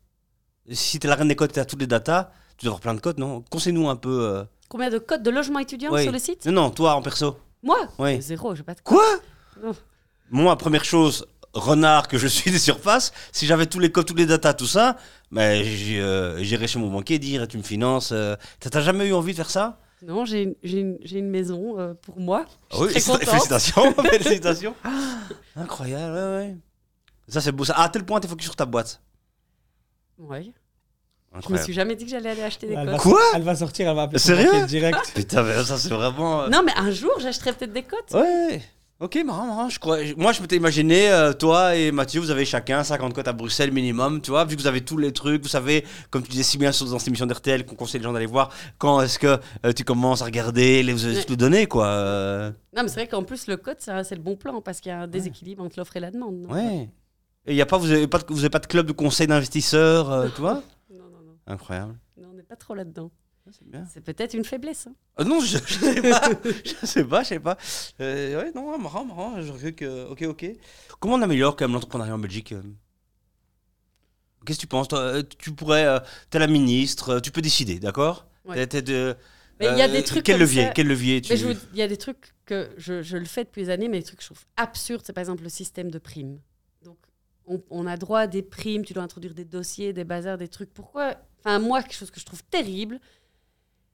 [0.71, 3.01] Si t'es la reine des cotes, t'as toutes les datas, tu dois avoir plein de
[3.01, 3.43] cotes, non?
[3.51, 4.45] Conseille-nous un peu.
[4.69, 6.03] Combien de codes de logement étudiant Oui.
[6.03, 6.45] sur le site?
[6.45, 7.35] Non, non, toi en perso.
[7.63, 8.21] Moi Oui.
[8.21, 9.05] Zéro, j'ai pas de Quoi
[9.61, 9.71] Non.
[10.29, 14.17] Moi, première chose, renard que je suis des surfaces, si j'avais tous les codes, toutes
[14.17, 14.97] les datas, tout ça,
[15.31, 18.11] ben, j'ai, euh, j'irais chez mon banquier dire tu me finances.
[18.11, 18.35] euh.
[18.59, 19.79] T'as jamais eu envie de faire ça?
[20.05, 22.45] Non, j'ai une, maison euh, pour moi.
[22.71, 24.75] Ah oui, félicitations, félicitations.
[25.55, 26.57] Incroyable, ouais, ouais.
[27.27, 27.63] Ça, c'est beau.
[27.63, 27.73] Ça.
[27.79, 29.01] À tel point, t'es focus sur ta boîte.
[30.17, 30.51] Ouais.
[31.47, 32.95] Je me suis jamais dit que j'allais aller acheter des Elle cotes.
[32.95, 34.99] va, Quoi Elle va sortir, elle va appeler Sérieux direct.
[35.15, 36.43] Putain, mais ça, c'est vraiment.
[36.43, 38.11] euh, Non, mais un jour, j'achèterai peut-être des cotes.
[38.13, 38.61] Ouais.
[38.99, 39.67] Ok, marrant, marrant.
[39.69, 39.97] Je crois...
[40.15, 43.71] Moi, je m'étais imaginé, euh, toi et Mathieu, vous avez chacun 50 cotes à Bruxelles
[43.73, 46.43] minimum, tu vois, vu que vous avez tous les trucs, vous savez, comme tu disais
[46.43, 49.19] si bien sur- dans cette émission d'RTL, qu'on conseille les gens d'aller voir, quand est-ce
[49.19, 51.23] que euh, tu commences à regarder, les, vous avez Ouais.
[51.23, 51.87] tout donné, quoi.
[51.87, 52.51] euh.
[52.77, 54.93] Non, mais c'est vrai qu'en plus, le code, c'est le bon plan parce qu'il y
[54.95, 56.35] a un déséquilibre entre l'offre et la demande.
[56.47, 56.53] non?
[56.53, 56.87] Ouais.
[57.45, 59.27] Et y a pas, vous n'avez pas, de- vous avez pas de club de conseil
[59.27, 60.61] d'investisseurs, euh, tu vois?
[61.47, 61.97] Incroyable.
[62.17, 63.11] Non, on n'est pas trop là-dedans.
[63.51, 63.85] C'est bien.
[63.91, 64.87] C'est peut-être une faiblesse.
[64.87, 64.95] hein.
[65.17, 66.29] Ah non, je, je sais pas.
[66.81, 67.57] je sais pas, je sais pas.
[67.99, 69.41] Euh, ouais, non, marrant, marrant.
[69.41, 70.05] Je regrette que.
[70.07, 70.45] Ok, ok.
[71.01, 72.61] Comment on améliore quand même l'entrepreneuriat en Belgique euh?
[74.45, 74.99] Qu'est-ce que tu penses toi?
[74.99, 75.85] Euh, Tu pourrais.
[75.85, 78.27] euh, T'es la ministre, euh, tu peux décider, d'accord?
[78.45, 78.65] Ouais.
[78.65, 79.15] De.
[79.59, 80.69] Mais il y a des trucs Quel levier?
[80.73, 81.33] Quel levier tu.
[81.33, 84.03] Il y a des trucs que je, je le fais depuis des années, mais des
[84.05, 85.03] trucs que je trouve absurdes.
[85.05, 86.39] C'est par exemple le système de primes.
[86.83, 86.97] Donc,
[87.45, 90.47] on, on a droit à des primes, tu dois introduire des dossiers, des bazars, des
[90.49, 90.73] trucs.
[90.73, 92.99] Pourquoi Enfin, moi, quelque chose que je trouve terrible,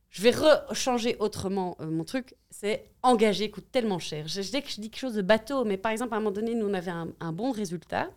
[0.09, 0.33] je vais
[0.73, 4.27] changer autrement euh, mon truc, c'est engager coûte tellement cher.
[4.27, 6.19] Je, je dis que je dis quelque chose de bateau, mais par exemple, à un
[6.19, 8.09] moment donné, nous, on avait un, un bon résultat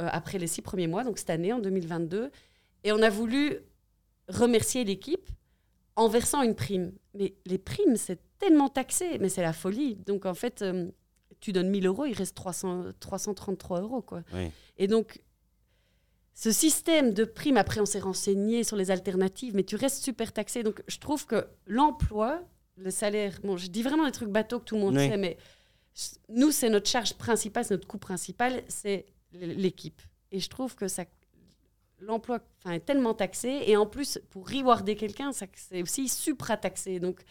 [0.00, 2.30] euh, après les six premiers mois, donc cette année, en 2022,
[2.84, 3.58] et on a voulu
[4.28, 5.30] remercier l'équipe
[5.96, 6.92] en versant une prime.
[7.14, 9.96] Mais les primes, c'est tellement taxé, mais c'est la folie.
[9.96, 10.90] Donc en fait, euh,
[11.40, 14.02] tu donnes 1000 euros, il reste 300, 333 euros.
[14.02, 14.22] Quoi.
[14.32, 14.50] Oui.
[14.76, 15.20] Et donc,
[16.40, 20.32] ce système de primes, après on s'est renseigné sur les alternatives, mais tu restes super
[20.32, 20.62] taxé.
[20.62, 22.40] Donc je trouve que l'emploi,
[22.76, 25.08] le salaire, bon, je dis vraiment des trucs bateaux que tout le monde Oui.
[25.08, 25.36] sait, mais
[26.28, 30.00] nous, c'est notre charge principale, c'est notre coût principal, c'est l'équipe.
[30.30, 31.06] Et je trouve que ça
[31.98, 32.38] l'emploi
[32.70, 37.24] est tellement taxé et en plus pour rewarder quelqu'un c'est aussi supra taxé donc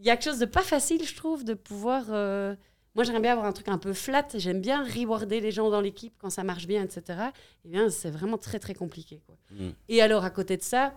[0.00, 2.56] il y a quelque chose de pas facile je trouve de pouvoir euh,
[2.94, 5.80] moi j'aimerais bien avoir un truc un peu flat j'aime bien rewarder les gens dans
[5.80, 7.30] l'équipe quand ça marche bien etc
[7.64, 9.36] et bien c'est vraiment très très compliqué quoi.
[9.52, 9.70] Mm.
[9.88, 10.94] et alors à côté de ça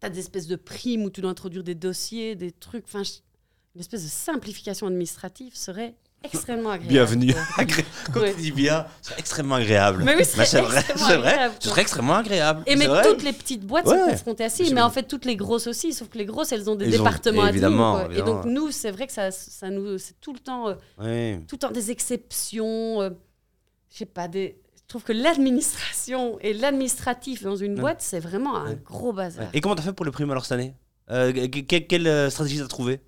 [0.00, 3.02] tu as des espèces de primes où tu dois introduire des dossiers des trucs enfin
[3.74, 7.34] une espèce de simplification administrative serait extrêmement agréable Bienvenue.
[8.12, 8.34] Quand Ouais.
[8.34, 10.02] tu dis bien, c'est extrêmement agréable.
[10.04, 11.50] Mais oui, c'est vrai, c'est vrai.
[11.60, 12.62] Ce serait extrêmement agréable.
[12.66, 13.98] Et mais toutes les petites boîtes Ouais.
[13.98, 14.66] sont confrontées à sûr.
[14.72, 16.94] mais en fait toutes les grosses aussi, sauf que les grosses elles ont des Ils
[17.00, 18.08] ont- départements évidemment, admin.
[18.08, 18.18] quoi.
[18.18, 21.56] Et donc nous, c'est vrai que ça, ça nous, c'est tout le temps, euh, tout
[21.56, 23.02] le temps des exceptions.
[23.02, 23.10] euh,
[23.92, 24.58] je sais pas, des.
[24.76, 27.80] Je trouve que l'administration et l'administratif dans une Ouais.
[27.80, 28.78] boîte, c'est vraiment un Ouais.
[28.84, 29.46] gros bazar.
[29.54, 30.74] Et comment t'as fait pour les primes alors cette année?
[31.10, 33.00] Euh, que- que- Quelle euh, stratégie t'as trouvé?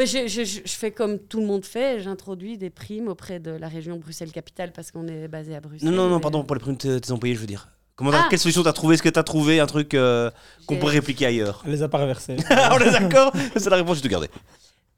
[0.00, 3.38] Mais je, je- je- je fais comme tout le monde fait, j'introduis des primes auprès
[3.38, 5.90] de la région Bruxelles-Capitale parce qu'on est basé à Bruxelles.
[5.90, 7.68] Non, non, non, pardon, pour les primes de tes employés, je veux dire.
[7.96, 8.26] Comment Ah.
[8.30, 8.94] Quelle solution t'as trouvé?
[8.94, 10.30] Est-ce que t'as trouvé un truc euh,
[10.66, 11.62] qu'on pourrait répliquer ailleurs?
[11.66, 12.36] Elle les a pas reversés.
[12.72, 13.30] On est d'accord?
[13.56, 14.30] C'est la réponse, je te gardais.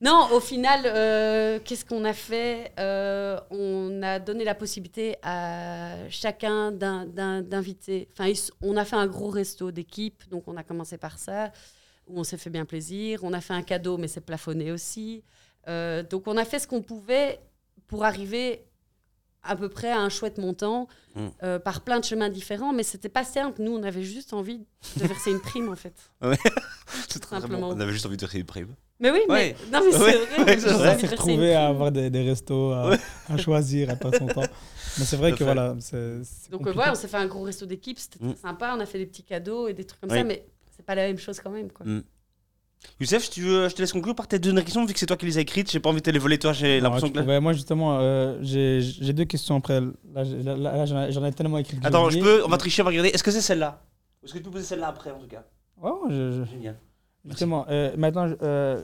[0.01, 2.71] Non, au final, euh, qu'est-ce qu'on a fait?
[2.79, 8.09] Euh, On a donné la possibilité à chacun d'inviter.
[8.17, 8.31] Enfin,
[8.63, 11.51] on a fait un gros resto d'équipe, donc on a commencé par ça,
[12.13, 13.21] où on s'est fait bien plaisir.
[13.23, 15.23] On a fait un cadeau, mais c'est plafonné aussi.
[15.69, 17.41] Euh, donc on a fait ce qu'on pouvait
[17.87, 18.65] pour arriver
[19.45, 21.27] à peu près à un chouette montant Mm.
[21.43, 23.61] euh, par plein de chemins différents, mais c'était pas simple.
[23.61, 24.59] Nous, on avait juste envie
[24.97, 25.95] de verser une prime en fait.
[27.21, 27.69] Très Simplement.
[27.69, 28.75] On avait juste envie de faire une prime.
[29.01, 29.55] Mais oui, Ouais.
[29.71, 30.57] mais, non, mais Ouais, c'est vrai.
[30.57, 32.97] on s'est verser retrouvé à avoir des, des restos, à,
[33.29, 34.41] à choisir, à passer son temps.
[34.99, 35.45] Mais c'est vrai Tout que fait.
[35.45, 35.81] voilà, Donc
[36.51, 36.71] compliqué.
[36.75, 38.37] voilà, on s'est fait un gros resto d'équipe, c'était très Mm.
[38.37, 40.19] sympa, on a fait des petits cadeaux et des trucs comme Oui.
[40.19, 40.47] ça, mais
[40.83, 41.71] c'est pas la même chose quand même.
[41.71, 41.87] Quoi.
[41.87, 42.03] Mm.
[42.99, 45.07] Youssef, si tu veux, je te laisse conclure par tes deux questions, vu que c'est
[45.07, 45.71] toi qui les as écrites.
[45.71, 46.53] J'ai pas envie de te les voler, toi.
[46.53, 47.15] J'ai l'impression que.
[47.17, 49.81] là- pouvais- moi justement, euh, j'ai deux questions après.
[49.81, 51.79] Là, j'ai- là, là, j'en ai- tellement écrit.
[51.85, 53.11] Attends, je peux, on va tricher, on va regarder.
[53.11, 53.81] Est-ce que c'est celle-là?
[54.25, 55.45] Est-ce que tu peux poser celle-là après, en tout cas?
[55.81, 56.77] Ouais, ouais, je- je- Génial.
[57.25, 58.83] Justement, euh, maintenant, euh,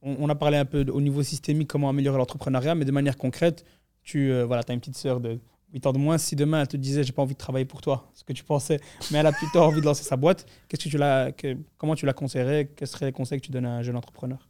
[0.00, 2.92] on, on a parlé un peu de- au niveau systémique, comment améliorer l'entrepreneuriat, mais de
[2.92, 3.64] manière concrète,
[4.04, 5.38] tu euh, voilà, as une petite sœur de
[5.72, 6.18] 8 ans de moins.
[6.18, 8.44] Si demain elle te disait, j'ai pas envie de travailler pour toi, ce que tu
[8.44, 8.80] pensais,
[9.10, 10.98] mais elle a plutôt envie de lancer sa boîte, qu'est-ce que tu
[11.36, 13.96] que- comment tu la conseillerais Quels seraient les conseils que tu donnes à un jeune
[13.96, 14.48] entrepreneur?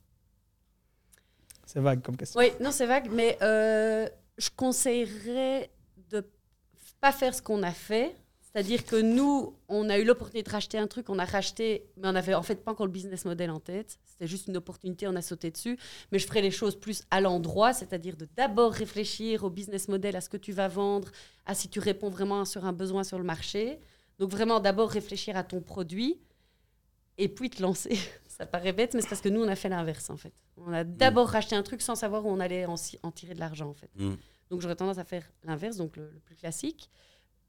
[1.67, 2.39] C'est vague comme question.
[2.41, 5.71] Oui, non, c'est vague, mais euh, je conseillerais
[6.11, 6.27] de
[7.01, 8.15] pas faire ce qu'on a fait.
[8.53, 12.09] C'est-à-dire que nous, on a eu l'opportunité de racheter un truc, on a racheté, mais
[12.09, 13.99] on n'avait en fait pas encore le business model en tête.
[14.05, 15.79] C'était juste une opportunité, on a sauté dessus.
[16.11, 20.17] Mais je ferais les choses plus à l'endroit, c'est-à-dire de d'abord réfléchir au business model,
[20.17, 21.13] à ce que tu vas vendre,
[21.47, 23.79] à si tu réponds vraiment sur un besoin sur le marché.
[24.19, 26.19] Donc vraiment d'abord réfléchir à ton produit
[27.19, 27.97] et puis te lancer.
[28.27, 30.33] Ça paraît bête, mais c'est parce que nous, on a fait l'inverse en fait.
[30.57, 32.77] On a d'abord racheté un truc sans savoir où on allait en,
[33.13, 33.91] tirer de l'argent en fait.
[33.97, 34.15] Mm.
[34.49, 36.91] Donc j'aurais tendance à faire l'inverse, donc le, le plus classique.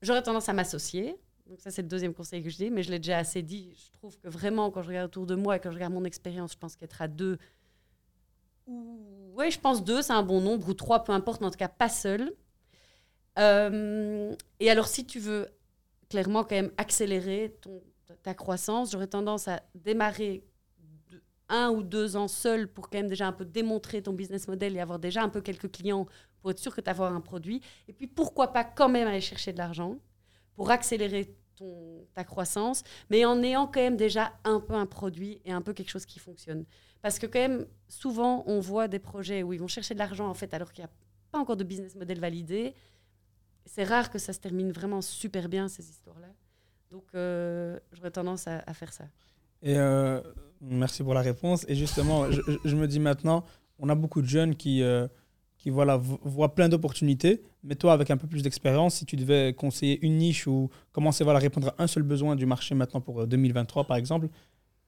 [0.01, 1.15] J'aurais tendance à m'associer.
[1.47, 3.73] Donc ça, c'est le deuxième conseil que je dis, mais je l'ai déjà assez dit.
[3.75, 6.05] Je trouve que vraiment, quand je regarde autour de moi et quand je regarde mon
[6.05, 7.37] expérience, je pense qu'être à deux,
[8.67, 11.67] oui, je pense deux, c'est un bon nombre, ou trois, peu importe, en tout cas
[11.67, 12.33] pas seul.
[13.39, 15.47] Euh, et alors, si tu veux
[16.09, 17.57] clairement quand même accélérer
[18.23, 20.43] ta croissance, j'aurais tendance à démarrer
[21.49, 24.75] un ou deux ans seul pour quand même déjà un peu démontrer ton business model
[24.75, 26.07] et avoir déjà un peu quelques clients
[26.41, 27.61] pour être sûr que tu avoir un produit.
[27.87, 29.97] Et puis pourquoi pas quand même aller chercher de l'argent
[30.55, 35.41] pour accélérer ton, ta croissance, mais en ayant quand même déjà un peu un produit
[35.45, 36.65] et un peu quelque chose qui fonctionne.
[37.01, 40.27] Parce que quand même, souvent, on voit des projets où ils vont chercher de l'argent
[40.27, 40.93] en fait alors qu'il n'y a
[41.31, 42.73] pas encore de business model validé.
[43.65, 46.27] C'est rare que ça se termine vraiment super bien, ces histoires-là.
[46.91, 49.05] Donc, euh, j'aurais tendance à, faire ça.
[49.61, 50.19] Et euh,
[50.59, 51.65] merci pour la réponse.
[51.69, 53.45] Et justement, je me dis maintenant,
[53.79, 55.07] on a beaucoup de jeunes qui, euh,
[55.61, 57.43] qui voilà, vo- voient plein d'opportunités.
[57.63, 61.23] Mais toi, avec un peu plus d'expérience, si tu devais conseiller une niche ou commencer
[61.23, 64.27] voilà, à répondre à un seul besoin du marché maintenant pour euh, 2023, par exemple,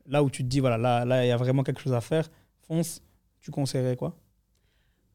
[0.07, 2.01] là où tu te dis, voilà, là, là, il y a vraiment quelque chose à
[2.01, 2.27] faire,
[2.67, 3.01] fonce,
[3.39, 4.15] tu conseillerais quoi?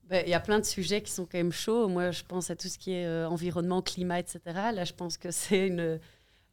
[0.05, 1.89] Ben, Il y a plein de sujets qui sont quand même chauds.
[1.89, 4.41] Moi, je pense à tout ce qui est euh, environnement, climat, etc.
[4.73, 5.99] Là, je pense que c'est une,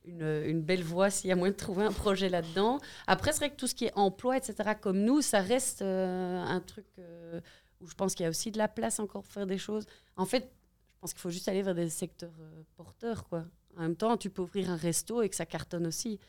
[0.06, 2.80] une, belle voie s'il y a moyen de trouver un projet là-dedans.
[3.06, 6.44] Après, c'est vrai que tout ce qui est emploi, etc., comme nous, ça reste euh,
[6.44, 7.40] un truc euh,
[7.82, 9.86] où je pense qu'il y a aussi de la place encore pour faire des choses.
[10.16, 13.26] En fait, je pense qu'il faut juste aller vers des secteurs euh, porteurs.
[13.28, 13.46] Quoi.
[13.78, 16.20] En même temps, tu peux ouvrir un resto et que ça cartonne aussi.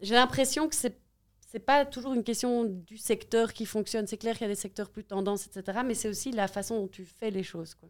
[0.00, 0.98] J'ai l'impression que c'est
[1.48, 4.06] c'est pas toujours une question du secteur qui fonctionne.
[4.06, 5.78] C'est clair qu'il y a des secteurs plus tendance, etc.
[5.86, 7.74] Mais c'est aussi la façon dont tu fais les choses.
[7.74, 7.88] Quoi.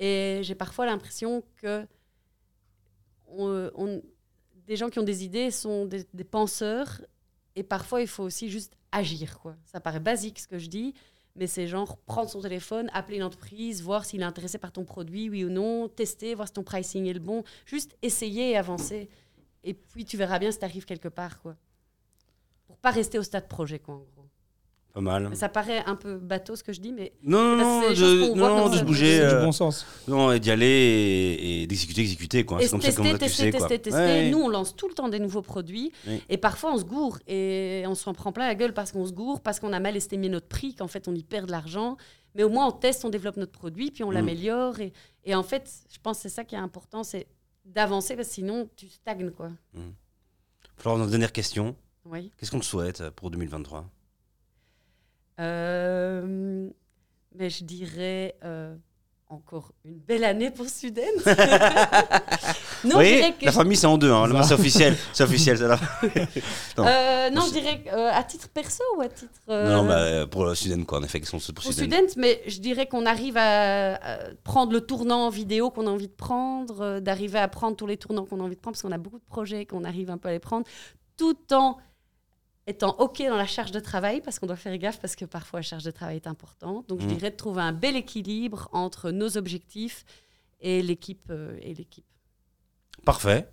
[0.00, 1.86] Et j'ai parfois l'impression que
[3.28, 4.02] on-
[4.66, 7.02] des gens qui ont des idées sont des, des penseurs.
[7.56, 9.38] Et parfois, il faut aussi juste agir.
[9.38, 9.54] Quoi.
[9.64, 10.94] Ça paraît basique ce que je dis.
[11.34, 14.84] Mais c'est genre prendre son téléphone, appeler une entreprise, voir s'il est intéressé par ton
[14.84, 17.42] produit, oui ou non, tester, voir si ton pricing est le bon.
[17.64, 19.08] Juste essayer et avancer.
[19.64, 21.40] Et puis tu verras bien si tu arrives quelque part.
[21.40, 21.56] Quoi.
[22.66, 24.21] Pour pas rester au stade projet, quoi, en gros.
[24.92, 25.34] Pas mal.
[25.34, 28.72] Ça paraît un peu bateau ce que je dis, mais Non, non, de, non, comme
[28.72, 29.20] de se bouger.
[29.20, 29.86] Euh, du bon sens.
[30.06, 32.60] Non, et d'y aller et, et d'exécuter, exécuter, quoi.
[32.60, 33.78] et C'est comme ça tester, comme ça tu tester, sais, tester, quoi.
[33.78, 33.90] tester.
[33.98, 35.92] Ouais, Nous, on lance tout le temps des nouveaux produits.
[36.06, 36.22] Oui.
[36.28, 37.18] Et parfois, on se gourre.
[37.26, 39.96] Et on s'en prend plein la gueule parce qu'on se gourre, parce qu'on a mal
[39.96, 41.96] estimé notre prix, qu'en fait, on y perd de l'argent.
[42.34, 44.14] Mais au moins, on teste, on développe notre produit, puis on Mm.
[44.14, 44.80] l'améliore.
[44.80, 44.92] Et,
[45.24, 47.26] et en fait, je pense que c'est ça qui est important, c'est
[47.64, 49.50] d'avancer, parce que sinon, tu stagnes, quoi.
[50.76, 51.76] Florent, notre dernière question.
[52.04, 52.30] Oui.
[52.36, 53.86] Qu'est-ce qu'on te souhaite pour 2023
[55.42, 56.68] Euh,
[57.34, 58.74] mais je dirais euh,
[59.28, 61.00] encore une belle année pour Student.
[62.84, 64.12] non, Oui, je dirais que la famille, c'est en deux.
[64.12, 64.42] Hein.
[64.42, 64.94] C'est officiel.
[65.12, 65.68] C'est officiel, ça.
[65.68, 65.78] là.
[66.76, 66.84] Non.
[66.86, 69.32] Euh, non, je dirais euh, à titre perso ou à titre.
[69.48, 70.98] euh, Non, bah, pour le student, quoi.
[70.98, 73.94] En effet, qu'est-ce qu'on te souhaite pour, pour Student, mais je dirais qu'on arrive à,
[73.94, 77.86] à prendre le tournant vidéo qu'on a envie de prendre, euh, d'arriver à prendre tous
[77.86, 80.10] les tournants qu'on a envie de prendre, parce qu'on a beaucoup de projets qu'on arrive
[80.10, 80.66] un peu à les prendre,
[81.16, 81.78] tout en
[82.72, 85.60] étant OK dans la charge de travail, parce qu'on doit faire gaffe, parce que parfois
[85.60, 86.88] la charge de travail est importante.
[86.88, 87.14] Donc je Mhm.
[87.14, 90.04] dirais de trouver un bel équilibre entre nos objectifs
[90.60, 91.28] et l'équipe.
[91.30, 92.04] euh, et l'équipe.
[93.04, 93.48] Parfait.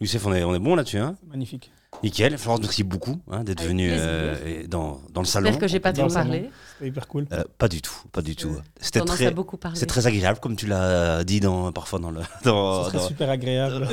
[0.00, 0.98] Youssef, on est, on est bon là-dessus.
[0.98, 1.16] Hein?
[1.26, 1.70] Magnifique.
[2.02, 2.36] Nickel.
[2.36, 5.46] Florence, merci beaucoup hein, d'être venue euh, dans, dans le salon.
[5.46, 6.50] J'espère que j'ai pas trop parlé.
[6.74, 7.26] C'était hyper cool.
[7.32, 8.56] Euh, pas du tout, pas du tout.
[8.80, 9.78] C'était Tendance très, beaucoup parler.
[9.78, 12.20] c'est très agréable, comme tu l'as dit dans, parfois dans le.
[12.44, 13.86] Dans, dans- super agréable.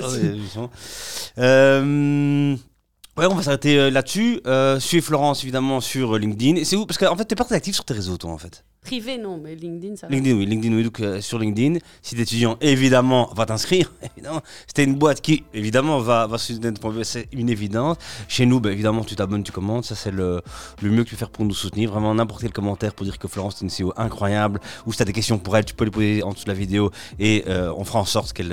[1.37, 2.55] Euh,
[3.17, 4.41] ouais, on va s'arrêter euh, là-dessus.
[4.45, 6.63] Euh, suivez Florence évidemment sur euh, LinkedIn.
[6.63, 6.85] C'est où?
[6.85, 8.63] Parce qu'en fait, t'es pas très actif sur tes réseaux, toi, en fait.
[8.81, 10.15] Privé, non, mais LinkedIn, ça va.
[10.15, 11.77] LinkedIn, oui, LinkedIn, oui, donc euh, sur LinkedIn.
[12.01, 13.91] Si t'es étudiant, évidemment, va t'inscrire.
[14.17, 17.97] Évidemment, c'était une boîte qui, évidemment, va, va c'est une évidence.
[18.27, 19.85] Chez nous, bah, évidemment, tu t'abonnes, tu commandes.
[19.85, 20.41] Ça, c'est le,
[20.81, 21.91] le mieux que tu peux faire pour nous soutenir.
[21.91, 24.59] Vraiment, n'importe quel commentaire pour dire que Florence est une CEO incroyable.
[24.87, 26.55] Ou si t'as des questions pour elle, tu peux les poser en dessous de la
[26.55, 26.89] vidéo
[27.19, 28.51] et euh, on fera en sorte qu'elle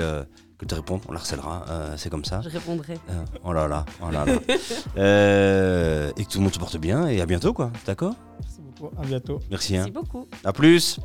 [0.59, 2.41] que tu réponds, on la harcèlera, euh, c'est comme ça.
[2.41, 2.99] Je répondrai.
[3.09, 4.33] Euh, oh là là, oh là là.
[4.97, 8.15] Euh, et que tout le monde se porte bien et à bientôt quoi, d'accord?
[8.39, 9.39] Merci beaucoup, à bientôt.
[9.49, 9.77] Merci.
[9.77, 9.85] Hein.
[9.85, 10.27] Merci beaucoup.
[10.43, 10.99] À plus.